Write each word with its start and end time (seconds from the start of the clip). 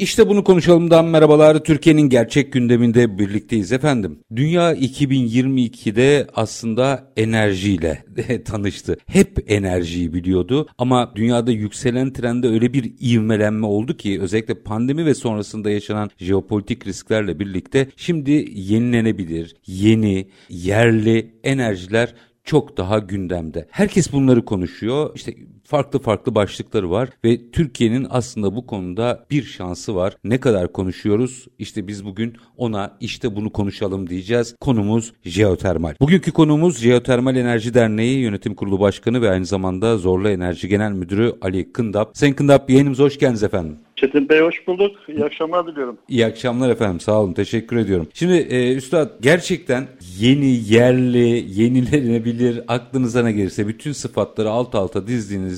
İşte 0.00 0.28
bunu 0.28 0.44
konuşalımdan 0.44 1.04
merhabalar. 1.04 1.64
Türkiye'nin 1.64 2.08
gerçek 2.08 2.52
gündeminde 2.52 3.18
birlikteyiz 3.18 3.72
efendim. 3.72 4.20
Dünya 4.36 4.74
2022'de 4.74 6.26
aslında 6.34 7.12
enerjiyle 7.16 8.04
tanıştı. 8.44 8.96
Hep 9.06 9.44
enerjiyi 9.48 10.12
biliyordu 10.12 10.68
ama 10.78 11.12
dünyada 11.16 11.50
yükselen 11.50 12.12
trende 12.12 12.48
öyle 12.48 12.72
bir 12.72 12.92
ivmelenme 13.00 13.66
oldu 13.66 13.96
ki 13.96 14.20
özellikle 14.20 14.54
pandemi 14.54 15.06
ve 15.06 15.14
sonrasında 15.14 15.70
yaşanan 15.70 16.10
jeopolitik 16.18 16.86
risklerle 16.86 17.38
birlikte 17.38 17.88
şimdi 17.96 18.30
yenilenebilir, 18.54 19.56
yeni, 19.66 20.28
yerli 20.48 21.34
enerjiler 21.44 22.14
çok 22.44 22.76
daha 22.76 22.98
gündemde. 22.98 23.68
Herkes 23.70 24.12
bunları 24.12 24.44
konuşuyor. 24.44 25.10
İşte 25.14 25.34
farklı 25.70 25.98
farklı 25.98 26.34
başlıkları 26.34 26.90
var 26.90 27.08
ve 27.24 27.50
Türkiye'nin 27.50 28.06
aslında 28.10 28.56
bu 28.56 28.66
konuda 28.66 29.26
bir 29.30 29.42
şansı 29.42 29.94
var. 29.94 30.16
Ne 30.24 30.40
kadar 30.40 30.72
konuşuyoruz? 30.72 31.46
İşte 31.58 31.86
biz 31.86 32.04
bugün 32.04 32.36
ona 32.56 32.96
işte 33.00 33.36
bunu 33.36 33.50
konuşalım 33.50 34.08
diyeceğiz. 34.08 34.56
Konumuz 34.60 35.12
jeotermal. 35.24 35.94
Bugünkü 36.00 36.32
konumuz 36.32 36.78
Jeotermal 36.78 37.36
Enerji 37.36 37.74
Derneği 37.74 38.18
Yönetim 38.18 38.54
Kurulu 38.54 38.80
Başkanı 38.80 39.22
ve 39.22 39.30
aynı 39.30 39.46
zamanda 39.46 39.98
Zorlu 39.98 40.28
Enerji 40.28 40.68
Genel 40.68 40.92
Müdürü 40.92 41.32
Ali 41.42 41.72
Kındap. 41.72 42.10
Sayın 42.14 42.34
Kındap 42.34 42.70
yayınımıza 42.70 43.04
hoş 43.04 43.18
geldiniz 43.18 43.42
efendim. 43.42 43.78
Çetin 44.00 44.28
Bey 44.28 44.40
hoş 44.40 44.66
bulduk. 44.66 44.96
İyi 45.08 45.24
akşamlar 45.24 45.66
diliyorum. 45.66 45.98
İyi 46.08 46.26
akşamlar 46.26 46.70
efendim. 46.70 47.00
Sağ 47.00 47.20
olun. 47.22 47.32
Teşekkür 47.32 47.76
ediyorum. 47.76 48.08
Şimdi 48.14 48.34
e, 48.34 48.74
Üstad 48.74 49.10
gerçekten 49.20 49.86
yeni, 50.18 50.72
yerli, 50.72 51.44
yenilenebilir 51.48 52.60
aklınıza 52.68 53.22
ne 53.22 53.32
gelirse 53.32 53.68
bütün 53.68 53.92
sıfatları 53.92 54.50
alt 54.50 54.74
alta 54.74 55.06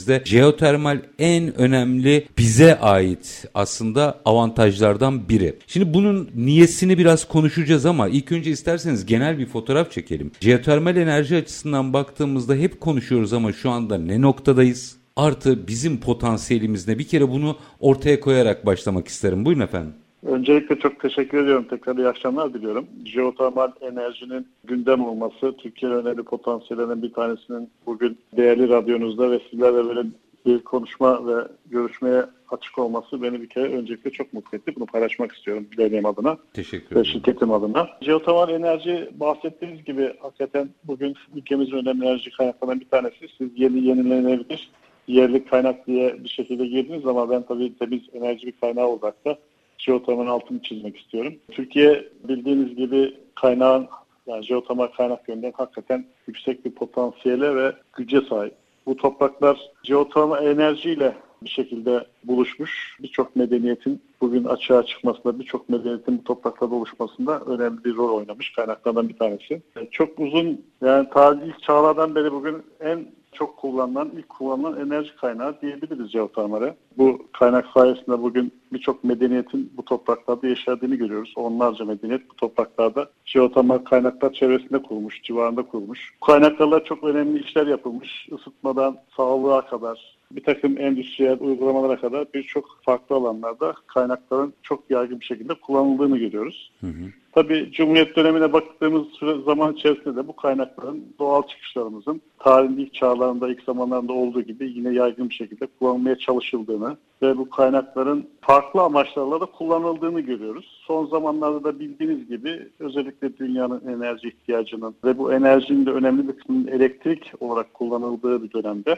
dizdiğinizde 0.02 0.22
jeotermal 0.24 1.00
en 1.18 1.60
önemli 1.60 2.26
bize 2.38 2.78
ait 2.78 3.44
aslında 3.54 4.20
avantajlardan 4.24 5.28
biri. 5.28 5.58
Şimdi 5.66 5.94
bunun 5.94 6.30
niyesini 6.34 6.98
biraz 6.98 7.28
konuşacağız 7.28 7.86
ama 7.86 8.08
ilk 8.08 8.32
önce 8.32 8.50
isterseniz 8.50 9.06
genel 9.06 9.38
bir 9.38 9.46
fotoğraf 9.46 9.92
çekelim. 9.92 10.30
Jeotermal 10.40 10.96
enerji 10.96 11.36
açısından 11.36 11.92
baktığımızda 11.92 12.54
hep 12.54 12.80
konuşuyoruz 12.80 13.32
ama 13.32 13.52
şu 13.52 13.70
anda 13.70 13.98
ne 13.98 14.20
noktadayız? 14.20 14.96
Artı 15.16 15.68
bizim 15.68 16.00
potansiyelimizde 16.00 16.98
bir 16.98 17.04
kere 17.04 17.28
bunu 17.28 17.56
ortaya 17.80 18.20
koyarak 18.20 18.66
başlamak 18.66 19.08
isterim. 19.08 19.44
Buyurun 19.44 19.60
efendim. 19.60 19.92
Öncelikle 20.26 20.78
çok 20.78 21.00
teşekkür 21.00 21.44
ediyorum. 21.44 21.66
Tekrar 21.70 21.96
iyi 21.96 22.08
akşamlar 22.08 22.54
diliyorum. 22.54 22.86
Jeotermal 23.04 23.72
enerjinin 23.80 24.48
gündem 24.64 25.04
olması, 25.04 25.56
Türkiye'nin 25.58 25.96
önemli 25.96 26.22
potansiyellerinin 26.22 27.02
bir 27.02 27.12
tanesinin 27.12 27.70
bugün 27.86 28.18
değerli 28.36 28.68
radyonuzda 28.68 29.30
ve 29.30 29.40
sizlerle 29.50 29.84
böyle 29.84 30.02
bir 30.46 30.58
konuşma 30.58 31.26
ve 31.26 31.48
görüşmeye 31.66 32.22
açık 32.50 32.78
olması 32.78 33.22
beni 33.22 33.42
bir 33.42 33.48
kere 33.48 33.64
öncelikle 33.64 34.10
çok 34.10 34.32
mutlu 34.32 34.58
etti. 34.58 34.72
Bunu 34.76 34.86
paylaşmak 34.86 35.32
istiyorum 35.32 35.66
derneğim 35.78 36.06
adına 36.06 36.36
Teşekkür 36.54 36.86
ederim. 36.86 37.00
ve 37.02 37.04
şirketim 37.04 37.52
adına. 37.52 37.88
Jeotermal 38.00 38.48
enerji 38.48 39.10
bahsettiğiniz 39.14 39.84
gibi 39.84 40.12
hakikaten 40.20 40.68
bugün 40.84 41.14
ülkemizin 41.36 41.76
önemli 41.76 42.04
enerji 42.06 42.30
kaynaklarından 42.30 42.80
bir 42.80 42.88
tanesi. 42.88 43.28
Siz 43.38 43.48
yeni 43.56 43.84
yenilenebilir 43.84 44.70
yerli 45.08 45.44
kaynak 45.44 45.86
diye 45.86 46.24
bir 46.24 46.28
şekilde 46.28 46.66
girdiniz 46.66 47.06
ama 47.06 47.30
ben 47.30 47.42
tabii 47.42 47.78
temiz 47.78 48.02
enerji 48.12 48.46
bir 48.46 48.52
kaynağı 48.52 48.86
olarak 48.86 49.24
da 49.24 49.38
jeotermal 49.82 50.26
altını 50.26 50.62
çizmek 50.62 50.96
istiyorum. 50.96 51.34
Türkiye 51.50 52.08
bildiğiniz 52.28 52.76
gibi 52.76 53.16
kaynağın 53.34 53.88
yani 54.26 54.44
jeotermal 54.44 54.86
kaynak 54.86 55.28
yönünden 55.28 55.52
hakikaten 55.56 56.04
yüksek 56.26 56.64
bir 56.64 56.70
potansiyele 56.70 57.56
ve 57.56 57.72
güce 57.96 58.20
sahip. 58.20 58.54
Bu 58.86 58.96
topraklar 58.96 59.60
jeotermal 59.84 60.46
enerjiyle 60.46 61.16
bir 61.42 61.48
şekilde 61.48 62.06
buluşmuş. 62.24 62.96
Birçok 63.02 63.36
medeniyetin 63.36 64.02
bugün 64.20 64.44
açığa 64.44 64.82
çıkmasında, 64.82 65.38
birçok 65.38 65.68
medeniyetin 65.68 66.18
bu 66.18 66.24
topraklarda 66.24 66.74
oluşmasında 66.74 67.40
önemli 67.40 67.84
bir 67.84 67.96
rol 67.96 68.18
oynamış 68.18 68.52
kaynaklardan 68.52 69.08
bir 69.08 69.16
tanesi. 69.16 69.62
Çok 69.90 70.20
uzun 70.20 70.64
yani 70.80 71.08
tarih 71.10 71.58
çağlardan 71.58 72.14
beri 72.14 72.32
bugün 72.32 72.62
en 72.80 73.06
çok 73.32 73.56
kullanılan, 73.56 74.10
ilk 74.18 74.28
kullanılan 74.28 74.80
enerji 74.80 75.16
kaynağı 75.16 75.60
diyebiliriz 75.60 76.10
jeotermale. 76.10 76.74
Bu 76.98 77.26
kaynak 77.32 77.66
sayesinde 77.74 78.22
bugün 78.22 78.52
birçok 78.72 79.04
medeniyetin 79.04 79.72
bu 79.76 79.84
topraklarda 79.84 80.48
yaşadığını 80.48 80.94
görüyoruz. 80.94 81.32
Onlarca 81.36 81.84
medeniyet 81.84 82.30
bu 82.30 82.34
topraklarda 82.34 83.10
jeotermal 83.24 83.78
kaynaklar 83.78 84.32
çevresinde 84.32 84.82
kurulmuş, 84.82 85.22
civarında 85.22 85.62
kurulmuş. 85.62 86.14
Bu 86.22 86.26
kaynaklarla 86.26 86.84
çok 86.84 87.04
önemli 87.04 87.40
işler 87.40 87.66
yapılmış. 87.66 88.28
Isıtmadan 88.28 88.96
sağlığa 89.16 89.66
kadar, 89.66 90.16
bir 90.36 90.42
takım 90.42 90.78
endüstriyel 90.78 91.36
uygulamalara 91.40 92.00
kadar 92.00 92.26
birçok 92.34 92.78
farklı 92.82 93.16
alanlarda 93.16 93.74
kaynakların 93.86 94.54
çok 94.62 94.90
yaygın 94.90 95.20
bir 95.20 95.24
şekilde 95.24 95.54
kullanıldığını 95.54 96.18
görüyoruz. 96.18 96.72
Hı 96.80 96.86
hı. 96.86 97.04
Tabii 97.32 97.72
Cumhuriyet 97.72 98.16
dönemine 98.16 98.52
baktığımız 98.52 99.08
süre, 99.08 99.42
zaman 99.42 99.74
içerisinde 99.74 100.16
de 100.16 100.28
bu 100.28 100.36
kaynakların 100.36 101.04
doğal 101.18 101.42
çıkışlarımızın 101.42 102.20
tarihin 102.38 102.76
ilk 102.76 102.94
çağlarında, 102.94 103.48
ilk 103.48 103.62
zamanlarında 103.62 104.12
olduğu 104.12 104.42
gibi 104.42 104.72
yine 104.74 104.94
yaygın 104.94 105.28
bir 105.28 105.34
şekilde 105.34 105.66
kullanılmaya 105.78 106.18
çalışıldığını 106.18 106.96
ve 107.22 107.38
bu 107.38 107.50
kaynakların 107.50 108.26
farklı 108.40 108.80
amaçlarla 108.80 109.40
da 109.40 109.46
kullanıldığını 109.46 110.20
görüyoruz. 110.20 110.82
Son 110.86 111.06
zamanlarda 111.06 111.64
da 111.64 111.80
bildiğiniz 111.80 112.28
gibi 112.28 112.68
özellikle 112.78 113.36
dünyanın 113.36 113.82
enerji 113.88 114.28
ihtiyacının 114.28 114.94
ve 115.04 115.18
bu 115.18 115.32
enerjinin 115.32 115.86
de 115.86 115.90
önemli 115.90 116.28
bir 116.28 116.32
kısmının 116.32 116.66
elektrik 116.66 117.32
olarak 117.40 117.74
kullanıldığı 117.74 118.42
bir 118.42 118.52
dönemde 118.52 118.96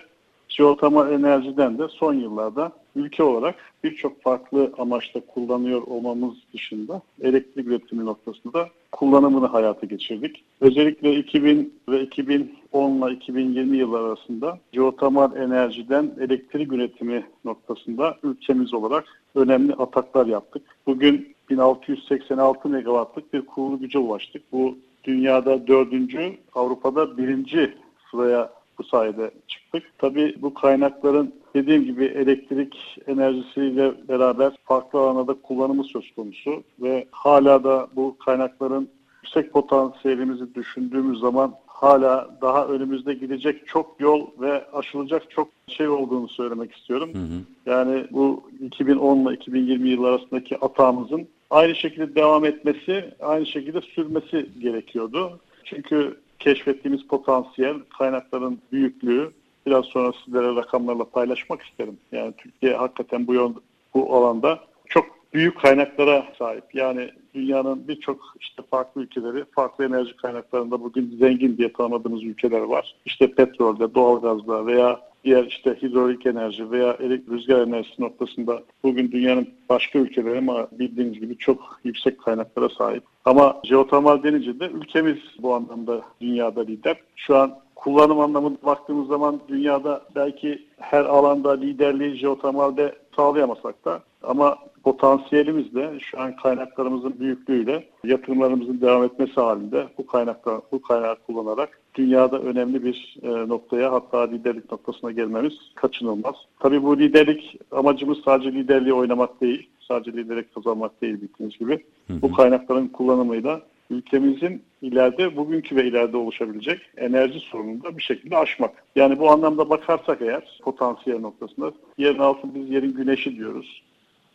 Jeotermal 0.56 1.12
enerjiden 1.12 1.78
de 1.78 1.88
son 1.88 2.14
yıllarda 2.14 2.72
ülke 2.96 3.22
olarak 3.22 3.54
birçok 3.84 4.22
farklı 4.22 4.72
amaçla 4.78 5.20
kullanıyor 5.20 5.82
olmamız 5.82 6.34
dışında 6.52 7.02
elektrik 7.20 7.66
üretimi 7.66 8.04
noktasında 8.04 8.68
kullanımını 8.92 9.46
hayata 9.46 9.86
geçirdik. 9.86 10.44
Özellikle 10.60 11.16
2000 11.16 11.74
ve 11.88 12.02
2010 12.02 12.90
ile 12.90 13.14
2020 13.14 13.76
yıllar 13.76 14.00
arasında 14.00 14.58
jeotermal 14.72 15.36
enerjiden 15.36 16.10
elektrik 16.20 16.72
üretimi 16.72 17.26
noktasında 17.44 18.16
ülkemiz 18.22 18.74
olarak 18.74 19.04
önemli 19.34 19.72
ataklar 19.72 20.26
yaptık. 20.26 20.62
Bugün 20.86 21.34
1686 21.50 22.68
megawattlık 22.68 23.32
bir 23.32 23.46
kurulu 23.46 23.78
güce 23.78 23.98
ulaştık. 23.98 24.42
Bu 24.52 24.78
dünyada 25.04 25.66
dördüncü, 25.66 26.36
Avrupa'da 26.54 27.16
birinci 27.18 27.74
sıraya 28.10 28.50
bu 28.78 28.84
sayede 28.84 29.30
çıktık. 29.74 29.98
Tabii 29.98 30.34
bu 30.42 30.54
kaynakların 30.54 31.34
dediğim 31.54 31.84
gibi 31.84 32.04
elektrik 32.04 32.98
enerjisiyle 33.06 34.08
beraber 34.08 34.52
farklı 34.64 34.98
alanlarda 34.98 35.34
kullanımı 35.42 35.84
söz 35.84 36.14
konusu 36.16 36.62
ve 36.80 37.06
hala 37.10 37.64
da 37.64 37.88
bu 37.96 38.16
kaynakların 38.18 38.88
yüksek 39.22 39.52
potansiyelimizi 39.52 40.54
düşündüğümüz 40.54 41.20
zaman 41.20 41.54
hala 41.66 42.30
daha 42.42 42.66
önümüzde 42.66 43.14
gidecek 43.14 43.66
çok 43.66 44.00
yol 44.00 44.26
ve 44.40 44.64
aşılacak 44.72 45.30
çok 45.30 45.48
şey 45.68 45.88
olduğunu 45.88 46.28
söylemek 46.28 46.76
istiyorum. 46.76 47.10
Hı 47.14 47.18
hı. 47.18 47.40
Yani 47.66 48.04
bu 48.10 48.42
2010 48.60 49.18
ile 49.18 49.34
2020 49.34 49.88
yıl 49.88 50.04
arasındaki 50.04 50.58
atağımızın 50.58 51.28
aynı 51.50 51.74
şekilde 51.74 52.14
devam 52.14 52.44
etmesi, 52.44 53.14
aynı 53.20 53.46
şekilde 53.46 53.80
sürmesi 53.80 54.46
gerekiyordu. 54.60 55.40
Çünkü 55.64 56.16
keşfettiğimiz 56.38 57.06
potansiyel, 57.06 57.76
kaynakların 57.98 58.58
büyüklüğü 58.72 59.30
biraz 59.66 59.84
sonra 59.84 60.12
sizlere 60.24 60.56
rakamlarla 60.56 61.04
paylaşmak 61.04 61.62
isterim. 61.62 61.98
Yani 62.12 62.32
Türkiye 62.38 62.74
hakikaten 62.76 63.26
bu 63.26 63.34
yol, 63.34 63.54
bu 63.94 64.16
alanda 64.16 64.60
çok 64.88 65.06
büyük 65.34 65.60
kaynaklara 65.60 66.26
sahip. 66.38 66.74
Yani 66.74 67.10
dünyanın 67.34 67.88
birçok 67.88 68.34
işte 68.40 68.62
farklı 68.70 69.02
ülkeleri 69.02 69.44
farklı 69.44 69.84
enerji 69.84 70.16
kaynaklarında 70.16 70.80
bugün 70.80 71.16
zengin 71.18 71.56
diye 71.56 71.72
tanımadığımız 71.72 72.24
ülkeler 72.24 72.60
var. 72.60 72.94
İşte 73.04 73.34
petrolde, 73.34 73.94
doğalgazda 73.94 74.66
veya 74.66 75.00
diğer 75.24 75.44
işte 75.44 75.76
hidrolik 75.82 76.26
enerji 76.26 76.70
veya 76.70 76.98
rüzgar 77.30 77.60
enerjisi 77.60 78.02
noktasında 78.02 78.62
bugün 78.82 79.12
dünyanın 79.12 79.48
başka 79.68 79.98
ülkeleri 79.98 80.38
ama 80.38 80.68
bildiğiniz 80.72 81.20
gibi 81.20 81.38
çok 81.38 81.80
yüksek 81.84 82.18
kaynaklara 82.18 82.68
sahip. 82.68 83.02
Ama 83.24 83.60
jeotermal 83.64 84.22
denince 84.22 84.60
de 84.60 84.66
ülkemiz 84.66 85.18
bu 85.38 85.54
anlamda 85.54 86.02
dünyada 86.20 86.60
lider. 86.60 86.96
Şu 87.16 87.36
an 87.36 87.63
kullanım 87.74 88.20
anlamında 88.20 88.58
baktığımız 88.66 89.08
zaman 89.08 89.40
dünyada 89.48 90.02
belki 90.14 90.62
her 90.80 91.04
alanda 91.04 91.50
liderliği 91.50 92.16
jeotermalde 92.16 92.94
sağlayamasak 93.16 93.84
da 93.84 94.02
ama 94.22 94.58
potansiyelimizle 94.84 96.00
şu 96.00 96.20
an 96.20 96.36
kaynaklarımızın 96.36 97.20
büyüklüğüyle 97.20 97.84
yatırımlarımızın 98.04 98.80
devam 98.80 99.04
etmesi 99.04 99.34
halinde 99.34 99.86
bu 99.98 100.06
kaynakla 100.06 100.62
bu 100.72 100.82
kaynağı 100.82 101.16
kullanarak 101.26 101.80
dünyada 101.94 102.38
önemli 102.38 102.84
bir 102.84 103.16
e, 103.22 103.28
noktaya 103.28 103.92
hatta 103.92 104.20
liderlik 104.20 104.72
noktasına 104.72 105.10
gelmemiz 105.10 105.52
kaçınılmaz. 105.74 106.34
Tabii 106.58 106.82
bu 106.82 106.98
liderlik 106.98 107.58
amacımız 107.70 108.18
sadece 108.24 108.52
liderliği 108.52 108.94
oynamak 108.94 109.40
değil, 109.40 109.68
sadece 109.80 110.12
liderlik 110.12 110.54
kazanmak 110.54 111.02
değil 111.02 111.20
bildiğiniz 111.20 111.58
gibi. 111.58 111.84
Hı 112.06 112.12
hı. 112.12 112.22
Bu 112.22 112.32
kaynakların 112.32 112.88
kullanımıyla 112.88 113.60
ülkemizin 113.90 114.62
ileride, 114.82 115.36
bugünkü 115.36 115.76
ve 115.76 115.84
ileride 115.84 116.16
oluşabilecek 116.16 116.80
enerji 116.96 117.40
sorununu 117.40 117.84
da 117.84 117.96
bir 117.96 118.02
şekilde 118.02 118.36
aşmak. 118.36 118.84
Yani 118.96 119.18
bu 119.18 119.30
anlamda 119.30 119.70
bakarsak 119.70 120.22
eğer 120.22 120.60
potansiyel 120.62 121.20
noktasında 121.20 121.72
yerin 121.98 122.18
altı 122.18 122.54
biz 122.54 122.70
yerin 122.70 122.92
güneşi 122.92 123.36
diyoruz. 123.36 123.82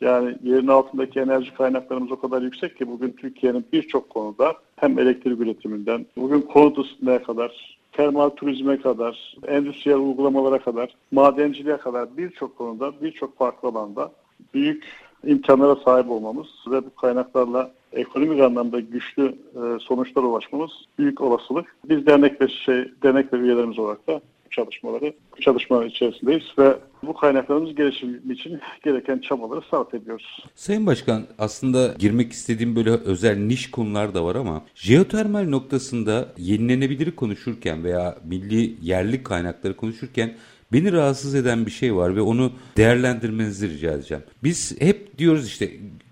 Yani 0.02 0.36
yerin 0.44 0.68
altındaki 0.68 1.20
enerji 1.20 1.54
kaynaklarımız 1.54 2.12
o 2.12 2.20
kadar 2.20 2.42
yüksek 2.42 2.78
ki 2.78 2.88
bugün 2.88 3.12
Türkiye'nin 3.12 3.66
birçok 3.74 4.10
konuda 4.10 4.54
hem 4.76 5.00
elektrik 5.00 5.40
üretiminden, 5.42 6.06
bugün 6.18 6.42
konut 6.42 6.78
ısıtmaya 6.78 7.24
kadar, 7.24 7.80
termal 7.92 8.30
turizme 8.30 8.82
kadar, 8.82 9.36
endüstriyel 9.48 10.00
uygulamalara 10.00 10.60
kadar, 10.60 10.96
madenciliğe 11.12 11.78
kadar 11.78 12.18
birçok 12.18 12.58
konuda, 12.58 13.02
birçok 13.02 13.38
farklı 13.38 13.70
alanda 13.70 14.12
büyük 14.54 14.84
imkanlara 15.26 15.76
sahip 15.76 16.12
olmamız 16.12 16.48
ve 16.72 16.86
bu 16.86 16.96
kaynaklarla 16.96 17.72
ekonomik 17.94 18.42
anlamda 18.42 18.80
güçlü 18.80 19.26
e, 19.26 19.80
sonuçlara 19.80 20.26
ulaşmamız 20.26 20.72
büyük 21.00 21.22
olasılık. 21.22 21.76
Biz 21.90 22.06
dernek 22.06 22.42
ve 22.42 22.48
şey 22.48 22.92
dernek 23.04 23.34
ve 23.34 23.38
üyelerimiz 23.38 23.80
olarak 23.80 24.08
da 24.08 24.22
çalışmaları, 24.52 25.14
çalışma 25.42 25.86
içerisindeyiz 25.86 26.44
ve 26.58 26.78
bu 27.04 27.14
kaynaklarımız 27.14 27.76
gelişim 27.76 28.32
için 28.32 28.60
gereken 28.84 29.20
çabaları 29.20 29.62
sarf 29.72 29.94
ediyoruz. 29.94 30.44
Sayın 30.56 30.86
Başkan 30.86 31.26
aslında 31.40 31.96
girmek 32.00 32.32
istediğim 32.32 32.76
böyle 32.76 32.90
özel 32.90 33.38
niş 33.38 33.72
konular 33.72 34.14
da 34.14 34.26
var 34.26 34.36
ama 34.36 34.64
jeotermal 34.76 35.50
noktasında 35.50 36.30
yenilenebilir 36.38 37.12
konuşurken 37.12 37.84
veya 37.84 38.18
milli 38.26 38.76
yerli 38.82 39.24
kaynakları 39.24 39.76
konuşurken 39.76 40.32
Beni 40.74 40.92
rahatsız 40.92 41.36
eden 41.36 41.66
bir 41.66 41.72
şey 41.72 41.96
var 41.96 42.16
ve 42.16 42.22
onu 42.22 42.52
değerlendirmenizi 42.78 43.70
rica 43.70 43.92
edeceğim. 43.92 44.24
Biz 44.44 44.82
hep 44.82 45.18
diyoruz 45.18 45.48
işte 45.48 45.72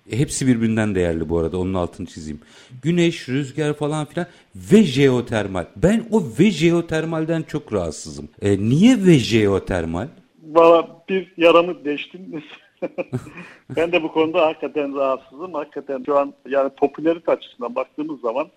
hepsi 0.09 0.47
birbirinden 0.47 0.95
değerli 0.95 1.29
bu 1.29 1.39
arada 1.39 1.57
onun 1.57 1.73
altını 1.73 2.07
çizeyim. 2.07 2.41
Güneş, 2.81 3.29
rüzgar 3.29 3.73
falan 3.73 4.05
filan 4.05 4.27
ve 4.55 4.83
jeotermal. 4.83 5.65
Ben 5.75 6.05
o 6.11 6.23
ve 6.39 6.51
jeotermalden 6.51 7.43
çok 7.43 7.73
rahatsızım. 7.73 8.29
E, 8.41 8.59
niye 8.59 9.05
ve 9.05 9.13
jeotermal? 9.13 10.07
Valla 10.43 11.03
bir 11.09 11.33
yaramı 11.37 11.85
deştin. 11.85 12.43
ben 13.75 13.91
de 13.91 14.03
bu 14.03 14.11
konuda 14.11 14.45
hakikaten 14.45 14.95
rahatsızım. 14.95 15.53
Hakikaten 15.53 16.03
şu 16.05 16.17
an 16.17 16.33
yani 16.49 16.69
popülerite 16.69 17.31
açısından 17.31 17.75
baktığımız 17.75 18.21
zaman 18.21 18.47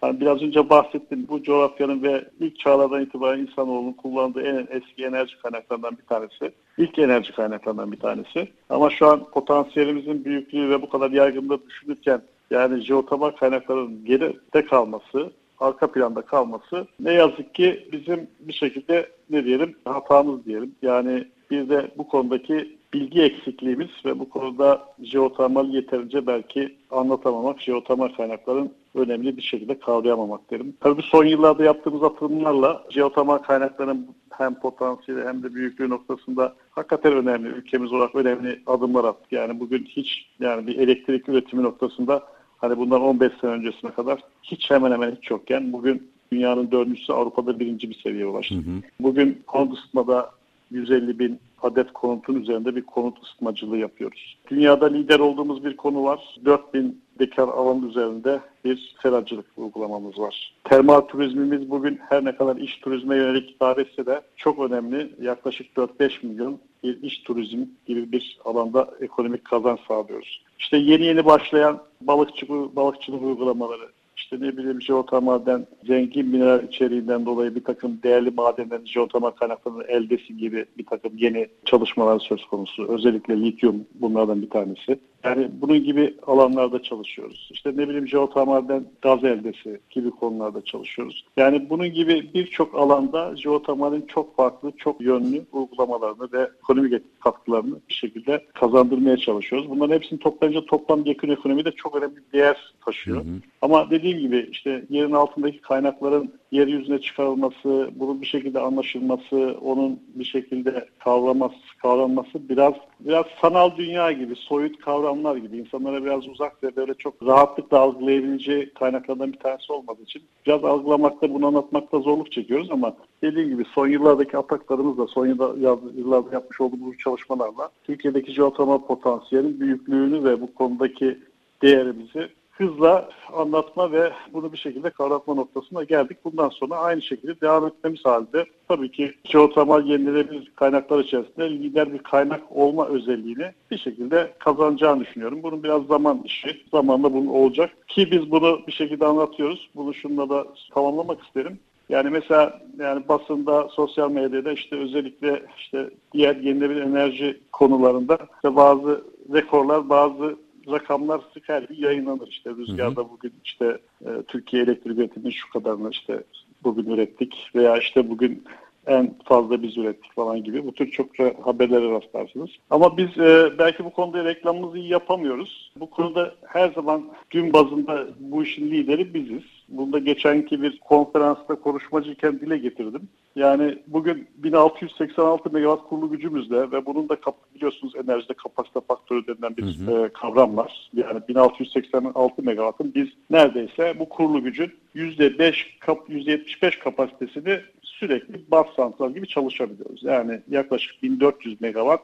Hani 0.00 0.20
biraz 0.20 0.42
önce 0.42 0.70
bahsettim 0.70 1.26
bu 1.28 1.42
coğrafyanın 1.42 2.02
ve 2.02 2.24
ilk 2.40 2.58
çağlardan 2.58 3.02
itibaren 3.02 3.38
insanoğlunun 3.38 3.92
kullandığı 3.92 4.42
en 4.42 4.68
eski 4.70 5.04
enerji 5.04 5.38
kaynaklarından 5.42 5.98
bir 5.98 6.06
tanesi. 6.06 6.52
İlk 6.78 6.98
enerji 6.98 7.32
kaynaklarından 7.32 7.92
bir 7.92 8.00
tanesi. 8.00 8.48
Ama 8.70 8.90
şu 8.90 9.06
an 9.06 9.24
potansiyelimizin 9.24 10.24
büyüklüğü 10.24 10.70
ve 10.70 10.82
bu 10.82 10.88
kadar 10.88 11.10
yaygınlığı 11.10 11.66
düşünürken 11.66 12.22
yani 12.50 12.80
jeotermal 12.80 13.30
kaynakların 13.30 14.04
geride 14.04 14.66
kalması, 14.66 15.30
arka 15.60 15.92
planda 15.92 16.22
kalması 16.22 16.86
ne 17.00 17.12
yazık 17.12 17.54
ki 17.54 17.88
bizim 17.92 18.26
bir 18.40 18.52
şekilde 18.52 19.08
ne 19.30 19.44
diyelim 19.44 19.76
hatamız 19.84 20.44
diyelim. 20.44 20.74
Yani 20.82 21.24
bir 21.50 21.68
de 21.68 21.90
bu 21.98 22.08
konudaki 22.08 22.77
bilgi 22.94 23.22
eksikliğimiz 23.22 23.88
ve 24.04 24.18
bu 24.18 24.28
konuda 24.28 24.84
jeotermal 25.02 25.68
yeterince 25.68 26.26
belki 26.26 26.76
anlatamamak, 26.90 27.60
jeotermal 27.60 28.08
kaynakların 28.08 28.72
önemli 28.94 29.36
bir 29.36 29.42
şekilde 29.42 29.78
kavrayamamak 29.78 30.50
derim. 30.50 30.74
Tabii 30.80 31.02
son 31.02 31.24
yıllarda 31.24 31.64
yaptığımız 31.64 32.02
atılımlarla 32.02 32.84
jeotermal 32.90 33.38
kaynakların 33.38 34.06
hem 34.30 34.54
potansiyeli 34.54 35.24
hem 35.24 35.42
de 35.42 35.54
büyüklüğü 35.54 35.90
noktasında 35.90 36.54
hakikaten 36.70 37.12
önemli, 37.12 37.48
ülkemiz 37.48 37.92
olarak 37.92 38.14
önemli 38.14 38.62
adımlar 38.66 39.04
attık. 39.04 39.32
Yani 39.32 39.60
bugün 39.60 39.84
hiç 39.84 40.26
yani 40.40 40.66
bir 40.66 40.78
elektrik 40.78 41.28
üretimi 41.28 41.62
noktasında 41.62 42.22
hani 42.58 42.78
bundan 42.78 43.02
15 43.02 43.32
sene 43.40 43.50
öncesine 43.50 43.90
kadar 43.90 44.20
hiç 44.42 44.70
hemen 44.70 44.92
hemen 44.92 45.16
hiç 45.20 45.30
yokken 45.30 45.72
bugün 45.72 46.10
dünyanın 46.32 46.70
dördüncüsü 46.70 47.12
Avrupa'da 47.12 47.60
birinci 47.60 47.90
bir 47.90 48.00
seviyeye 48.02 48.26
ulaştı. 48.26 48.54
Hı 48.54 48.58
hı. 48.58 48.82
Bugün 49.00 49.42
konut 49.46 49.78
ısıtmada 49.78 50.30
150 50.70 51.18
bin 51.18 51.38
adet 51.62 51.92
konutun 51.92 52.34
üzerinde 52.34 52.76
bir 52.76 52.82
konut 52.82 53.22
ısıtmacılığı 53.22 53.78
yapıyoruz. 53.78 54.38
Dünyada 54.50 54.86
lider 54.86 55.18
olduğumuz 55.18 55.64
bir 55.64 55.76
konu 55.76 56.04
var. 56.04 56.38
4000 56.44 57.00
dekar 57.18 57.48
alan 57.48 57.88
üzerinde 57.88 58.40
bir 58.64 58.94
seracılık 59.02 59.46
uygulamamız 59.56 60.18
var. 60.18 60.54
Termal 60.64 61.00
turizmimiz 61.00 61.70
bugün 61.70 62.00
her 62.08 62.24
ne 62.24 62.36
kadar 62.36 62.56
iş 62.56 62.76
turizme 62.78 63.16
yönelik 63.16 63.50
hitap 63.50 63.78
etse 63.78 64.06
de 64.06 64.20
çok 64.36 64.58
önemli. 64.58 65.12
Yaklaşık 65.20 65.76
4-5 65.76 66.26
milyon 66.26 66.58
bir 66.82 67.02
iş 67.02 67.18
turizm 67.18 67.64
gibi 67.86 68.12
bir 68.12 68.38
alanda 68.44 68.90
ekonomik 69.00 69.44
kazanç 69.44 69.80
sağlıyoruz. 69.88 70.42
İşte 70.58 70.76
yeni 70.76 71.04
yeni 71.04 71.24
başlayan 71.24 71.82
balıkçı, 72.00 72.46
balıkçılık 72.48 73.22
uygulamaları, 73.22 73.88
işte 74.32 74.46
ne 74.46 74.56
bileyim 74.56 74.82
jeotermalden 74.82 75.66
zengin 75.86 76.28
mineral 76.28 76.64
içeriğinden 76.64 77.26
dolayı 77.26 77.54
bir 77.54 77.64
takım 77.64 78.00
değerli 78.02 78.30
madenlerin 78.30 78.86
jeotermal 78.86 79.30
kaynaklarının 79.30 79.84
eldesi 79.88 80.36
gibi 80.36 80.64
bir 80.78 80.86
takım 80.86 81.12
yeni 81.16 81.48
çalışmalar 81.64 82.18
söz 82.18 82.44
konusu. 82.44 82.88
Özellikle 82.88 83.40
lityum 83.40 83.86
bunlardan 83.94 84.42
bir 84.42 84.50
tanesi. 84.50 84.98
Yani 85.24 85.48
bunun 85.52 85.84
gibi 85.84 86.14
alanlarda 86.26 86.82
çalışıyoruz. 86.82 87.48
İşte 87.52 87.70
ne 87.76 87.88
bileyim 87.88 88.08
jeotermalden 88.08 88.84
gaz 89.02 89.24
eldesi 89.24 89.80
gibi 89.90 90.10
konularda 90.10 90.64
çalışıyoruz. 90.64 91.24
Yani 91.36 91.70
bunun 91.70 91.92
gibi 91.92 92.30
birçok 92.34 92.74
alanda 92.74 93.36
jeotermalin 93.36 94.06
çok 94.06 94.36
farklı, 94.36 94.72
çok 94.76 95.00
yönlü 95.00 95.42
uygulamalarını 95.52 96.32
ve 96.32 96.50
ekonomik 96.62 97.20
katkılarını 97.20 97.74
bir 97.88 97.94
şekilde 97.94 98.44
kazandırmaya 98.54 99.16
çalışıyoruz. 99.16 99.70
Bunların 99.70 99.94
hepsini 99.94 100.18
toplayınca 100.18 100.66
toplam 100.66 101.06
yakın 101.06 101.28
ekonomide 101.28 101.70
çok 101.70 101.96
önemli 101.96 102.16
bir 102.16 102.38
değer 102.38 102.74
taşıyor. 102.84 103.16
Hı 103.16 103.28
hı. 103.28 103.34
Ama 103.62 103.90
dediğim 103.90 104.18
gibi 104.18 104.48
işte 104.52 104.84
yerin 104.90 105.12
altındaki 105.12 105.60
kaynakların 105.60 106.32
yeryüzüne 106.52 107.00
çıkarılması, 107.00 107.90
bunun 107.94 108.20
bir 108.20 108.26
şekilde 108.26 108.60
anlaşılması, 108.60 109.56
onun 109.60 110.00
bir 110.14 110.24
şekilde 110.24 110.88
kavraması, 110.98 111.54
kavranması 111.82 112.48
biraz 112.48 112.74
biraz 113.00 113.24
sanal 113.40 113.76
dünya 113.76 114.12
gibi, 114.12 114.36
soyut 114.36 114.80
kavramlar 115.08 115.36
gibi 115.36 115.56
insanlara 115.56 116.04
biraz 116.04 116.28
uzak 116.28 116.62
ve 116.62 116.76
böyle 116.76 116.94
çok 116.94 117.22
rahatlıkla 117.22 117.78
algılayabileceği 117.78 118.70
kaynaklardan 118.74 119.32
bir 119.32 119.38
tanesi 119.38 119.72
olmadığı 119.72 120.02
için 120.02 120.22
biraz 120.46 120.64
algılamakta, 120.64 121.34
bunu 121.34 121.46
anlatmakta 121.46 121.98
zorluk 121.98 122.32
çekiyoruz 122.32 122.70
ama 122.70 122.96
dediğim 123.22 123.48
gibi 123.48 123.64
son 123.74 123.88
yıllardaki 123.88 124.38
ataklarımızla, 124.38 125.06
son 125.06 125.26
yıllarda 125.26 126.28
yapmış 126.32 126.60
olduğumuz 126.60 126.98
çalışmalarla 126.98 127.70
Türkiye'deki 127.84 128.32
jeotermal 128.32 128.78
potansiyelin 128.78 129.60
büyüklüğünü 129.60 130.24
ve 130.24 130.40
bu 130.40 130.54
konudaki 130.54 131.18
değerimizi 131.62 132.28
hızla 132.58 133.08
anlatma 133.32 133.92
ve 133.92 134.12
bunu 134.32 134.52
bir 134.52 134.58
şekilde 134.58 134.90
kavratma 134.90 135.34
noktasına 135.34 135.84
geldik. 135.84 136.18
Bundan 136.24 136.48
sonra 136.48 136.76
aynı 136.76 137.02
şekilde 137.02 137.40
devam 137.40 137.66
etmemiz 137.66 138.04
halde 138.04 138.44
tabii 138.68 138.90
ki 138.90 139.14
jeotermal 139.24 139.86
yenilenebilir 139.86 140.52
kaynaklar 140.56 141.04
içerisinde 141.04 141.50
lider 141.50 141.92
bir 141.92 141.98
kaynak 141.98 142.40
olma 142.50 142.86
özelliğini 142.86 143.52
bir 143.70 143.78
şekilde 143.78 144.32
kazanacağını 144.38 145.00
düşünüyorum. 145.00 145.42
Bunun 145.42 145.62
biraz 145.62 145.86
zaman 145.86 146.22
işi. 146.24 146.62
Zamanla 146.70 147.12
bunun 147.12 147.26
olacak. 147.26 147.70
Ki 147.88 148.10
biz 148.10 148.30
bunu 148.30 148.60
bir 148.66 148.72
şekilde 148.72 149.06
anlatıyoruz. 149.06 149.70
Bunu 149.74 149.94
şunla 149.94 150.28
da 150.28 150.46
tamamlamak 150.74 151.22
isterim. 151.22 151.58
Yani 151.88 152.10
mesela 152.10 152.60
yani 152.78 153.08
basında, 153.08 153.68
sosyal 153.68 154.10
medyada 154.10 154.52
işte 154.52 154.76
özellikle 154.76 155.42
işte 155.58 155.90
diğer 156.12 156.36
yenilenebilir 156.36 156.82
enerji 156.82 157.40
konularında 157.52 158.18
işte 158.34 158.56
bazı 158.56 159.04
rekorlar, 159.32 159.88
bazı 159.88 160.36
rakamlar 160.70 161.20
sık 161.34 161.48
her 161.48 161.62
gün 161.62 161.76
yayınlanır. 161.76 162.28
İşte 162.28 162.50
rüzgarda 162.50 163.10
bugün 163.10 163.32
işte 163.44 163.78
e, 164.06 164.22
Türkiye 164.28 164.62
elektrik 164.62 164.98
üretiminin 164.98 165.30
şu 165.30 165.50
kadarını 165.50 165.90
işte 165.90 166.22
bugün 166.64 166.90
ürettik 166.90 167.50
veya 167.54 167.76
işte 167.76 168.10
bugün 168.10 168.44
en 168.86 169.14
fazla 169.24 169.62
biz 169.62 169.78
ürettik 169.78 170.14
falan 170.14 170.44
gibi 170.44 170.66
bu 170.66 170.72
tür 170.72 170.90
çok 170.90 171.06
haberlere 171.42 171.90
rastlarsınız. 171.90 172.50
Ama 172.70 172.96
biz 172.96 173.18
e, 173.18 173.52
belki 173.58 173.84
bu 173.84 173.90
konuda 173.90 174.24
reklamımızı 174.24 174.78
iyi 174.78 174.88
yapamıyoruz. 174.88 175.72
Bu 175.80 175.90
konuda 175.90 176.34
her 176.46 176.72
zaman 176.72 177.04
gün 177.30 177.52
bazında 177.52 178.06
bu 178.20 178.42
işin 178.42 178.70
lideri 178.70 179.14
biziz. 179.14 179.42
Bunda 179.68 179.98
geçenki 179.98 180.62
bir 180.62 180.80
konferansta 180.80 181.54
konuşmacıyken 181.54 182.40
dile 182.40 182.58
getirdim. 182.58 183.08
Yani 183.36 183.78
bugün 183.86 184.28
1686 184.36 185.50
megawatt 185.50 185.88
kurulu 185.88 186.10
gücümüzle 186.10 186.70
ve 186.70 186.86
bunun 186.86 187.08
da 187.08 187.16
biliyorsunuz 187.54 187.92
enerjide 187.96 188.34
kapasite 188.34 188.80
faktörü 188.80 189.26
denilen 189.26 189.56
bir 189.56 189.62
hı 189.62 189.92
hı. 189.92 190.06
E, 190.06 190.08
kavram 190.08 190.56
var. 190.56 190.90
Yani 190.94 191.20
1686 191.28 192.42
megawattın 192.42 192.92
biz 192.94 193.08
neredeyse 193.30 193.94
bu 193.98 194.08
kurulu 194.08 194.42
gücün 194.42 194.72
%5 194.94 195.78
kap, 195.80 196.10
%75 196.10 196.78
kapasitesini 196.78 197.60
sürekli 197.82 198.50
bas 198.50 198.66
santral 198.76 199.14
gibi 199.14 199.28
çalışabiliyoruz. 199.28 200.02
Yani 200.02 200.40
yaklaşık 200.50 201.02
1400 201.02 201.60
megawatt 201.60 202.02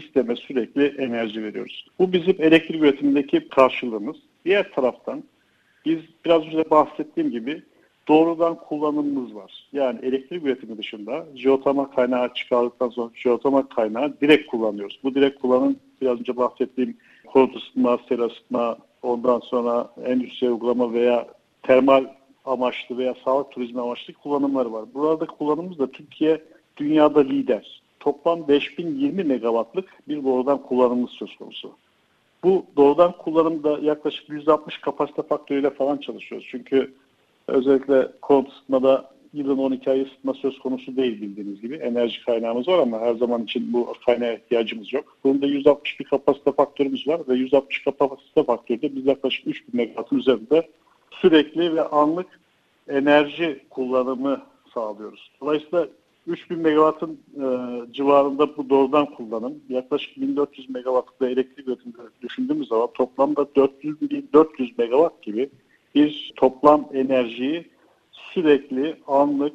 sisteme 0.00 0.36
sürekli 0.36 0.86
enerji 0.86 1.42
veriyoruz. 1.44 1.86
Bu 1.98 2.12
bizim 2.12 2.36
elektrik 2.38 2.82
üretimindeki 2.82 3.48
karşılığımız. 3.48 4.16
Diğer 4.44 4.72
taraftan 4.72 5.24
biz 5.84 5.98
biraz 6.24 6.42
önce 6.42 6.70
bahsettiğim 6.70 7.30
gibi 7.30 7.62
doğrudan 8.08 8.54
kullanımımız 8.54 9.34
var. 9.34 9.68
Yani 9.72 9.98
elektrik 10.02 10.44
üretimi 10.44 10.78
dışında 10.78 11.26
jeotermal 11.34 11.84
kaynağı 11.84 12.34
çıkardıktan 12.34 12.88
sonra 12.88 13.10
jeotermal 13.14 13.62
kaynağı 13.62 14.20
direkt 14.20 14.46
kullanıyoruz. 14.46 15.00
Bu 15.04 15.14
direkt 15.14 15.40
kullanım 15.40 15.76
biraz 16.00 16.20
önce 16.20 16.36
bahsettiğim 16.36 16.96
konut 17.26 17.56
ısıtma, 17.56 17.98
sel 18.08 18.20
ısıtma, 18.20 18.78
ondan 19.02 19.40
sonra 19.40 19.92
endüstri 20.04 20.50
uygulama 20.50 20.92
veya 20.92 21.26
termal 21.62 22.04
amaçlı 22.44 22.98
veya 22.98 23.14
sağlık 23.24 23.50
turizmi 23.50 23.80
amaçlı 23.80 24.12
kullanımları 24.12 24.72
var. 24.72 24.84
Burada 24.94 25.26
kullanımımız 25.26 25.78
da 25.78 25.90
Türkiye 25.90 26.42
dünyada 26.76 27.20
lider. 27.20 27.82
Toplam 28.00 28.48
5020 28.48 29.24
megawattlık 29.24 30.08
bir 30.08 30.24
doğrudan 30.24 30.62
kullanımımız 30.62 31.10
söz 31.10 31.36
konusu. 31.36 31.72
Bu 32.44 32.66
doğrudan 32.76 33.12
kullanımda 33.18 33.78
yaklaşık 33.82 34.28
%60 34.28 34.80
kapasite 34.80 35.22
faktörüyle 35.22 35.70
falan 35.70 35.96
çalışıyoruz. 35.96 36.46
Çünkü 36.50 36.94
özellikle 37.48 38.08
konut 38.22 38.52
ısıtmada 38.52 39.12
yılın 39.32 39.58
12 39.58 39.90
ay 39.90 40.02
ısıtma 40.02 40.34
söz 40.34 40.58
konusu 40.58 40.96
değil 40.96 41.20
bildiğiniz 41.20 41.60
gibi. 41.60 41.74
Enerji 41.74 42.24
kaynağımız 42.24 42.68
var 42.68 42.78
ama 42.78 43.00
her 43.00 43.14
zaman 43.14 43.42
için 43.44 43.72
bu 43.72 43.94
kaynağa 44.06 44.32
ihtiyacımız 44.32 44.92
yok. 44.92 45.16
Bunda 45.24 45.46
160 45.46 46.00
bir 46.00 46.04
kapasite 46.04 46.52
faktörümüz 46.52 47.08
var 47.08 47.20
ve 47.28 47.34
160 47.34 47.84
kapasite 47.84 48.44
faktörde 48.44 48.96
biz 48.96 49.06
yaklaşık 49.06 49.46
3000 49.46 49.76
megawattın 49.76 50.18
üzerinde 50.18 50.68
sürekli 51.10 51.74
ve 51.74 51.82
anlık 51.82 52.40
enerji 52.88 53.60
kullanımı 53.70 54.42
sağlıyoruz. 54.74 55.30
Dolayısıyla 55.40 55.86
3000 56.26 56.58
megawattın 56.58 57.20
e, 57.36 57.46
civarında 57.92 58.56
bu 58.56 58.70
doğrudan 58.70 59.06
kullanım. 59.06 59.54
Yaklaşık 59.68 60.16
1400 60.16 60.70
megawattlık 60.70 61.30
elektrik 61.30 61.68
üretiminde 61.68 61.98
düşündüğümüz 62.22 62.68
zaman 62.68 62.88
toplamda 62.94 63.46
400, 63.56 63.96
400 64.32 64.78
megawatt 64.78 65.22
gibi 65.22 65.50
bir 65.94 66.32
toplam 66.36 66.88
enerjiyi 66.94 67.64
sürekli 68.12 68.96
anlık 69.06 69.52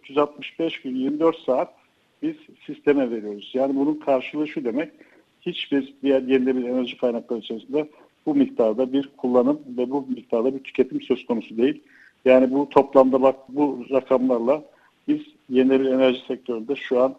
365 0.00 0.60
e, 0.60 0.88
gün 0.88 0.96
24 0.96 1.38
saat 1.38 1.74
biz 2.22 2.36
sisteme 2.66 3.10
veriyoruz. 3.10 3.50
Yani 3.54 3.76
bunun 3.76 3.94
karşılığı 3.94 4.48
şu 4.48 4.64
demek 4.64 4.92
hiçbir 5.40 5.94
diğer 6.02 6.22
yenilenebilir 6.22 6.68
enerji 6.68 6.96
kaynakları 6.96 7.38
içerisinde 7.38 7.88
bu 8.26 8.34
miktarda 8.34 8.92
bir 8.92 9.10
kullanım 9.16 9.60
ve 9.78 9.90
bu 9.90 10.06
miktarda 10.08 10.54
bir 10.54 10.62
tüketim 10.62 11.02
söz 11.02 11.26
konusu 11.26 11.56
değil. 11.56 11.82
Yani 12.24 12.50
bu 12.50 12.68
toplamda 12.68 13.22
bak 13.22 13.36
bu 13.48 13.86
rakamlarla 13.90 14.64
biz 15.08 15.20
yenilenebilir 15.48 15.92
enerji 15.92 16.26
sektöründe 16.26 16.76
şu 16.76 17.02
an 17.02 17.14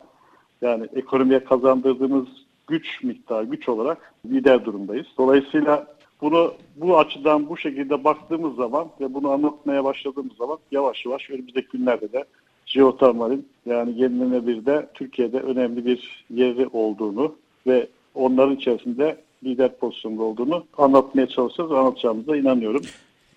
yani 0.61 0.87
ekonomiye 0.95 1.43
kazandırdığımız 1.43 2.27
güç 2.67 3.03
miktarı, 3.03 3.45
güç 3.45 3.69
olarak 3.69 4.13
lider 4.25 4.65
durumdayız. 4.65 5.07
Dolayısıyla 5.17 5.87
bunu 6.21 6.53
bu 6.75 6.99
açıdan 6.99 7.49
bu 7.49 7.57
şekilde 7.57 8.03
baktığımız 8.03 8.55
zaman 8.55 8.87
ve 9.01 9.13
bunu 9.13 9.31
anlatmaya 9.31 9.83
başladığımız 9.83 10.33
zaman 10.37 10.57
yavaş 10.71 11.05
yavaş 11.05 11.29
önümüzdeki 11.29 11.67
günlerde 11.77 12.11
de 12.11 12.25
jeotermalin 12.65 13.47
yani 13.65 14.01
yenilenebilir 14.01 14.65
de 14.65 14.87
Türkiye'de 14.93 15.39
önemli 15.39 15.85
bir 15.85 16.25
yeri 16.29 16.67
olduğunu 16.67 17.35
ve 17.67 17.87
onların 18.15 18.55
içerisinde 18.55 19.17
lider 19.43 19.77
pozisyonda 19.77 20.23
olduğunu 20.23 20.63
anlatmaya 20.77 21.27
çalışacağız 21.27 21.71
anlatacağımıza 21.71 22.37
inanıyorum. 22.37 22.81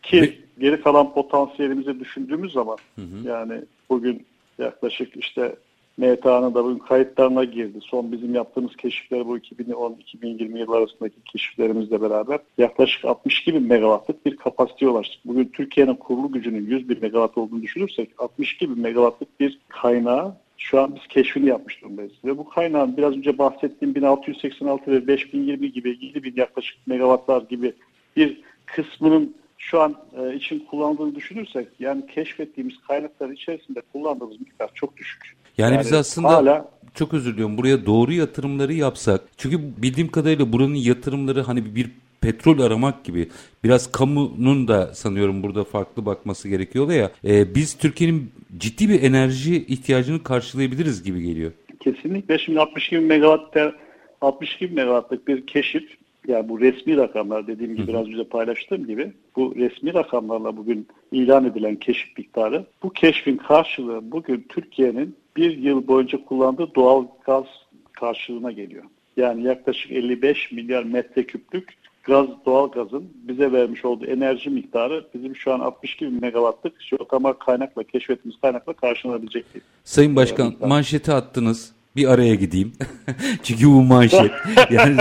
Ki 0.02 0.38
geri 0.58 0.82
kalan 0.82 1.14
potansiyelimizi 1.14 2.00
düşündüğümüz 2.00 2.52
zaman 2.52 2.76
hı 2.96 3.02
hı. 3.02 3.28
yani 3.28 3.62
bugün 3.90 4.26
yaklaşık 4.62 5.16
işte 5.16 5.56
MTA'nın 5.98 6.54
da 6.54 6.64
bugün 6.64 6.78
kayıtlarına 6.78 7.44
girdi. 7.44 7.78
Son 7.82 8.12
bizim 8.12 8.34
yaptığımız 8.34 8.76
keşifler 8.76 9.26
bu 9.26 9.38
2010-2020 9.38 10.58
yıl 10.58 10.72
arasındaki 10.72 11.14
keşiflerimizle 11.24 12.02
beraber 12.02 12.38
yaklaşık 12.58 13.04
62 13.04 13.54
bin 13.54 13.62
megawattlık 13.62 14.26
bir 14.26 14.36
kapasiteye 14.36 14.90
ulaştık. 14.90 15.20
Bugün 15.24 15.50
Türkiye'nin 15.54 15.94
kurulu 15.94 16.32
gücünün 16.32 16.66
100 16.66 16.88
bin 16.88 17.00
megawatt 17.00 17.38
olduğunu 17.38 17.62
düşünürsek 17.62 18.10
62 18.18 18.70
bin 18.70 18.80
megawattlık 18.80 19.40
bir 19.40 19.58
kaynağı 19.68 20.34
şu 20.56 20.80
an 20.80 20.94
biz 20.94 21.06
keşfini 21.08 21.48
yapmış 21.48 21.82
durumdayız. 21.82 22.12
Ve 22.24 22.38
bu 22.38 22.48
kaynağın 22.48 22.96
biraz 22.96 23.12
önce 23.12 23.38
bahsettiğim 23.38 23.94
1686 23.94 24.90
ve 24.90 25.06
5020 25.06 25.72
gibi 25.72 25.88
7000 25.88 26.34
yaklaşık 26.36 26.86
megawattlar 26.86 27.42
gibi 27.42 27.72
bir 28.16 28.40
kısmının 28.66 29.34
şu 29.60 29.80
an 29.80 29.96
e, 30.18 30.34
için 30.34 30.66
kullandığını 30.70 31.14
düşünürsek 31.14 31.68
yani 31.78 32.06
keşfettiğimiz 32.06 32.74
kaynaklar 32.88 33.30
içerisinde 33.30 33.82
kullandığımız 33.92 34.40
miktar 34.40 34.70
çok 34.74 34.96
düşük. 34.96 35.36
Yani, 35.58 35.74
yani 35.74 35.84
biz 35.84 35.92
aslında 35.92 36.28
hala 36.28 36.68
çok 36.94 37.14
özür 37.14 37.32
diliyorum 37.32 37.58
buraya 37.58 37.86
doğru 37.86 38.12
yatırımları 38.12 38.72
yapsak 38.72 39.20
çünkü 39.36 39.58
bildiğim 39.82 40.10
kadarıyla 40.10 40.52
buranın 40.52 40.74
yatırımları 40.74 41.42
hani 41.42 41.74
bir 41.74 41.90
petrol 42.20 42.58
aramak 42.58 43.04
gibi 43.04 43.28
biraz 43.64 43.92
kamunun 43.92 44.68
da 44.68 44.94
sanıyorum 44.94 45.42
burada 45.42 45.64
farklı 45.64 46.06
bakması 46.06 46.48
gerekiyor 46.48 46.90
ya 46.90 47.10
e, 47.24 47.54
biz 47.54 47.78
Türkiye'nin 47.78 48.32
ciddi 48.58 48.88
bir 48.88 49.02
enerji 49.02 49.66
ihtiyacını 49.66 50.22
karşılayabiliriz 50.22 51.02
gibi 51.02 51.22
geliyor. 51.22 51.52
Kesinlikle 51.80 52.38
şimdi 52.38 52.60
62 52.60 52.98
megawatt 52.98 53.74
62 54.20 54.66
megawattlık 54.66 55.28
bir 55.28 55.46
keşif 55.46 56.00
yani 56.28 56.48
bu 56.48 56.60
resmi 56.60 56.96
rakamlar 56.96 57.46
dediğim 57.46 57.76
gibi 57.76 57.88
biraz 57.88 58.06
önce 58.06 58.24
paylaştığım 58.24 58.86
gibi 58.86 59.12
bu 59.36 59.54
resmi 59.56 59.94
rakamlarla 59.94 60.56
bugün 60.56 60.86
ilan 61.12 61.44
edilen 61.44 61.76
keşif 61.76 62.18
miktarı 62.18 62.66
bu 62.82 62.90
keşfin 62.90 63.36
karşılığı 63.36 64.12
bugün 64.12 64.46
Türkiye'nin 64.48 65.16
bir 65.36 65.58
yıl 65.58 65.86
boyunca 65.86 66.24
kullandığı 66.24 66.74
doğal 66.74 67.06
gaz 67.24 67.44
karşılığına 67.92 68.52
geliyor. 68.52 68.84
Yani 69.16 69.42
yaklaşık 69.42 69.92
55 69.92 70.52
milyar 70.52 70.84
metreküplük 70.84 71.74
gaz, 72.04 72.26
doğal 72.46 72.70
gazın 72.70 73.08
bize 73.14 73.52
vermiş 73.52 73.84
olduğu 73.84 74.06
enerji 74.06 74.50
miktarı 74.50 75.06
bizim 75.14 75.36
şu 75.36 75.52
an 75.52 75.60
62 75.60 76.06
bin 76.06 76.20
megawattlık 76.20 76.82
jeotermal 76.82 77.32
kaynakla 77.32 77.84
keşfettiğimiz 77.84 78.40
kaynakla 78.40 78.72
karşılanabilecek. 78.72 79.44
Sayın 79.84 80.16
Başkan 80.16 80.54
manşeti 80.60 81.12
attınız 81.12 81.72
bir 81.96 82.06
araya 82.06 82.34
gideyim. 82.34 82.72
Çünkü 83.42 83.66
bu 83.66 83.82
manşet. 83.82 84.30
Yani 84.70 84.96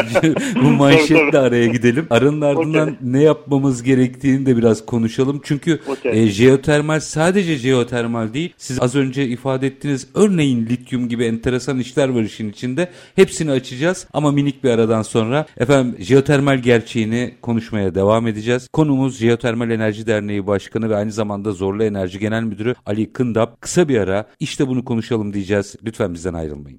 bu 0.55 0.69
manşetle 0.69 1.37
araya 1.39 1.67
gidelim. 1.67 2.07
Aranın 2.09 2.41
ardından 2.41 2.87
okay. 2.87 2.95
ne 3.01 3.23
yapmamız 3.23 3.83
gerektiğini 3.83 4.45
de 4.45 4.57
biraz 4.57 4.85
konuşalım. 4.85 5.41
Çünkü 5.43 5.79
okay. 5.87 6.23
e, 6.23 6.27
jeotermal 6.27 6.99
sadece 6.99 7.57
jeotermal 7.57 8.33
değil. 8.33 8.53
Siz 8.57 8.81
az 8.81 8.95
önce 8.95 9.27
ifade 9.27 9.67
ettiniz. 9.67 10.07
Örneğin 10.13 10.65
lityum 10.65 11.09
gibi 11.09 11.25
enteresan 11.25 11.79
işler 11.79 12.09
var 12.09 12.21
işin 12.21 12.49
içinde. 12.49 12.89
Hepsini 13.15 13.51
açacağız 13.51 14.07
ama 14.13 14.31
minik 14.31 14.63
bir 14.63 14.69
aradan 14.69 15.01
sonra 15.01 15.45
efendim 15.57 15.95
jeotermal 15.99 16.57
gerçeğini 16.57 17.33
konuşmaya 17.41 17.95
devam 17.95 18.27
edeceğiz. 18.27 18.67
Konumuz 18.73 19.17
Jeotermal 19.17 19.71
Enerji 19.71 20.07
Derneği 20.07 20.47
Başkanı 20.47 20.89
ve 20.89 20.95
aynı 20.95 21.11
zamanda 21.11 21.51
Zorlu 21.51 21.83
Enerji 21.83 22.19
Genel 22.19 22.43
Müdürü 22.43 22.75
Ali 22.85 23.13
Kındap. 23.13 23.61
Kısa 23.61 23.89
bir 23.89 23.97
ara 23.97 24.27
işte 24.39 24.67
bunu 24.67 24.85
konuşalım 24.85 25.33
diyeceğiz. 25.33 25.75
Lütfen 25.85 26.13
bizden 26.13 26.33
ayrılmayın. 26.33 26.78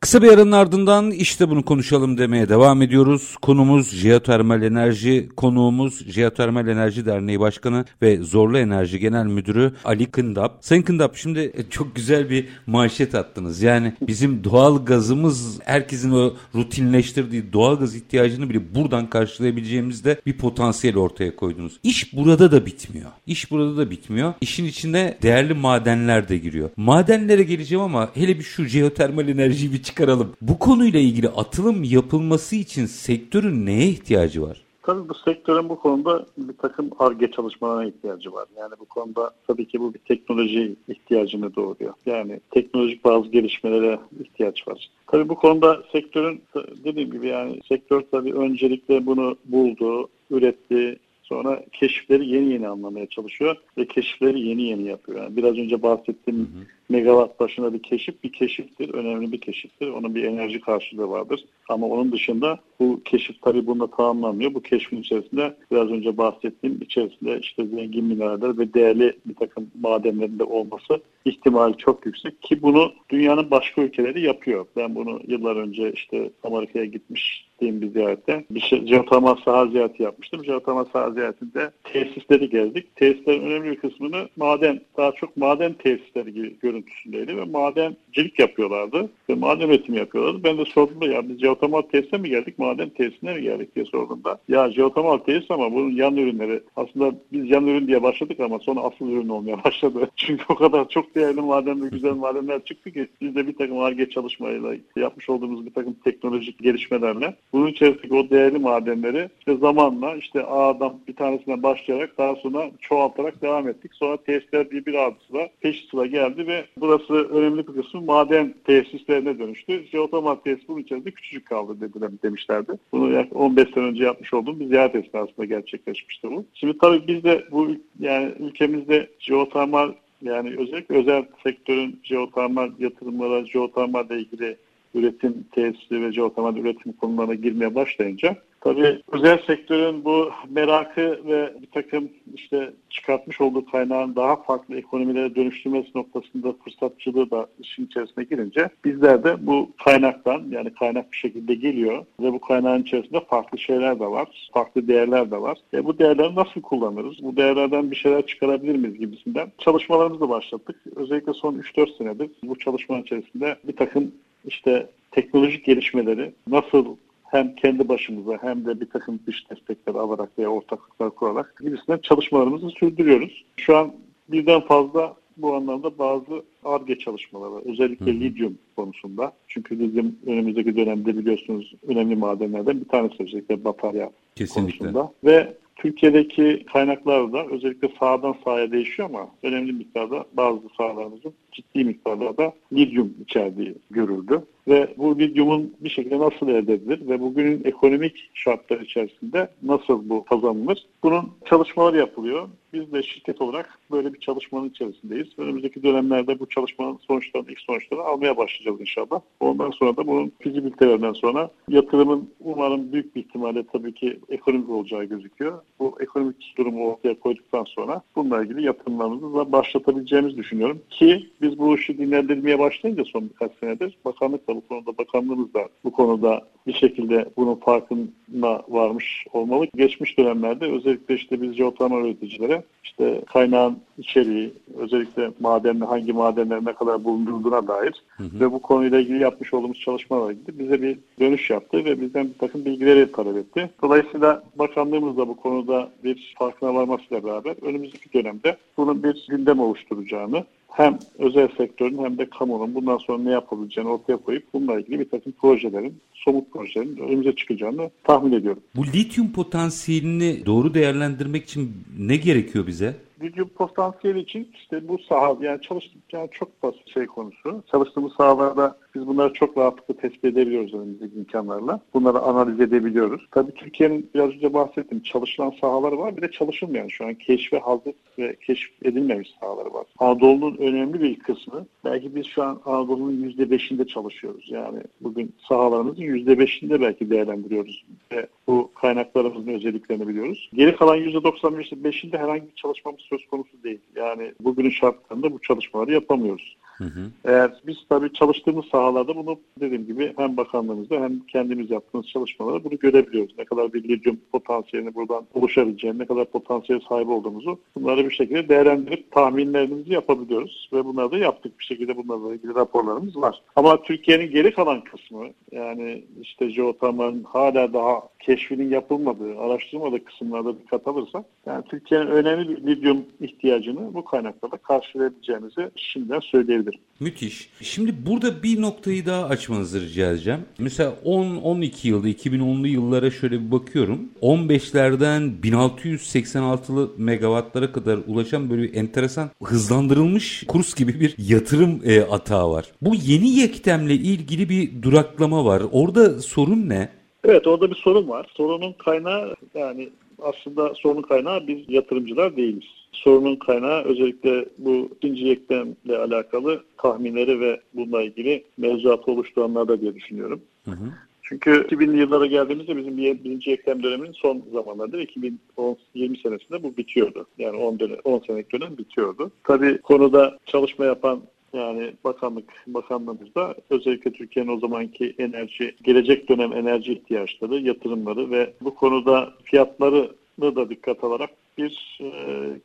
Kısa 0.00 0.22
bir 0.22 0.28
aranın 0.28 0.52
ardından 0.52 1.10
işte 1.10 1.48
bunu 1.50 1.64
konuşalım 1.64 2.18
demeye 2.18 2.48
devam 2.48 2.82
ediyoruz. 2.82 3.36
Konumuz 3.42 3.90
Jeotermal 3.90 4.62
Enerji, 4.62 5.28
konuğumuz 5.36 6.12
Jeotermal 6.12 6.68
Enerji 6.68 7.06
Derneği 7.06 7.40
Başkanı 7.40 7.84
ve 8.02 8.16
Zorlu 8.22 8.58
Enerji 8.58 8.98
Genel 8.98 9.26
Müdürü 9.26 9.72
Ali 9.84 10.06
Kındap. 10.06 10.58
Sayın 10.60 10.82
Kındap 10.82 11.16
şimdi 11.16 11.52
çok 11.70 11.96
güzel 11.96 12.30
bir 12.30 12.48
manşet 12.66 13.14
attınız. 13.14 13.62
Yani 13.62 13.92
bizim 14.02 14.44
doğal 14.44 14.84
gazımız 14.84 15.60
herkesin 15.64 16.10
o 16.10 16.34
rutinleştirdiği 16.54 17.52
doğal 17.52 17.78
gaz 17.78 17.94
ihtiyacını 17.94 18.50
bile 18.50 18.74
buradan 18.74 19.10
karşılayabileceğimizde 19.10 20.20
bir 20.26 20.32
potansiyel 20.32 20.96
ortaya 20.96 21.36
koydunuz. 21.36 21.80
İş 21.82 22.16
burada 22.16 22.52
da 22.52 22.66
bitmiyor. 22.66 23.10
İş 23.26 23.50
burada 23.50 23.76
da 23.76 23.90
bitmiyor. 23.90 24.34
İşin 24.40 24.64
içine 24.64 25.18
değerli 25.22 25.54
madenler 25.54 26.28
de 26.28 26.38
giriyor. 26.38 26.70
Madenlere 26.76 27.42
geleceğim 27.42 27.84
ama 27.84 28.10
hele 28.14 28.38
bir 28.38 28.44
şu 28.44 28.64
jeotermal 28.64 29.28
enerjiyi 29.28 29.72
bir 29.72 29.87
çıkaralım. 29.88 30.36
Bu 30.42 30.58
konuyla 30.58 31.00
ilgili 31.00 31.28
atılım 31.28 31.84
yapılması 31.84 32.56
için 32.56 32.86
sektörün 32.86 33.66
neye 33.66 33.88
ihtiyacı 33.88 34.42
var? 34.42 34.62
Tabii 34.82 35.08
bu 35.08 35.14
sektörün 35.14 35.68
bu 35.68 35.80
konuda 35.80 36.26
bir 36.38 36.56
takım 36.56 36.90
ARGE 36.98 37.30
çalışmalarına 37.30 37.84
ihtiyacı 37.84 38.32
var. 38.32 38.46
Yani 38.58 38.72
bu 38.80 38.84
konuda 38.84 39.30
tabii 39.46 39.68
ki 39.68 39.80
bu 39.80 39.94
bir 39.94 39.98
teknoloji 39.98 40.76
ihtiyacını 40.88 41.54
doğuruyor. 41.54 41.94
Yani 42.06 42.40
teknolojik 42.50 43.04
bazı 43.04 43.28
gelişmelere 43.28 43.98
ihtiyaç 44.20 44.68
var. 44.68 44.90
Tabii 45.06 45.28
bu 45.28 45.34
konuda 45.34 45.82
sektörün 45.92 46.42
dediğim 46.84 47.10
gibi 47.10 47.26
yani 47.26 47.60
sektör 47.68 48.02
tabii 48.10 48.34
öncelikle 48.34 49.06
bunu 49.06 49.36
buldu, 49.44 50.08
üretti, 50.30 50.98
Sonra 51.28 51.62
keşifleri 51.72 52.28
yeni 52.28 52.52
yeni 52.52 52.68
anlamaya 52.68 53.06
çalışıyor 53.06 53.56
ve 53.78 53.86
keşifleri 53.86 54.40
yeni 54.40 54.62
yeni 54.62 54.82
yapıyor. 54.82 55.22
Yani 55.22 55.36
biraz 55.36 55.58
önce 55.58 55.82
bahsettiğim 55.82 56.40
hı 56.40 56.42
hı. 56.42 56.77
Megawatt 56.88 57.40
başına 57.40 57.72
bir 57.72 57.82
keşif 57.82 58.24
bir 58.24 58.32
keşiftir. 58.32 58.94
Önemli 58.94 59.32
bir 59.32 59.40
keşiftir. 59.40 59.88
Onun 59.88 60.14
bir 60.14 60.24
enerji 60.24 60.60
karşılığı 60.60 61.10
vardır. 61.10 61.44
Ama 61.68 61.86
onun 61.86 62.12
dışında 62.12 62.58
bu 62.80 63.00
keşif 63.04 63.42
tabii 63.42 63.66
bununla 63.66 63.86
tamamlanmıyor. 63.86 64.54
Bu 64.54 64.62
keşfin 64.62 65.00
içerisinde 65.00 65.56
biraz 65.70 65.90
önce 65.90 66.16
bahsettiğim 66.16 66.82
içerisinde 66.82 67.38
işte 67.38 67.66
zengin 67.66 68.04
mineraller 68.04 68.58
ve 68.58 68.74
değerli 68.74 69.16
bir 69.26 69.34
takım 69.34 69.70
madenlerinde 69.80 70.44
olması 70.44 71.00
ihtimali 71.24 71.76
çok 71.76 72.06
yüksek 72.06 72.42
ki 72.42 72.62
bunu 72.62 72.92
dünyanın 73.10 73.50
başka 73.50 73.82
ülkeleri 73.82 74.20
yapıyor. 74.20 74.66
Ben 74.76 74.94
bunu 74.94 75.20
yıllar 75.26 75.56
önce 75.56 75.92
işte 75.92 76.30
Amerika'ya 76.42 76.84
gitmiştim 76.84 77.80
bir 77.80 77.90
ziyarette. 77.90 78.44
Bir 78.50 78.60
şey, 78.60 78.86
jeotermal 78.86 79.36
saha 79.44 79.66
ziyareti 79.66 80.02
yapmıştım. 80.02 80.44
Jeotermal 80.44 80.84
saha 80.84 81.10
ziyaretinde 81.10 81.70
tesisleri 81.84 82.50
gezdik. 82.50 82.96
Tesislerin 82.96 83.42
önemli 83.42 83.70
bir 83.70 83.76
kısmını 83.76 84.28
maden, 84.36 84.80
daha 84.96 85.12
çok 85.12 85.36
maden 85.36 85.72
tesisleri 85.72 86.34
gibi 86.34 86.60
görüntüsündeydi 86.78 87.36
ve 87.36 87.44
madencilik 87.44 88.38
yapıyorlardı. 88.38 89.10
Ve 89.30 89.34
maden 89.34 89.68
üretimi 89.68 89.98
yapıyorlardı. 89.98 90.44
Ben 90.44 90.58
de 90.58 90.64
sordum 90.64 91.00
da 91.00 91.06
ya 91.06 91.28
biz 91.28 91.40
jeotermal 91.40 91.82
tesise 91.82 92.18
mi 92.18 92.28
geldik, 92.28 92.58
maden 92.58 92.88
tesisine 92.88 93.34
mi 93.34 93.42
geldik 93.42 93.76
diye 93.76 93.84
sordum 93.84 94.24
da. 94.24 94.38
Ya 94.48 94.70
jeotermal 94.72 95.18
tesis 95.18 95.50
ama 95.50 95.72
bunun 95.72 95.90
yan 95.90 96.16
ürünleri 96.16 96.62
aslında 96.76 97.14
biz 97.32 97.50
yan 97.50 97.66
ürün 97.66 97.86
diye 97.86 98.02
başladık 98.02 98.40
ama 98.40 98.58
sonra 98.58 98.80
asıl 98.80 99.08
ürün 99.08 99.28
olmaya 99.28 99.64
başladı. 99.64 100.10
Çünkü 100.16 100.44
o 100.48 100.54
kadar 100.54 100.88
çok 100.88 101.14
değerli 101.14 101.40
maden 101.40 101.82
ve 101.82 101.88
güzel 101.88 102.12
madenler 102.12 102.64
çıktı 102.64 102.90
ki 102.90 103.08
biz 103.20 103.34
de 103.34 103.46
bir 103.46 103.56
takım 103.56 103.78
ARGE 103.78 104.10
çalışmayla 104.10 104.74
yapmış 104.96 105.28
olduğumuz 105.28 105.66
bir 105.66 105.72
takım 105.74 105.96
teknolojik 106.04 106.58
gelişmelerle 106.58 107.34
bunun 107.52 107.66
içerisindeki 107.66 108.14
o 108.14 108.30
değerli 108.30 108.58
madenleri 108.58 109.28
işte 109.38 109.56
zamanla 109.56 110.16
işte 110.16 110.44
A'dan 110.44 110.94
bir 111.08 111.16
tanesinden 111.16 111.62
başlayarak 111.62 112.18
daha 112.18 112.34
sonra 112.34 112.70
çoğaltarak 112.80 113.42
devam 113.42 113.68
ettik. 113.68 113.94
Sonra 113.94 114.16
tesisler 114.16 114.70
bir 114.70 114.86
bir 114.86 114.94
adı 115.06 115.16
sıra 115.30 115.48
peş 115.60 115.88
sıra 115.90 116.06
geldi 116.06 116.46
ve 116.46 116.64
burası 116.76 117.14
önemli 117.14 117.68
bir 117.68 117.82
kısmı 117.82 118.00
maden 118.00 118.54
tesislerine 118.64 119.38
dönüştü. 119.38 119.84
Jeotermal 119.92 120.34
tesis 120.34 120.68
bunun 120.68 120.80
içerisinde 120.80 121.10
küçücük 121.10 121.46
kaldı 121.46 121.80
dediler, 121.80 122.10
demişlerdi. 122.22 122.72
Bunu 122.92 123.12
yaklaşık 123.12 123.36
15 123.36 123.68
sene 123.74 123.84
önce 123.84 124.04
yapmış 124.04 124.34
olduğum 124.34 124.60
bir 124.60 124.66
ziyaret 124.66 124.94
esnasında 124.94 125.44
gerçekleşmişti 125.44 126.30
bu. 126.30 126.44
Şimdi 126.54 126.78
tabii 126.78 127.06
biz 127.06 127.24
de 127.24 127.44
bu 127.50 127.68
yani 128.00 128.32
ülkemizde 128.38 129.10
jeotermal 129.18 129.92
yani 130.22 130.54
özellikle 130.58 130.94
özel 130.94 131.24
sektörün 131.42 132.00
jeotermal 132.02 132.70
yatırımlara, 132.78 133.46
jeotermal 133.46 134.06
ile 134.06 134.18
ilgili 134.18 134.56
üretim 134.94 135.44
tesisi 135.52 136.02
ve 136.02 136.12
jeotermal 136.12 136.56
üretim 136.56 136.92
konularına 136.92 137.34
girmeye 137.34 137.74
başlayınca 137.74 138.36
tabii 138.60 139.02
özel 139.12 139.38
sektörün 139.46 140.04
bu 140.04 140.30
merakı 140.48 141.20
ve 141.26 141.52
bir 141.62 141.66
takım 141.66 142.08
işte 142.34 142.72
çıkartmış 142.90 143.40
olduğu 143.40 143.66
kaynağın 143.66 144.16
daha 144.16 144.36
farklı 144.36 144.76
ekonomilere 144.76 145.34
dönüştürmesi 145.34 145.90
noktasında 145.94 146.52
fırsatçılığı 146.64 147.30
da 147.30 147.46
işin 147.58 147.86
içerisine 147.86 148.24
girince 148.24 148.68
bizler 148.84 149.24
de 149.24 149.46
bu 149.46 149.70
kaynaktan 149.84 150.44
yani 150.50 150.74
kaynak 150.74 151.12
bir 151.12 151.16
şekilde 151.16 151.54
geliyor 151.54 152.04
ve 152.20 152.32
bu 152.32 152.40
kaynağın 152.40 152.82
içerisinde 152.82 153.20
farklı 153.20 153.58
şeyler 153.58 154.00
de 154.00 154.06
var, 154.06 154.48
farklı 154.54 154.88
değerler 154.88 155.30
de 155.30 155.40
var. 155.40 155.58
E 155.74 155.84
bu 155.84 155.98
değerleri 155.98 156.34
nasıl 156.34 156.60
kullanırız? 156.60 157.22
Bu 157.22 157.36
değerlerden 157.36 157.90
bir 157.90 157.96
şeyler 157.96 158.26
çıkarabilir 158.26 158.74
miyiz 158.74 158.98
gibisinden 158.98 159.52
çalışmalarımızı 159.58 160.28
başlattık. 160.28 160.76
Özellikle 160.96 161.32
son 161.32 161.54
3-4 161.54 161.98
senedir 161.98 162.30
bu 162.42 162.58
çalışmanın 162.58 163.02
içerisinde 163.02 163.56
bir 163.64 163.76
takım 163.76 164.12
işte 164.44 164.86
teknolojik 165.10 165.64
gelişmeleri 165.64 166.32
nasıl 166.48 166.96
hem 167.30 167.54
kendi 167.54 167.88
başımıza 167.88 168.38
hem 168.42 168.64
de 168.66 168.80
bir 168.80 168.86
takım 168.90 169.20
dış 169.26 169.50
destekler 169.50 169.94
alarak 169.94 170.38
veya 170.38 170.48
ortaklıklar 170.48 171.10
kurarak 171.10 171.54
gibisinden 171.60 171.98
çalışmalarımızı 171.98 172.70
sürdürüyoruz. 172.70 173.44
Şu 173.56 173.76
an 173.76 173.92
birden 174.28 174.60
fazla 174.60 175.16
bu 175.36 175.54
anlamda 175.54 175.98
bazı 175.98 176.42
ARGE 176.64 176.98
çalışmaları 176.98 177.70
özellikle 177.72 178.06
Hı. 178.06 178.20
lityum 178.20 178.58
konusunda. 178.76 179.32
Çünkü 179.48 179.78
lityum 179.78 180.16
önümüzdeki 180.26 180.76
dönemde 180.76 181.16
biliyorsunuz 181.18 181.74
önemli 181.88 182.16
madenlerden 182.16 182.80
bir 182.80 182.88
tanesi 182.88 183.22
özellikle 183.22 183.64
batarya 183.64 184.10
Kesinlikle. 184.34 184.78
konusunda. 184.78 185.12
Ve 185.24 185.54
Türkiye'deki 185.78 186.64
kaynaklar 186.72 187.32
da 187.32 187.46
özellikle 187.46 187.88
sağdan 188.00 188.34
sahaya 188.44 188.72
değişiyor 188.72 189.08
ama 189.08 189.28
önemli 189.42 189.72
miktarda 189.72 190.24
bazı 190.32 190.60
sahalarımızın 190.76 191.34
ciddi 191.52 191.84
miktarlarda 191.84 192.52
lityum 192.72 193.14
içerdiği 193.22 193.74
görüldü. 193.90 194.42
Ve 194.68 194.94
bu 194.96 195.18
lityumun 195.18 195.74
bir 195.80 195.90
şekilde 195.90 196.18
nasıl 196.18 196.48
elde 196.48 196.72
edilir 196.72 197.08
ve 197.08 197.20
bugünün 197.20 197.64
ekonomik 197.64 198.30
şartlar 198.34 198.80
içerisinde 198.80 199.48
nasıl 199.62 200.08
bu 200.08 200.24
kazanılır? 200.24 200.86
Bunun 201.02 201.32
çalışmaları 201.44 201.96
yapılıyor. 201.96 202.48
Biz 202.72 202.92
de 202.92 203.02
şirket 203.02 203.40
olarak 203.40 203.78
böyle 203.90 204.14
bir 204.14 204.20
çalışmanın 204.20 204.68
içerisindeyiz. 204.68 205.28
Önümüzdeki 205.38 205.82
dönemlerde 205.82 206.40
bu 206.40 206.48
çalışmanın 206.48 206.98
sonuçlarını, 207.06 207.50
ilk 207.50 207.60
sonuçlarını 207.60 208.04
almaya 208.04 208.36
başlayacağız 208.36 208.80
inşallah. 208.80 209.20
Ondan 209.40 209.70
sonra 209.70 209.96
da 209.96 210.06
bunun 210.06 210.32
fizibilitelerinden 210.40 211.12
sonra 211.12 211.50
yatırımın 211.68 212.30
umarım 212.40 212.92
büyük 212.92 213.16
bir 213.16 213.20
ihtimalle 213.20 213.66
tabii 213.72 213.94
ki 213.94 214.18
ekonomik 214.28 214.70
olacağı 214.70 215.04
gözüküyor. 215.04 215.58
Bu 215.80 215.96
ekonomik 216.00 216.54
durumu 216.58 216.88
ortaya 216.88 217.20
koyduktan 217.20 217.64
sonra 217.64 218.02
bununla 218.16 218.42
ilgili 218.42 218.66
yatırımlarımızı 218.66 219.34
da 219.34 219.52
başlatabileceğimizi 219.52 220.36
düşünüyorum. 220.36 220.80
Ki 220.90 221.30
biz 221.42 221.58
bu 221.58 221.76
işi 221.76 221.98
dinlendirmeye 221.98 222.58
başlayınca 222.58 223.04
son 223.04 223.30
birkaç 223.30 223.52
senedir 223.60 223.98
bakanlıkla 224.04 224.56
bu 224.56 224.68
konuda 224.68 224.98
bakanlığımız 224.98 225.54
da 225.54 225.68
bu 225.84 225.92
konuda 225.92 226.42
bir 226.66 226.72
şekilde 226.72 227.28
bunun 227.36 227.54
farkına 227.54 228.62
varmış 228.68 229.26
olmalı. 229.32 229.66
Geçmiş 229.76 230.18
dönemlerde 230.18 230.66
özellikle 230.66 231.14
işte 231.14 231.42
biz 231.42 231.54
jeotermal 231.54 232.04
üreticilere 232.04 232.62
işte 232.88 233.22
kaynağın 233.32 233.78
içeriği, 233.98 234.52
özellikle 234.76 235.30
madenle 235.40 235.84
hangi 235.84 236.12
madenler 236.12 236.64
ne 236.64 236.72
kadar 236.72 237.04
bulunduğuna 237.04 237.68
dair 237.68 238.02
hı 238.16 238.22
hı. 238.22 238.40
ve 238.40 238.52
bu 238.52 238.62
konuyla 238.62 239.00
ilgili 239.00 239.22
yapmış 239.22 239.54
olduğumuz 239.54 239.80
çalışmalarla 239.80 240.32
ilgili 240.32 240.58
bize 240.58 240.82
bir 240.82 240.98
dönüş 241.20 241.50
yaptı 241.50 241.84
ve 241.84 242.00
bizden 242.00 242.28
bir 242.28 242.38
takım 242.38 242.64
bilgileri 242.64 243.12
talep 243.12 243.36
etti. 243.36 243.70
Dolayısıyla 243.82 244.42
bakanlığımız 244.56 245.16
da 245.16 245.28
bu 245.28 245.36
konuda 245.36 245.90
bir 246.04 246.34
farkına 246.38 246.74
varmasıyla 246.74 247.24
beraber 247.24 247.54
önümüzdeki 247.62 248.12
dönemde 248.12 248.56
bunun 248.76 249.02
bir 249.02 249.26
gündem 249.28 249.60
oluşturacağını 249.60 250.44
hem 250.72 250.98
özel 251.18 251.48
sektörün 251.56 251.98
hem 252.04 252.18
de 252.18 252.30
kamunun 252.30 252.74
bundan 252.74 252.98
sonra 252.98 253.22
ne 253.22 253.30
yapabileceğini 253.30 253.90
ortaya 253.90 254.16
koyup 254.16 254.44
bununla 254.52 254.80
ilgili 254.80 255.00
bir 255.00 255.08
takım 255.08 255.32
projelerin, 255.32 255.94
somut 256.14 256.52
projelerin 256.52 256.96
önümüze 256.96 257.34
çıkacağını 257.34 257.90
tahmin 258.04 258.32
ediyorum. 258.32 258.62
Bu 258.76 258.86
lityum 258.86 259.32
potansiyelini 259.32 260.46
doğru 260.46 260.74
değerlendirmek 260.74 261.44
için 261.44 261.72
ne 261.98 262.16
gerekiyor 262.16 262.66
bize? 262.66 262.96
Lityum 263.22 263.48
potansiyeli 263.48 264.20
için 264.20 264.50
işte 264.54 264.88
bu 264.88 264.98
saha 264.98 265.36
yani 265.40 265.60
çalıştık 265.60 266.02
yani 266.12 266.28
çok 266.32 266.62
basit 266.62 266.88
şey 266.88 267.06
konusu. 267.06 267.62
Çalıştığımız 267.70 268.12
sahalarda 268.12 268.78
biz 268.94 269.06
bunları 269.06 269.32
çok 269.32 269.58
rahatlıkla 269.58 269.94
tespit 269.94 270.24
edebiliyoruz 270.24 270.74
önümüzdeki 270.74 271.16
imkanlarla. 271.16 271.80
Bunları 271.94 272.18
analiz 272.18 272.60
edebiliyoruz. 272.60 273.26
Tabii 273.30 273.52
Türkiye'nin 273.52 274.10
biraz 274.14 274.30
önce 274.30 274.54
bahsettiğim 274.54 275.02
çalışılan 275.02 275.54
sahaları 275.60 275.98
var. 275.98 276.16
Bir 276.16 276.22
de 276.22 276.30
çalışılmayan 276.30 276.88
şu 276.88 277.06
an 277.06 277.14
keşfe 277.14 277.58
hazır 277.58 277.94
ve 278.18 278.36
keşif 278.46 278.82
edilmemiş 278.84 279.34
sahaları 279.40 279.72
var. 279.74 279.86
Anadolu'nun 279.98 280.56
önemli 280.56 281.00
bir 281.00 281.18
kısmı 281.18 281.66
belki 281.84 282.14
biz 282.14 282.26
şu 282.26 282.42
an 282.42 282.60
Anadolu'nun 282.64 283.30
%5'inde 283.30 283.86
çalışıyoruz. 283.86 284.46
Yani 284.50 284.78
bugün 285.00 285.34
sahalarımızın 285.48 286.02
%5'inde 286.02 286.80
belki 286.80 287.10
değerlendiriyoruz 287.10 287.84
ve 288.12 288.26
bu 288.48 288.70
kaynaklarımızın 288.74 289.52
özelliklerini 289.52 290.08
biliyoruz. 290.08 290.50
Geri 290.54 290.76
kalan 290.76 290.98
%95'inde 290.98 292.18
herhangi 292.18 292.48
bir 292.48 292.54
çalışmamız 292.54 293.00
söz 293.00 293.26
konusu 293.26 293.62
değil. 293.62 293.80
Yani 293.96 294.32
bugünün 294.40 294.70
şartlarında 294.70 295.32
bu 295.32 295.42
çalışmaları 295.42 295.92
yapamıyoruz. 295.92 296.56
Hı 296.78 296.84
hı. 296.84 297.10
Eğer 297.24 297.52
biz 297.66 297.76
tabii 297.88 298.12
çalıştığımız 298.12 298.64
sahalarda 298.66 299.16
bunu 299.16 299.38
dediğim 299.60 299.86
gibi 299.86 300.12
hem 300.16 300.36
bakanlığımızda 300.36 301.00
hem 301.00 301.20
kendimiz 301.20 301.70
yaptığımız 301.70 302.06
çalışmalarda 302.06 302.64
bunu 302.64 302.78
görebiliyoruz. 302.78 303.34
Ne 303.38 303.44
kadar 303.44 303.72
bir 303.72 303.88
lityum 303.88 304.20
potansiyelini 304.32 304.94
buradan 304.94 305.26
oluşabileceğini, 305.34 305.98
ne 305.98 306.06
kadar 306.06 306.24
potansiyel 306.24 306.80
sahibi 306.88 307.10
olduğumuzu 307.10 307.58
bunları 307.76 308.04
bir 308.04 308.14
şekilde 308.14 308.48
değerlendirip 308.48 309.12
tahminlerimizi 309.12 309.92
yapabiliyoruz. 309.92 310.70
Ve 310.72 310.84
bunları 310.84 311.10
da 311.10 311.18
yaptık 311.18 311.58
bir 311.58 311.64
şekilde 311.64 311.96
bunlarla 311.96 312.34
ilgili 312.34 312.54
raporlarımız 312.54 313.16
var. 313.16 313.42
Ama 313.56 313.82
Türkiye'nin 313.82 314.30
geri 314.30 314.54
kalan 314.54 314.80
kısmı 314.80 315.26
yani 315.52 316.04
işte 316.22 316.50
jeotermalin 316.50 317.24
hala 317.24 317.72
daha 317.72 318.02
keşfinin 318.18 318.70
yapılmadığı, 318.70 319.38
araştırmadığı 319.38 320.04
kısımlarda 320.04 320.58
dikkat 320.58 320.88
alırsak 320.88 321.24
yani 321.46 321.64
Türkiye'nin 321.64 322.06
önemli 322.06 322.48
bir 322.48 322.66
lityum 322.66 323.04
ihtiyacını 323.20 323.94
bu 323.94 324.04
kaynaklarda 324.04 324.56
karşılayabileceğimizi 324.56 325.70
şimdiden 325.76 326.20
söyleyebilirim. 326.68 326.88
Müthiş. 327.00 327.50
Şimdi 327.60 328.06
burada 328.06 328.42
bir 328.42 328.62
noktayı 328.62 329.06
daha 329.06 329.24
açmanızı 329.24 329.80
rica 329.80 330.10
edeceğim. 330.10 330.40
Mesela 330.58 330.94
10-12 331.04 331.88
yılda 331.88 332.08
2010'lu 332.08 332.66
yıllara 332.66 333.10
şöyle 333.10 333.40
bir 333.40 333.50
bakıyorum. 333.50 334.08
15'lerden 334.22 335.32
1686'lı 335.42 336.90
megawattlara 336.96 337.72
kadar 337.72 337.98
ulaşan 338.06 338.50
böyle 338.50 338.62
bir 338.62 338.74
enteresan 338.74 339.30
hızlandırılmış 339.42 340.44
kurs 340.48 340.74
gibi 340.74 341.00
bir 341.00 341.14
yatırım 341.18 341.80
e, 341.84 342.00
atağı 342.00 342.50
var. 342.50 342.64
Bu 342.82 342.94
yeni 342.94 343.30
yektemle 343.30 343.94
ilgili 343.94 344.48
bir 344.48 344.82
duraklama 344.82 345.44
var. 345.44 345.62
Orada 345.72 346.20
sorun 346.20 346.68
ne? 346.68 346.88
Evet 347.24 347.46
orada 347.46 347.70
bir 347.70 347.76
sorun 347.76 348.08
var. 348.08 348.26
Sorunun 348.36 348.72
kaynağı 348.72 349.34
yani 349.54 349.88
aslında 350.22 350.74
sorunun 350.74 351.02
kaynağı 351.02 351.46
biz 351.46 351.58
yatırımcılar 351.68 352.36
değiliz. 352.36 352.77
Sorunun 352.92 353.36
kaynağı 353.36 353.84
özellikle 353.84 354.44
bu 354.58 354.88
ikinci 354.96 355.24
yeklemle 355.24 355.98
alakalı 355.98 356.62
tahminleri 356.78 357.40
ve 357.40 357.60
bununla 357.74 358.02
ilgili 358.02 358.44
mevzuatı 358.56 359.10
oluşturanlar 359.10 359.68
da 359.68 359.80
diye 359.80 359.94
düşünüyorum. 359.94 360.40
Hı 360.64 360.70
hı. 360.70 360.92
Çünkü 361.22 361.50
2000'li 361.50 362.00
yıllara 362.00 362.26
geldiğimizde 362.26 362.76
bizim 362.76 362.96
birinci 362.98 363.52
eklem 363.52 363.82
döneminin 363.82 364.12
son 364.12 364.42
zamanlarında 364.52 365.00
2020 365.00 366.18
senesinde 366.18 366.62
bu 366.62 366.76
bitiyordu. 366.76 367.26
Yani 367.38 367.56
10, 367.56 367.78
dönem, 367.78 367.96
10 368.04 368.18
senelik 368.18 368.52
dönem 368.52 368.78
bitiyordu. 368.78 369.30
Tabii 369.44 369.78
konuda 369.78 370.38
çalışma 370.46 370.84
yapan 370.84 371.22
yani 371.52 371.92
bakanlık, 372.04 372.44
bakanlığımızda 372.66 373.54
özellikle 373.70 374.12
Türkiye'nin 374.12 374.56
o 374.56 374.58
zamanki 374.58 375.14
enerji, 375.18 375.74
gelecek 375.82 376.28
dönem 376.28 376.52
enerji 376.52 376.92
ihtiyaçları, 376.92 377.60
yatırımları 377.60 378.30
ve 378.30 378.52
bu 378.60 378.74
konuda 378.74 379.32
fiyatları 379.44 380.10
da 380.40 380.70
dikkat 380.70 381.04
alarak 381.04 381.30
bir 381.58 381.98
e, 382.00 382.10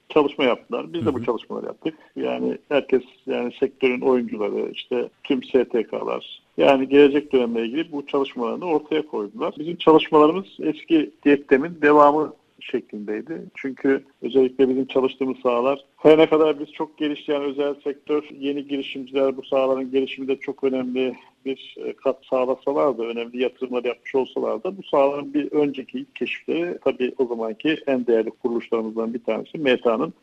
çalışma 0.10 0.44
yaptılar. 0.44 0.94
Biz 0.94 1.06
de 1.06 1.14
bu 1.14 1.26
çalışmaları 1.26 1.66
yaptık. 1.66 1.94
Yani 2.16 2.58
herkes 2.70 3.02
yani 3.26 3.54
sektörün 3.60 4.02
oyuncuları, 4.02 4.72
işte 4.72 5.10
tüm 5.24 5.44
STK'lar, 5.44 6.42
yani 6.58 6.90
gelecek 6.90 7.34
dönemle 7.34 7.66
ilgili 7.66 7.92
bu 7.92 8.08
çalışmalarını 8.08 8.66
ortaya 8.66 9.08
koydular. 9.08 9.54
Bizim 9.60 9.76
çalışmalarımız 9.76 10.46
eski 10.60 11.12
diyettemin 11.26 11.78
devamı 11.82 12.34
şeklindeydi. 12.60 13.42
Çünkü 13.56 14.04
özellikle 14.22 14.70
bizim 14.70 14.86
çalıştığımız 14.86 15.38
sahalar 15.40 15.86
her 15.98 16.18
ne 16.18 16.30
kadar 16.30 16.60
biz 16.60 16.72
çok 16.72 16.98
geliştiren 16.98 17.42
özel 17.42 17.76
sektör, 17.84 18.24
yeni 18.40 18.68
girişimciler 18.68 19.38
bu 19.38 19.44
sahaların 19.44 19.92
gelişiminde 19.92 20.36
çok 20.36 20.64
önemli 20.64 21.16
bir 21.46 21.76
e, 21.86 21.94
kat 21.94 22.26
sağlasalar 22.30 22.98
da, 22.98 23.04
önemli 23.04 23.42
yatırımlar 23.42 23.84
yapmış 23.84 24.16
olsalar 24.16 24.64
da 24.64 24.78
bu 24.78 24.84
sahaların 24.84 25.34
bir 25.34 25.52
önceki 25.52 26.06
keşifleri 26.16 26.78
tabii 26.84 27.14
o 27.18 27.26
zamanki 27.26 27.78
en 27.88 28.08
değerli 28.08 28.30
kuruluşlarımızdan 28.30 29.14
bir 29.14 29.24
tanesi 29.24 29.58
META'nın 29.58 30.14